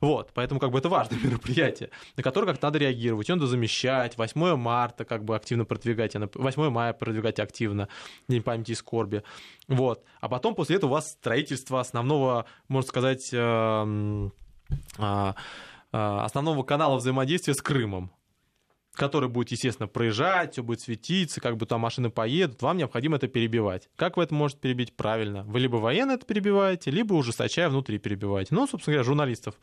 Вот, 0.00 0.30
поэтому 0.34 0.60
как 0.60 0.70
бы 0.70 0.78
это 0.78 0.88
важное 0.88 1.18
мероприятие, 1.22 1.90
на 2.16 2.22
которое 2.22 2.52
как 2.52 2.62
надо 2.62 2.78
реагировать. 2.78 3.28
Надо 3.28 3.46
замещать. 3.46 4.16
8 4.16 4.56
марта 4.56 5.04
как 5.04 5.24
бы 5.24 5.34
активно 5.36 5.64
продвигать, 5.64 6.14
8 6.14 6.70
мая 6.70 6.92
продвигать 6.92 7.40
активно, 7.40 7.88
День 8.28 8.42
памяти 8.42 8.72
и 8.72 8.74
скорби. 8.74 9.22
Вот. 9.68 10.04
А 10.20 10.28
потом 10.28 10.54
после 10.54 10.76
этого 10.76 10.90
у 10.90 10.94
вас 10.94 11.12
строительство 11.12 11.80
основного, 11.80 12.46
можно 12.68 12.88
сказать, 12.88 13.30
эм, 13.32 14.32
а, 14.98 15.34
а, 15.92 16.24
основного 16.24 16.62
канала 16.62 16.96
взаимодействия 16.96 17.54
с 17.54 17.62
Крымом 17.62 18.12
который 18.94 19.28
будет, 19.28 19.50
естественно, 19.50 19.88
проезжать, 19.88 20.52
все 20.52 20.62
будет 20.62 20.80
светиться, 20.80 21.40
как 21.40 21.56
бы 21.56 21.66
там 21.66 21.80
машины 21.80 22.10
поедут, 22.10 22.62
вам 22.62 22.76
необходимо 22.76 23.16
это 23.16 23.28
перебивать. 23.28 23.88
Как 23.96 24.16
вы 24.16 24.22
это 24.22 24.34
можете 24.34 24.60
перебить 24.60 24.96
правильно? 24.96 25.42
Вы 25.44 25.60
либо 25.60 25.76
военно 25.76 26.12
это 26.12 26.24
перебиваете, 26.24 26.90
либо 26.90 27.14
ужесточая 27.14 27.68
внутри 27.68 27.98
перебиваете. 27.98 28.54
Ну, 28.54 28.66
собственно 28.66 28.94
говоря, 28.94 29.04
журналистов 29.04 29.56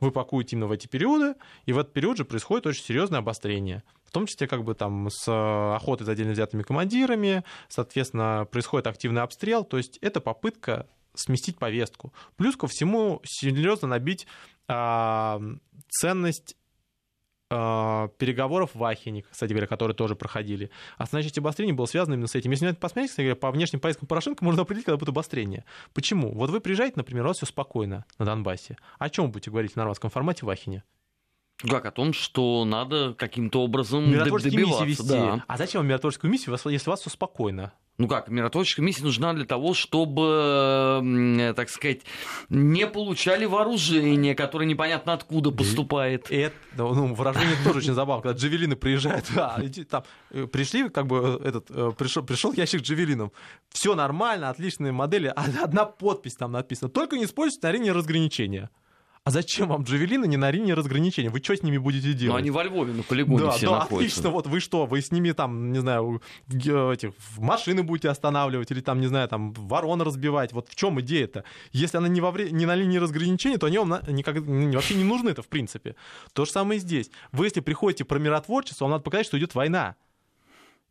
вы 0.00 0.10
пакуете 0.10 0.56
именно 0.56 0.66
в 0.66 0.72
эти 0.72 0.86
периоды, 0.86 1.34
и 1.66 1.72
в 1.72 1.78
этот 1.78 1.92
период 1.92 2.16
же 2.16 2.24
происходит 2.24 2.66
очень 2.66 2.84
серьезное 2.84 3.20
обострение. 3.20 3.82
В 4.04 4.10
том 4.10 4.26
числе 4.26 4.46
как 4.46 4.64
бы 4.64 4.74
там 4.74 5.08
с 5.10 5.24
охотой 5.76 6.04
за 6.04 6.12
отдельно 6.12 6.32
взятыми 6.32 6.62
командирами, 6.62 7.44
соответственно, 7.68 8.46
происходит 8.50 8.86
активный 8.86 9.22
обстрел, 9.22 9.64
то 9.64 9.76
есть 9.76 9.98
это 9.98 10.20
попытка 10.20 10.86
сместить 11.14 11.58
повестку. 11.58 12.12
Плюс 12.36 12.56
ко 12.56 12.66
всему 12.66 13.20
серьезно 13.24 13.88
набить 13.88 14.26
а, 14.66 15.40
ценность 15.88 16.56
переговоров 17.48 18.70
в 18.74 18.82
Ахине, 18.84 19.22
кстати 19.30 19.50
говоря, 19.50 19.66
которые 19.66 19.94
тоже 19.94 20.16
проходили. 20.16 20.70
Основная 20.96 21.22
часть 21.22 21.38
обострения 21.38 21.74
была 21.74 21.86
связана 21.86 22.14
именно 22.14 22.26
с 22.26 22.34
этим. 22.34 22.50
Если 22.50 22.64
на 22.64 22.70
это 22.70 22.80
посмотреть, 22.80 23.10
кстати 23.10 23.26
говоря, 23.26 23.36
по 23.36 23.50
внешним 23.50 23.80
поездкам 23.80 24.08
Порошенко 24.08 24.44
можно 24.44 24.62
определить, 24.62 24.86
когда 24.86 24.96
будет 24.96 25.10
обострение. 25.10 25.64
Почему? 25.92 26.32
Вот 26.32 26.50
вы 26.50 26.60
приезжаете, 26.60 26.94
например, 26.96 27.24
у 27.24 27.28
вас 27.28 27.36
все 27.36 27.46
спокойно 27.46 28.04
на 28.18 28.24
Донбассе. 28.24 28.76
О 28.98 29.08
чем 29.10 29.30
будете 29.30 29.50
говорить 29.50 29.72
в 29.72 29.76
нормандском 29.76 30.10
формате 30.10 30.46
в 30.46 30.50
Ахине? 30.50 30.82
Как 31.58 31.86
о 31.86 31.90
том, 31.92 32.12
что 32.12 32.64
надо 32.64 33.14
каким-то 33.14 33.62
образом 33.62 34.10
добиваться. 34.10 34.84
Вести. 34.84 35.08
Да. 35.08 35.44
А 35.46 35.56
зачем 35.56 35.80
вам 35.80 35.88
миротворческую 35.88 36.30
миссию, 36.30 36.58
если 36.70 36.88
у 36.88 36.92
вас 36.92 37.00
все 37.00 37.10
спокойно? 37.10 37.72
Ну 37.96 38.08
как, 38.08 38.28
миротворческая 38.28 38.84
миссия 38.84 39.04
нужна 39.04 39.32
для 39.34 39.44
того, 39.44 39.72
чтобы, 39.72 41.02
так 41.56 41.68
сказать, 41.68 42.00
не 42.48 42.86
получали 42.86 43.44
вооружение, 43.44 44.34
которое 44.34 44.66
непонятно 44.66 45.12
откуда 45.12 45.50
поступает. 45.52 46.30
И 46.30 46.36
это, 46.36 46.56
ну, 46.76 47.14
выражение 47.14 47.56
тоже 47.62 47.78
очень 47.78 47.94
забавно, 47.94 48.22
когда 48.22 48.38
джавелины 48.38 48.74
приезжают, 48.74 49.26
а, 49.36 49.60
там, 49.88 50.04
э, 50.30 50.46
пришли, 50.46 50.88
как 50.88 51.06
бы, 51.06 51.40
этот, 51.44 51.70
э, 51.70 51.92
пришел, 51.96 52.24
пришел 52.24 52.52
ящик 52.52 52.82
джавелинов, 52.82 53.30
все 53.68 53.94
нормально, 53.94 54.50
отличные 54.50 54.92
модели, 54.92 55.32
а 55.34 55.44
одна 55.62 55.84
подпись 55.84 56.34
там 56.34 56.52
написана, 56.52 56.90
только 56.90 57.16
не 57.16 57.24
используйте 57.24 57.66
на 57.66 57.72
линии 57.72 57.90
разграничения 57.90 58.70
а 59.26 59.30
зачем 59.30 59.68
вам 59.68 59.84
джавелины 59.84 60.26
не 60.26 60.36
на 60.36 60.50
линии 60.50 60.72
разграничения? 60.72 61.30
Вы 61.30 61.38
что 61.42 61.56
с 61.56 61.62
ними 61.62 61.78
будете 61.78 62.12
делать? 62.12 62.34
Ну, 62.34 62.36
они 62.36 62.50
во 62.50 62.62
Львове 62.62 62.92
на 62.92 63.02
полигоне 63.02 63.46
да, 63.46 63.50
все 63.52 63.70
да, 63.70 63.78
находятся. 63.78 63.96
отлично, 63.96 64.30
вот 64.30 64.46
вы 64.46 64.60
что, 64.60 64.84
вы 64.84 65.00
с 65.00 65.10
ними 65.10 65.32
там, 65.32 65.72
не 65.72 65.78
знаю, 65.78 66.20
этих, 66.46 67.12
машины 67.38 67.82
будете 67.82 68.10
останавливать 68.10 68.70
или 68.70 68.82
там, 68.82 69.00
не 69.00 69.06
знаю, 69.06 69.26
там 69.28 69.54
ворон 69.54 70.02
разбивать. 70.02 70.52
Вот 70.52 70.68
в 70.68 70.74
чем 70.74 71.00
идея-то? 71.00 71.44
Если 71.72 71.96
она 71.96 72.08
не, 72.08 72.20
во 72.20 72.32
вре... 72.32 72.50
не 72.50 72.66
на 72.66 72.74
линии 72.74 72.98
разграничения, 72.98 73.56
то 73.56 73.66
они 73.66 73.78
вам 73.78 73.98
никак... 74.08 74.36
вообще 74.36 74.94
не 74.94 75.04
нужны 75.04 75.30
это 75.30 75.40
в 75.40 75.48
принципе. 75.48 75.96
То 76.34 76.44
же 76.44 76.50
самое 76.50 76.76
и 76.76 76.80
здесь. 76.80 77.10
Вы, 77.32 77.46
если 77.46 77.60
приходите 77.60 78.04
про 78.04 78.18
миротворчество, 78.18 78.84
вам 78.84 78.92
надо 78.92 79.04
показать, 79.04 79.24
что 79.24 79.38
идет 79.38 79.54
война. 79.54 79.96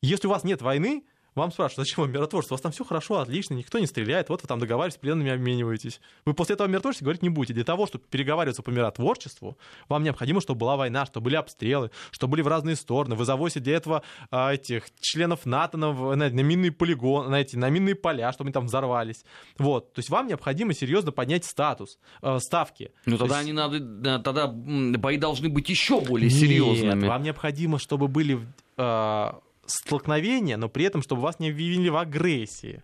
Если 0.01 0.25
у 0.25 0.31
вас 0.31 0.43
нет 0.43 0.63
войны, 0.63 1.03
вам 1.35 1.51
спрашивают, 1.51 1.87
зачем 1.87 2.03
вам 2.03 2.11
миротворчество? 2.11 2.55
У 2.55 2.57
вас 2.57 2.61
там 2.61 2.71
все 2.71 2.83
хорошо, 2.83 3.19
отлично, 3.19 3.53
никто 3.55 3.79
не 3.79 3.87
стреляет, 3.87 4.29
вот 4.29 4.41
вы 4.41 4.47
там 4.47 4.59
договариваетесь, 4.59 4.99
пленными 4.99 5.31
обмениваетесь. 5.31 5.99
Вы 6.25 6.33
после 6.33 6.53
этого 6.55 6.67
миротворчества 6.67 7.05
говорить 7.05 7.21
не 7.21 7.29
будете. 7.29 7.53
Для 7.53 7.63
того, 7.63 7.87
чтобы 7.87 8.03
переговариваться 8.09 8.61
по 8.61 8.69
миротворчеству, 8.69 9.57
вам 9.89 10.03
необходимо, 10.03 10.41
чтобы 10.41 10.59
была 10.59 10.75
война, 10.75 11.05
чтобы 11.05 11.25
были 11.25 11.35
обстрелы, 11.35 11.91
чтобы 12.11 12.31
были 12.31 12.41
в 12.41 12.47
разные 12.47 12.75
стороны. 12.75 13.15
Вы 13.15 13.25
завозите 13.25 13.59
для 13.59 13.75
этого 13.75 14.03
а, 14.31 14.53
этих 14.53 14.85
членов 14.99 15.45
НАТО 15.45 15.77
на, 15.77 15.93
на, 15.93 16.29
на 16.29 16.39
минные 16.41 16.71
полигоны, 16.71 17.29
на, 17.29 17.41
эти, 17.41 17.55
на 17.55 17.69
минные 17.69 17.95
поля, 17.95 18.31
чтобы 18.31 18.47
они 18.47 18.53
там 18.53 18.65
взорвались. 18.65 19.23
Вот. 19.57 19.93
То 19.93 19.99
есть 19.99 20.09
вам 20.09 20.27
необходимо 20.27 20.73
серьезно 20.73 21.11
поднять 21.11 21.45
статус, 21.45 21.99
э, 22.21 22.39
ставки. 22.39 22.91
Ну 23.05 23.17
тогда 23.17 23.39
есть... 23.39 23.49
они 23.49 23.53
надо, 23.53 24.19
тогда 24.19 24.47
бои 24.47 25.17
должны 25.17 25.49
быть 25.49 25.69
еще 25.69 26.01
более 26.01 26.29
серьезными. 26.29 27.01
Нет, 27.01 27.09
вам 27.09 27.23
необходимо, 27.23 27.79
чтобы 27.79 28.07
были 28.07 28.39
э, 28.77 29.31
столкновения, 29.65 30.57
но 30.57 30.69
при 30.69 30.85
этом, 30.85 31.01
чтобы 31.01 31.21
вас 31.21 31.39
не 31.39 31.49
обвинили 31.49 31.89
в 31.89 31.97
агрессии 31.97 32.83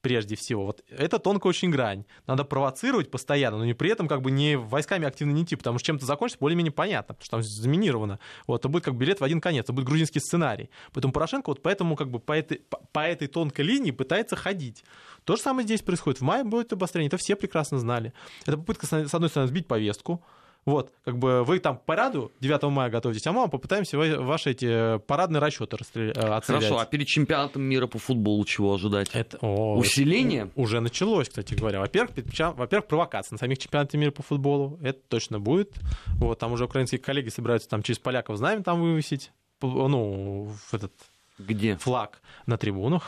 прежде 0.00 0.36
всего. 0.36 0.66
Вот 0.66 0.82
это 0.88 1.18
тонкая 1.18 1.50
очень 1.50 1.70
грань. 1.70 2.04
Надо 2.26 2.44
провоцировать 2.44 3.10
постоянно, 3.10 3.58
но 3.58 3.64
не 3.64 3.74
при 3.74 3.90
этом 3.90 4.06
как 4.06 4.22
бы 4.22 4.30
не 4.30 4.56
войсками 4.56 5.06
активно 5.06 5.32
не 5.32 5.42
идти, 5.42 5.56
потому 5.56 5.78
что 5.78 5.86
чем-то 5.86 6.06
закончится 6.06 6.38
более-менее 6.40 6.72
понятно, 6.72 7.14
потому 7.14 7.24
что 7.24 7.30
там 7.30 7.42
заминировано. 7.42 8.18
Вот, 8.46 8.60
это 8.60 8.68
будет 8.68 8.84
как 8.84 8.96
билет 8.96 9.20
в 9.20 9.24
один 9.24 9.40
конец, 9.40 9.64
это 9.64 9.72
будет 9.72 9.86
грузинский 9.86 10.20
сценарий. 10.20 10.70
Поэтому 10.92 11.12
Порошенко 11.12 11.50
вот 11.50 11.62
поэтому 11.62 11.96
как 11.96 12.10
бы 12.10 12.20
по 12.20 12.32
этой, 12.32 12.62
по 12.92 13.00
этой 13.00 13.28
тонкой 13.28 13.62
линии 13.62 13.90
пытается 13.90 14.36
ходить. 14.36 14.84
То 15.24 15.36
же 15.36 15.42
самое 15.42 15.66
здесь 15.66 15.82
происходит. 15.82 16.20
В 16.20 16.24
мае 16.24 16.44
будет 16.44 16.72
обострение, 16.72 17.08
это 17.08 17.16
все 17.16 17.36
прекрасно 17.36 17.78
знали. 17.78 18.12
Это 18.46 18.56
попытка, 18.56 18.86
с 18.86 19.14
одной 19.14 19.28
стороны, 19.28 19.48
сбить 19.48 19.66
повестку, 19.66 20.24
Вот, 20.64 20.92
как 21.04 21.16
бы 21.18 21.44
вы 21.44 21.60
там 21.60 21.78
к 21.78 21.84
параду 21.84 22.30
9 22.40 22.62
мая 22.64 22.90
готовитесь, 22.90 23.26
а 23.26 23.32
мы 23.32 23.48
попытаемся 23.48 23.96
ваши 23.96 24.50
эти 24.50 24.98
парадные 24.98 25.40
расчеты 25.40 25.78
расстрелять. 25.78 26.16
Э, 26.16 26.40
Хорошо, 26.44 26.78
а 26.78 26.84
перед 26.84 27.06
чемпионатом 27.06 27.62
мира 27.62 27.86
по 27.86 27.98
футболу 27.98 28.44
чего 28.44 28.74
ожидать? 28.74 29.08
Это, 29.14 29.38
о, 29.40 29.76
Усиление? 29.78 30.50
Уже 30.56 30.80
началось, 30.80 31.28
кстати 31.28 31.54
говоря. 31.54 31.80
Во-первых, 31.80 32.10
во-первых, 32.56 32.86
провокация 32.86 33.34
на 33.36 33.38
самих 33.38 33.58
чемпионатах 33.58 33.98
мира 33.98 34.10
по 34.10 34.22
футболу. 34.22 34.78
Это 34.82 34.98
точно 35.08 35.40
будет. 35.40 35.74
Вот, 36.18 36.38
там 36.38 36.52
уже 36.52 36.64
украинские 36.66 37.00
коллеги 37.00 37.30
собираются 37.30 37.68
там 37.68 37.82
через 37.82 37.98
поляков 37.98 38.36
знамя 38.36 38.62
там 38.62 38.82
вывесить. 38.82 39.32
Ну, 39.62 40.52
в 40.68 40.74
этот 40.74 40.92
Где? 41.38 41.76
флаг 41.76 42.20
на 42.46 42.58
трибунах. 42.58 43.04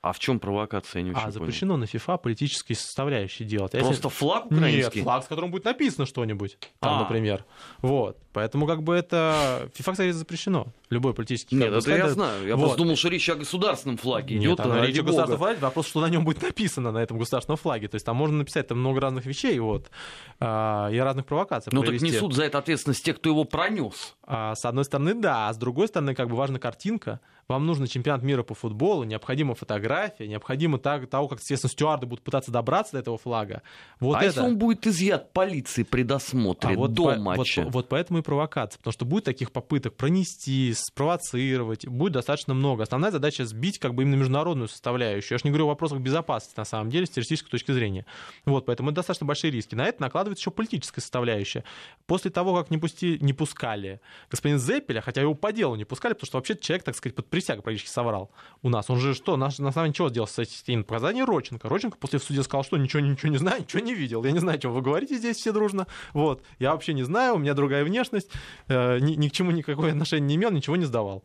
А 0.00 0.12
в 0.12 0.20
чем 0.20 0.38
провокация? 0.38 1.00
Я 1.00 1.04
не 1.04 1.10
очень 1.10 1.26
а 1.26 1.30
запрещено 1.32 1.76
на 1.76 1.84
FIFA 1.84 2.18
политические 2.18 2.76
составляющие 2.76 3.48
делать. 3.48 3.74
А 3.74 3.78
Просто 3.78 4.06
если... 4.06 4.08
флаг 4.08 4.46
украинский? 4.46 4.98
Нет, 5.00 5.04
флаг, 5.04 5.24
с 5.24 5.26
которым 5.26 5.50
будет 5.50 5.64
написано 5.64 6.06
что-нибудь, 6.06 6.56
там, 6.78 6.98
а. 6.98 7.00
например. 7.00 7.44
Вот. 7.82 8.16
Поэтому 8.32 8.68
как 8.68 8.84
бы 8.84 8.94
это... 8.94 9.68
FIFA, 9.76 9.92
кстати, 9.92 10.10
запрещено. 10.12 10.68
Любой 10.90 11.14
политический 11.14 11.56
Нет, 11.56 11.72
это 11.72 11.90
я 11.90 12.08
знаю. 12.10 12.46
Я 12.46 12.54
вот. 12.54 12.62
просто 12.62 12.78
думал, 12.78 12.94
что 12.94 13.08
речь 13.08 13.28
о 13.28 13.34
государственном 13.34 13.96
флаге 13.96 14.38
Нет, 14.38 14.52
идет. 14.52 14.64
Нет, 14.64 14.86
речь 14.86 14.98
о 15.00 15.02
государственном 15.02 15.38
флаге. 15.38 15.58
Вопрос, 15.58 15.88
что 15.88 16.00
на 16.00 16.08
нем 16.08 16.24
будет 16.24 16.42
написано, 16.42 16.92
на 16.92 16.98
этом 16.98 17.18
государственном 17.18 17.58
флаге. 17.58 17.88
То 17.88 17.96
есть 17.96 18.06
там 18.06 18.14
можно 18.14 18.38
написать 18.38 18.68
там 18.68 18.78
много 18.78 19.00
разных 19.00 19.26
вещей, 19.26 19.58
вот, 19.58 19.90
а, 20.38 20.88
и 20.92 20.98
разных 20.98 21.26
провокаций. 21.26 21.72
Ну 21.74 21.82
так 21.82 22.00
несут 22.00 22.34
за 22.34 22.44
это 22.44 22.58
ответственность 22.58 23.04
те, 23.04 23.14
кто 23.14 23.30
его 23.30 23.42
пронес. 23.42 24.14
А, 24.22 24.54
с 24.54 24.64
одной 24.64 24.84
стороны, 24.84 25.14
да. 25.14 25.48
А 25.48 25.52
с 25.52 25.56
другой 25.56 25.88
стороны, 25.88 26.14
как 26.14 26.28
бы 26.28 26.36
важна 26.36 26.60
картинка 26.60 27.20
вам 27.48 27.66
нужен 27.66 27.86
чемпионат 27.86 28.22
мира 28.22 28.42
по 28.42 28.54
футболу, 28.54 29.04
необходима 29.04 29.54
фотография, 29.54 30.28
необходимо 30.28 30.78
так, 30.78 31.08
того, 31.08 31.28
как, 31.28 31.40
естественно, 31.40 31.70
стюарды 31.70 32.06
будут 32.06 32.22
пытаться 32.24 32.50
добраться 32.50 32.92
до 32.92 32.98
этого 32.98 33.16
флага. 33.16 33.62
Вот 34.00 34.16
а 34.16 34.18
это... 34.18 34.26
если 34.26 34.40
он 34.40 34.58
будет 34.58 34.86
изъят 34.86 35.32
полиции 35.32 35.82
при 35.82 36.02
досмотре 36.02 36.74
а 36.74 36.78
вот 36.78 36.92
до 36.92 37.14
по... 37.14 37.16
матча? 37.16 37.64
Вот, 37.64 37.74
вот 37.74 37.88
поэтому 37.88 38.18
и 38.18 38.22
провокация, 38.22 38.78
потому 38.78 38.92
что 38.92 39.04
будет 39.04 39.24
таких 39.24 39.50
попыток 39.50 39.94
пронести, 39.94 40.74
спровоцировать, 40.74 41.86
будет 41.86 42.12
достаточно 42.12 42.54
много. 42.54 42.82
Основная 42.82 43.10
задача 43.10 43.44
сбить 43.44 43.78
как 43.78 43.94
бы 43.94 44.02
именно 44.02 44.16
международную 44.16 44.68
составляющую. 44.68 45.36
Я 45.36 45.38
же 45.38 45.44
не 45.44 45.50
говорю 45.50 45.66
о 45.66 45.68
вопросах 45.68 46.00
безопасности, 46.00 46.58
на 46.58 46.64
самом 46.64 46.90
деле, 46.90 47.06
с 47.06 47.10
террористической 47.10 47.50
точки 47.50 47.72
зрения. 47.72 48.04
Вот, 48.44 48.66
поэтому 48.66 48.90
это 48.90 48.96
достаточно 48.96 49.26
большие 49.26 49.50
риски. 49.50 49.74
На 49.74 49.86
это 49.86 50.02
накладывается 50.02 50.42
еще 50.42 50.50
политическая 50.50 51.00
составляющая. 51.00 51.64
После 52.06 52.30
того, 52.30 52.54
как 52.54 52.70
не, 52.70 52.78
пусти... 52.78 53.18
не 53.20 53.32
пускали 53.32 54.00
господин 54.30 54.58
Зеппеля, 54.58 55.00
хотя 55.00 55.22
его 55.22 55.34
по 55.34 55.52
делу 55.52 55.74
не 55.76 55.84
пускали, 55.84 56.12
потому 56.12 56.26
что 56.26 56.38
вообще 56.38 56.56
человек, 56.56 56.84
так 56.84 56.94
сказать, 56.94 57.14
под 57.14 57.26
присягу 57.38 57.62
практически 57.62 57.90
соврал 57.90 58.30
у 58.62 58.68
нас. 58.68 58.90
Он 58.90 58.98
же 58.98 59.14
что, 59.14 59.36
на, 59.36 59.48
на 59.58 59.68
основании 59.68 59.94
чего 59.94 60.08
сделал 60.08 60.26
статистические 60.26 60.82
показания? 60.82 61.24
Родченко. 61.24 61.68
Родченко 61.68 61.96
после 61.98 62.18
в 62.18 62.24
суде 62.24 62.42
сказал, 62.42 62.64
что 62.64 62.76
ничего, 62.76 63.00
ничего 63.00 63.30
не 63.30 63.38
знаю, 63.38 63.60
ничего 63.60 63.80
не 63.80 63.94
видел. 63.94 64.24
Я 64.24 64.32
не 64.32 64.40
знаю, 64.40 64.56
о 64.56 64.60
чем 64.60 64.72
вы 64.72 64.82
говорите 64.82 65.16
здесь 65.16 65.36
все 65.36 65.52
дружно. 65.52 65.86
Вот. 66.12 66.42
Я 66.58 66.72
вообще 66.72 66.94
не 66.94 67.04
знаю, 67.04 67.36
у 67.36 67.38
меня 67.38 67.54
другая 67.54 67.84
внешность, 67.84 68.30
э, 68.66 68.98
ни, 68.98 69.14
ни 69.14 69.28
к 69.28 69.32
чему 69.32 69.52
никакое 69.52 69.92
отношение 69.92 70.26
не 70.26 70.34
имел, 70.36 70.50
ничего 70.50 70.76
не 70.76 70.84
сдавал. 70.84 71.24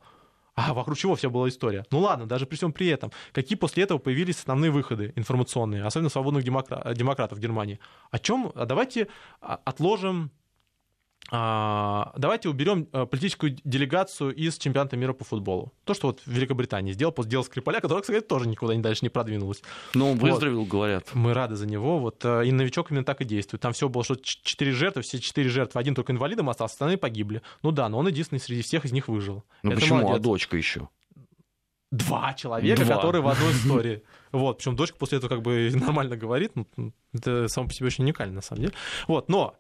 А 0.55 0.74
вокруг 0.74 0.97
чего 0.97 1.16
вся 1.16 1.30
была 1.30 1.49
история? 1.49 1.84
Ну 1.89 1.99
ладно, 1.99 2.28
даже 2.28 2.45
при 2.45 2.57
всем 2.57 2.74
при 2.74 2.88
этом, 2.88 3.11
какие 3.32 3.57
после 3.57 3.84
этого 3.84 3.97
появились 3.97 4.38
основные 4.38 4.70
выходы 4.70 5.11
информационные, 5.16 5.84
особенно 5.84 6.09
свободных 6.09 6.43
демокра- 6.43 6.93
демократов 6.93 7.39
в 7.39 7.41
Германии? 7.41 7.80
О 8.11 8.20
чем? 8.20 8.51
А 8.53 8.66
давайте 8.66 9.07
отложим 9.41 10.32
давайте 11.32 12.49
уберем 12.49 12.88
э, 12.91 13.05
политическую 13.05 13.57
делегацию 13.63 14.36
из 14.36 14.57
чемпионата 14.57 14.97
мира 14.97 15.13
по 15.13 15.24
футболу. 15.24 15.74
То, 15.86 15.93
что 15.93 16.07
вот 16.07 16.19
в 16.19 16.28
Великобритании 16.28 16.91
сделал 16.91 17.13
дела 17.24 17.43
Скрипаля, 17.43 17.80
который, 17.80 18.01
кстати, 18.01 18.21
тоже 18.21 18.47
никуда 18.47 18.76
не 18.76 18.82
дальше 18.82 18.99
не 19.03 19.09
продвинулась. 19.09 19.63
Но 19.93 20.11
он 20.11 20.17
выздоровел, 20.17 20.59
вот. 20.59 20.67
говорят. 20.67 21.09
Мы 21.13 21.34
рады 21.34 21.55
за 21.55 21.65
него. 21.65 21.99
Вот, 21.99 22.24
э, 22.26 22.45
и 22.45 22.51
новичок 22.51 22.91
именно 22.91 23.05
так 23.05 23.21
и 23.21 23.26
действует. 23.26 23.61
Там 23.61 23.74
все 23.74 23.89
было, 23.89 24.03
что 24.03 24.15
четыре 24.15 24.74
жертвы, 24.74 25.01
все 25.01 25.19
четыре 25.19 25.49
жертвы, 25.49 25.80
один 25.80 25.95
только 25.95 26.11
инвалидом 26.11 26.49
остался, 26.49 26.74
остальные 26.74 26.97
погибли. 26.97 27.41
Ну 27.61 27.71
да, 27.71 27.89
но 27.89 27.99
он 27.99 28.07
единственный 28.07 28.39
среди 28.39 28.61
всех 28.61 28.86
из 28.86 28.91
них 28.91 29.07
выжил. 29.07 29.43
Ну 29.63 29.71
почему? 29.71 30.01
Молодец. 30.01 30.19
А 30.19 30.24
дочка 30.24 30.57
еще? 30.57 30.89
Два 31.89 32.34
человека, 32.34 32.84
Два. 32.84 32.95
которые 32.95 33.21
в 33.21 33.28
одной 33.28 33.51
истории. 33.53 34.03
Вот, 34.32 34.57
причем 34.57 34.76
дочка 34.76 34.97
после 34.97 35.19
этого 35.19 35.30
как 35.30 35.41
бы 35.41 35.71
нормально 35.76 36.17
говорит. 36.17 36.51
Ну, 36.55 36.91
это 37.13 37.47
само 37.47 37.67
по 37.67 37.74
себе 37.74 37.88
очень 37.88 38.03
уникально, 38.03 38.36
на 38.36 38.41
самом 38.41 38.61
деле. 38.61 38.74
Вот, 39.07 39.30
но 39.30 39.55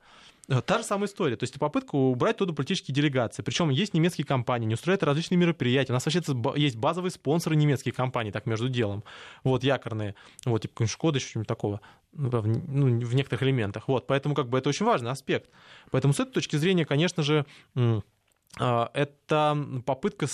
та 0.47 0.77
же 0.77 0.83
самая 0.83 1.07
история. 1.07 1.35
То 1.35 1.43
есть 1.43 1.57
попытка 1.57 1.95
убрать 1.95 2.37
туда 2.37 2.53
политические 2.53 2.93
делегации. 2.93 3.41
Причем 3.43 3.69
есть 3.69 3.93
немецкие 3.93 4.25
компании, 4.25 4.67
не 4.67 4.73
устраивают 4.73 5.03
различные 5.03 5.37
мероприятия. 5.37 5.93
У 5.93 5.95
нас 5.95 6.05
вообще 6.05 6.21
есть 6.55 6.75
базовые 6.75 7.11
спонсоры 7.11 7.55
немецкие 7.55 7.93
компании, 7.93 8.31
так 8.31 8.45
между 8.45 8.67
делом. 8.67 9.03
Вот, 9.43 9.63
якорные. 9.63 10.15
Вот, 10.45 10.61
типа 10.61 10.85
Шкода, 10.85 11.17
еще 11.17 11.29
что-нибудь 11.29 11.47
такого. 11.47 11.81
Ну, 12.11 12.29
в 12.29 13.15
некоторых 13.15 13.43
элементах. 13.43 13.87
Вот, 13.87 14.05
поэтому 14.05 14.35
как 14.35 14.49
бы 14.49 14.57
это 14.57 14.69
очень 14.69 14.85
важный 14.85 15.11
аспект. 15.11 15.49
Поэтому 15.91 16.13
с 16.13 16.19
этой 16.19 16.31
точки 16.33 16.57
зрения, 16.57 16.85
конечно 16.85 17.23
же, 17.23 17.45
а, 18.59 18.91
это 18.93 19.57
попытка 19.85 20.27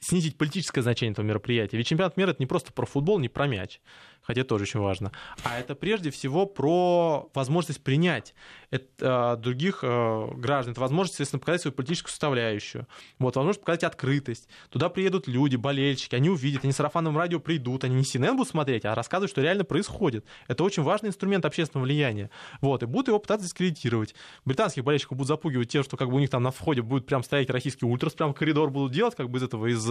снизить 0.00 0.36
политическое 0.36 0.82
значение 0.82 1.12
этого 1.12 1.24
мероприятия. 1.24 1.76
Ведь 1.76 1.86
чемпионат 1.86 2.16
мира 2.16 2.30
это 2.30 2.42
не 2.42 2.46
просто 2.46 2.72
про 2.72 2.86
футбол, 2.86 3.18
не 3.18 3.28
про 3.28 3.46
мяч 3.46 3.80
хотя 4.28 4.44
тоже 4.44 4.64
очень 4.64 4.80
важно. 4.80 5.10
А 5.42 5.58
это 5.58 5.74
прежде 5.74 6.10
всего 6.10 6.44
про 6.44 7.30
возможность 7.32 7.82
принять 7.82 8.34
это, 8.70 9.38
других 9.42 9.80
э, 9.82 10.28
граждан, 10.36 10.72
это 10.72 10.82
возможность, 10.82 11.14
естественно, 11.14 11.40
показать 11.40 11.62
свою 11.62 11.74
политическую 11.74 12.10
составляющую, 12.10 12.86
вот, 13.18 13.36
возможность 13.36 13.60
показать 13.60 13.84
открытость. 13.84 14.46
Туда 14.68 14.90
приедут 14.90 15.26
люди, 15.26 15.56
болельщики, 15.56 16.14
они 16.14 16.28
увидят, 16.28 16.64
они 16.64 16.74
сарафанным 16.74 17.16
радио 17.16 17.40
придут, 17.40 17.84
они 17.84 17.96
не 17.96 18.02
CNN 18.02 18.32
будут 18.32 18.48
смотреть, 18.48 18.84
а 18.84 18.94
рассказывать, 18.94 19.30
что 19.30 19.40
реально 19.40 19.64
происходит. 19.64 20.26
Это 20.46 20.62
очень 20.62 20.82
важный 20.82 21.08
инструмент 21.08 21.46
общественного 21.46 21.86
влияния. 21.86 22.30
Вот, 22.60 22.82
и 22.82 22.86
будут 22.86 23.08
его 23.08 23.18
пытаться 23.18 23.46
дискредитировать. 23.46 24.14
Британских 24.44 24.84
болельщиков 24.84 25.16
будут 25.16 25.28
запугивать 25.28 25.70
тем, 25.70 25.82
что 25.82 25.96
как 25.96 26.10
бы 26.10 26.16
у 26.16 26.18
них 26.18 26.28
там 26.28 26.42
на 26.42 26.50
входе 26.50 26.82
будет 26.82 27.06
прям 27.06 27.22
стоять 27.22 27.48
российский 27.48 27.86
ультрас, 27.86 28.12
прям 28.12 28.34
коридор 28.34 28.68
будут 28.68 28.92
делать, 28.92 29.14
как 29.16 29.30
бы 29.30 29.38
из 29.38 29.42
этого, 29.42 29.66
из... 29.68 29.88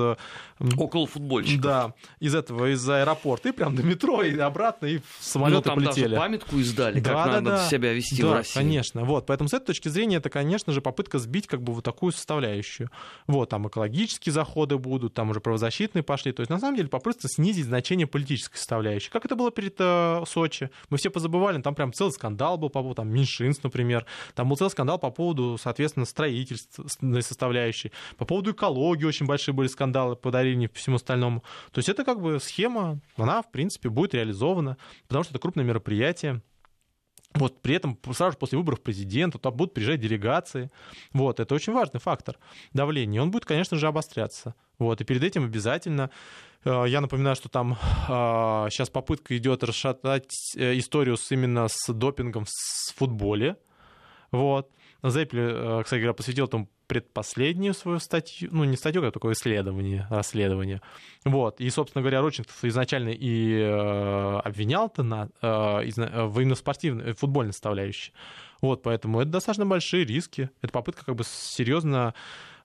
Около 0.77 1.07
футбольщиков. 1.07 1.61
Да, 1.61 1.93
из 2.19 2.35
этого, 2.35 2.71
из 2.71 2.87
аэропорта, 2.87 3.49
и 3.49 3.51
прям 3.51 3.75
до 3.75 3.81
метро, 3.81 4.21
и 4.27 4.39
обратно, 4.39 4.85
и 4.85 4.99
в 4.99 5.03
самолеты 5.19 5.57
ну, 5.57 5.61
там 5.61 5.75
полетели. 5.75 6.09
даже 6.09 6.15
памятку 6.15 6.57
издали, 6.57 6.99
да, 6.99 7.13
как 7.13 7.25
да, 7.25 7.31
надо 7.31 7.49
да. 7.51 7.69
себя 7.69 7.93
вести 7.93 8.21
да, 8.21 8.27
в 8.29 8.33
России. 8.33 8.53
конечно. 8.53 9.03
Вот, 9.03 9.25
поэтому 9.25 9.49
с 9.49 9.53
этой 9.53 9.67
точки 9.67 9.89
зрения 9.89 10.17
это, 10.17 10.29
конечно 10.29 10.73
же, 10.73 10.81
попытка 10.81 11.19
сбить 11.19 11.47
как 11.47 11.61
бы 11.61 11.73
вот 11.73 11.83
такую 11.83 12.11
составляющую. 12.11 12.89
Вот, 13.27 13.49
там 13.49 13.67
экологические 13.67 14.33
заходы 14.33 14.77
будут, 14.77 15.13
там 15.13 15.29
уже 15.29 15.39
правозащитные 15.39 16.03
пошли. 16.03 16.31
То 16.31 16.41
есть, 16.41 16.49
на 16.49 16.59
самом 16.59 16.75
деле, 16.75 16.89
попытка 16.89 17.27
снизить 17.27 17.65
значение 17.65 18.07
политической 18.07 18.57
составляющей. 18.57 19.09
Как 19.09 19.25
это 19.25 19.35
было 19.35 19.51
перед 19.51 19.75
э, 19.79 20.23
Сочи? 20.27 20.69
Мы 20.89 20.97
все 20.97 21.09
позабывали, 21.09 21.61
там 21.61 21.75
прям 21.75 21.93
целый 21.93 22.11
скандал 22.11 22.57
был 22.57 22.69
по 22.69 22.81
поводу 22.81 22.95
там, 22.95 23.09
меньшинств, 23.09 23.63
например. 23.63 24.05
Там 24.35 24.49
был 24.49 24.57
целый 24.57 24.69
скандал 24.69 24.99
по 24.99 25.09
поводу, 25.11 25.57
соответственно, 25.61 26.05
строительственной 26.05 27.21
составляющей. 27.21 27.91
По 28.17 28.25
поводу 28.25 28.51
экологии 28.51 29.05
очень 29.05 29.25
большие 29.25 29.53
были 29.53 29.67
скандалы 29.67 30.15
по 30.15 30.31
дарению 30.31 30.69
всему 30.73 30.97
остальному. 30.97 31.43
То 31.71 31.79
есть 31.79 31.89
это 31.89 32.03
как 32.03 32.21
бы 32.21 32.39
схема, 32.39 32.99
она, 33.17 33.41
в 33.41 33.51
принципе, 33.51 33.89
будет 33.89 34.13
организовано, 34.19 34.77
потому 35.07 35.23
что 35.23 35.33
это 35.33 35.39
крупное 35.39 35.65
мероприятие. 35.65 36.41
Вот 37.33 37.61
при 37.61 37.75
этом 37.75 37.99
сразу 38.13 38.33
же 38.33 38.37
после 38.37 38.57
выборов 38.57 38.81
президента 38.81 39.37
туда 39.37 39.51
будут 39.51 39.73
приезжать 39.73 39.99
делегации. 39.99 40.71
Вот, 41.13 41.39
это 41.39 41.53
очень 41.53 41.73
важный 41.73 41.99
фактор 41.99 42.37
давления. 42.73 43.21
Он 43.21 43.31
будет, 43.31 43.45
конечно 43.45 43.77
же, 43.77 43.87
обостряться. 43.87 44.55
Вот, 44.79 45.01
и 45.01 45.03
перед 45.03 45.23
этим 45.23 45.43
обязательно 45.45 46.09
э, 46.63 46.85
я 46.87 47.01
напоминаю, 47.01 47.35
что 47.35 47.49
там 47.49 47.77
сейчас 48.71 48.89
э, 48.89 48.91
попытка 48.91 49.37
идет 49.37 49.63
расшатать 49.63 50.53
э, 50.55 50.77
историю 50.77 51.17
именно 51.29 51.67
с 51.69 51.91
допингом 51.91 52.45
в 52.45 52.95
футболе. 52.95 53.57
Вот. 54.31 54.71
Зеппель, 55.03 55.83
кстати 55.83 55.99
говоря, 55.99 56.13
посвятил 56.13 56.45
этому 56.45 56.69
предпоследнюю 56.87 57.73
свою 57.73 57.99
статью, 57.99 58.49
ну, 58.51 58.63
не 58.63 58.77
статью, 58.77 59.05
а 59.05 59.11
такое 59.11 59.33
исследование, 59.33 60.07
расследование. 60.09 60.81
Вот. 61.25 61.59
И, 61.59 61.69
собственно 61.69 62.01
говоря, 62.01 62.21
Родченков 62.21 62.63
изначально 62.63 63.09
и 63.09 63.59
э, 63.59 64.39
обвинял-то 64.43 65.03
на, 65.03 65.29
э, 65.41 65.47
э, 65.47 66.25
в 66.25 66.39
именно 66.39 66.55
спортивной, 66.55 67.13
футбольной 67.13 67.53
составляющей. 67.53 68.13
Вот, 68.61 68.81
поэтому 68.83 69.19
это 69.19 69.31
достаточно 69.31 69.65
большие 69.65 70.05
риски. 70.05 70.49
Это 70.61 70.71
попытка 70.71 71.05
как 71.05 71.15
бы 71.15 71.23
серьезно 71.25 72.13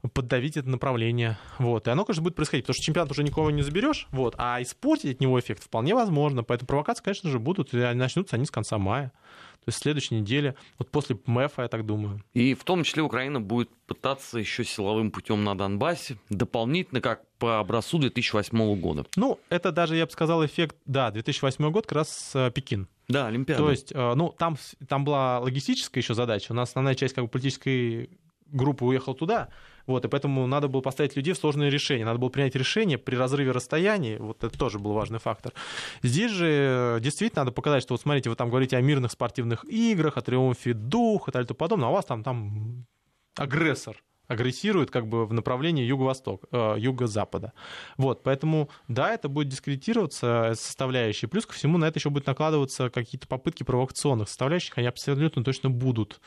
поддавить 0.08 0.56
это 0.56 0.68
направление. 0.68 1.38
Вот. 1.58 1.86
И 1.86 1.90
оно, 1.90 2.04
конечно, 2.04 2.22
будет 2.22 2.34
происходить, 2.34 2.64
потому 2.64 2.74
что 2.74 2.84
чемпионат 2.84 3.10
уже 3.10 3.22
никого 3.22 3.50
не 3.50 3.62
заберешь, 3.62 4.08
вот, 4.10 4.34
а 4.38 4.60
испортить 4.60 5.16
от 5.16 5.20
него 5.20 5.38
эффект 5.38 5.62
вполне 5.62 5.94
возможно. 5.94 6.42
Поэтому 6.42 6.66
провокации, 6.66 7.04
конечно 7.04 7.30
же, 7.30 7.38
будут, 7.38 7.72
и 7.72 7.76
начнутся 7.76 8.36
они 8.36 8.46
с 8.46 8.50
конца 8.50 8.78
мая. 8.78 9.12
То 9.64 9.68
есть 9.68 9.78
в 9.78 9.82
следующей 9.82 10.16
неделе, 10.16 10.56
вот 10.76 10.90
после 10.90 11.16
МЭФа, 11.24 11.62
я 11.62 11.68
так 11.68 11.86
думаю. 11.86 12.20
И 12.34 12.54
в 12.54 12.64
том 12.64 12.82
числе 12.82 13.04
Украина 13.04 13.40
будет 13.40 13.70
пытаться 13.86 14.40
еще 14.40 14.64
силовым 14.64 15.12
путем 15.12 15.44
на 15.44 15.56
Донбассе, 15.56 16.16
дополнительно, 16.30 17.00
как 17.00 17.22
по 17.38 17.60
образцу 17.60 17.98
2008 17.98 18.80
года. 18.80 19.06
Ну, 19.14 19.38
это 19.50 19.70
даже, 19.70 19.94
я 19.94 20.06
бы 20.06 20.10
сказал, 20.10 20.44
эффект, 20.44 20.76
да, 20.84 21.12
2008 21.12 21.70
год 21.70 21.86
как 21.86 21.98
раз 21.98 22.32
э, 22.34 22.50
Пекин. 22.50 22.88
Да, 23.06 23.28
Олимпиада. 23.28 23.62
То 23.62 23.70
есть, 23.70 23.92
э, 23.92 24.14
ну, 24.14 24.34
там, 24.36 24.56
там 24.88 25.04
была 25.04 25.38
логистическая 25.38 26.02
еще 26.02 26.14
задача. 26.14 26.50
У 26.50 26.54
нас 26.56 26.70
основная 26.70 26.96
часть 26.96 27.14
как 27.14 27.22
бы 27.22 27.30
политической 27.30 28.10
группа 28.46 28.82
уехала 28.82 29.14
туда, 29.16 29.48
вот, 29.86 30.04
и 30.04 30.08
поэтому 30.08 30.46
надо 30.46 30.68
было 30.68 30.80
поставить 30.80 31.16
людей 31.16 31.34
в 31.34 31.38
сложные 31.38 31.70
решения. 31.70 32.04
Надо 32.04 32.18
было 32.18 32.28
принять 32.28 32.54
решение 32.54 32.98
при 32.98 33.16
разрыве 33.16 33.52
расстояний. 33.52 34.16
Вот 34.16 34.44
это 34.44 34.56
тоже 34.58 34.78
был 34.78 34.92
важный 34.92 35.18
фактор. 35.18 35.52
Здесь 36.02 36.30
же 36.30 36.98
действительно 37.00 37.42
надо 37.42 37.52
показать, 37.52 37.82
что 37.82 37.94
вот 37.94 38.00
смотрите, 38.00 38.30
вы 38.30 38.36
там 38.36 38.48
говорите 38.48 38.76
о 38.76 38.80
мирных 38.80 39.12
спортивных 39.12 39.64
играх, 39.64 40.16
о 40.16 40.22
триумфе 40.22 40.74
духа 40.74 41.30
и 41.30 41.32
так 41.32 41.42
далее 41.42 41.54
и 41.54 41.56
подобное, 41.56 41.88
а 41.88 41.90
у 41.90 41.94
вас 41.94 42.04
там, 42.04 42.22
там 42.22 42.86
агрессор 43.36 44.02
агрессирует 44.28 44.90
как 44.90 45.06
бы 45.06 45.26
в 45.26 45.32
направлении 45.32 45.84
юго-восток, 45.84 46.44
э, 46.50 46.76
юго-запада. 46.78 47.52
Вот, 47.96 48.22
поэтому, 48.22 48.70
да, 48.88 49.12
это 49.12 49.28
будет 49.28 49.48
дискредитироваться 49.48 50.52
составляющие. 50.54 51.28
Плюс 51.28 51.46
ко 51.46 51.52
всему 51.52 51.78
на 51.78 51.86
это 51.86 51.98
еще 51.98 52.10
будет 52.10 52.26
накладываться 52.26 52.90
какие-то 52.90 53.28
попытки 53.28 53.62
провокационных 53.62 54.28
составляющих, 54.28 54.78
они 54.78 54.86
абсолютно 54.86 55.44
точно 55.44 55.70
будут. 55.70 56.20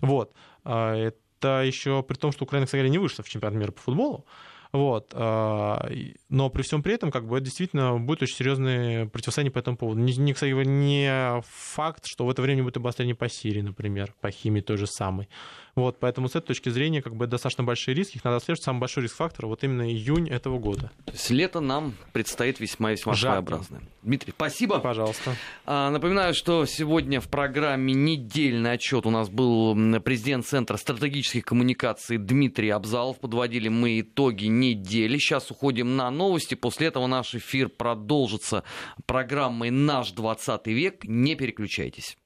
Вот. 0.00 0.32
А, 0.64 1.12
это 1.42 1.62
еще 1.62 2.02
при 2.02 2.14
том, 2.14 2.30
что 2.30 2.44
Украина, 2.44 2.66
кстати 2.66 2.86
не 2.86 2.98
вышла 2.98 3.24
в 3.24 3.28
чемпионат 3.28 3.58
мира 3.58 3.72
по 3.72 3.80
футболу. 3.80 4.24
Вот. 4.72 5.12
А, 5.14 5.86
но 6.30 6.48
при 6.48 6.62
всем 6.62 6.82
при 6.82 6.94
этом, 6.94 7.10
как 7.10 7.26
бы, 7.26 7.36
это 7.36 7.44
действительно 7.44 7.98
будет 7.98 8.22
очень 8.22 8.36
серьезные 8.36 9.06
противостояния 9.06 9.50
по 9.50 9.58
этому 9.58 9.76
поводу. 9.76 10.00
Не, 10.00 10.16
не, 10.16 10.32
кстати, 10.32 10.52
не 10.52 11.42
факт, 11.46 12.04
что 12.06 12.24
в 12.24 12.30
это 12.30 12.40
время 12.40 12.62
будет 12.62 12.78
обострение 12.78 13.14
по 13.14 13.28
Сирии, 13.28 13.60
например, 13.60 14.14
по 14.20 14.30
химии 14.30 14.60
той 14.62 14.78
же 14.78 14.86
самой. 14.86 15.28
Вот, 15.74 15.98
поэтому 16.00 16.28
с 16.28 16.36
этой 16.36 16.48
точки 16.48 16.68
зрения 16.68 17.00
как 17.00 17.16
бы 17.16 17.26
достаточно 17.26 17.64
большие 17.64 17.94
риски. 17.94 18.16
Их 18.16 18.24
надо 18.24 18.36
отслеживать. 18.36 18.64
Самый 18.64 18.80
большой 18.80 19.04
риск 19.04 19.16
фактора 19.16 19.46
вот 19.46 19.64
именно 19.64 19.90
июнь 19.90 20.28
этого 20.28 20.58
года. 20.58 20.90
То 21.06 21.12
есть 21.12 21.30
лето 21.30 21.60
нам 21.60 21.94
предстоит 22.12 22.60
весьма-весьма 22.60 23.14
своеобразное. 23.14 23.80
Дмитрий, 24.02 24.32
спасибо. 24.36 24.80
Пожалуйста. 24.80 25.34
А, 25.64 25.90
напоминаю, 25.90 26.34
что 26.34 26.66
сегодня 26.66 27.20
в 27.20 27.28
программе 27.28 27.94
«Недельный 27.94 28.72
отчет» 28.72 29.06
у 29.06 29.10
нас 29.10 29.30
был 29.30 29.74
президент 30.00 30.44
Центра 30.44 30.76
стратегических 30.76 31.44
коммуникаций 31.44 32.18
Дмитрий 32.18 32.68
Абзалов. 32.68 33.18
Подводили 33.18 33.68
мы 33.68 34.00
итоги 34.00 34.46
недели. 34.62 35.18
Сейчас 35.18 35.50
уходим 35.50 35.96
на 35.96 36.10
новости. 36.10 36.54
После 36.54 36.86
этого 36.86 37.06
наш 37.06 37.34
эфир 37.34 37.68
продолжится 37.68 38.62
программой 39.06 39.70
«Наш 39.70 40.12
20 40.12 40.66
век». 40.68 41.04
Не 41.04 41.34
переключайтесь. 41.34 42.16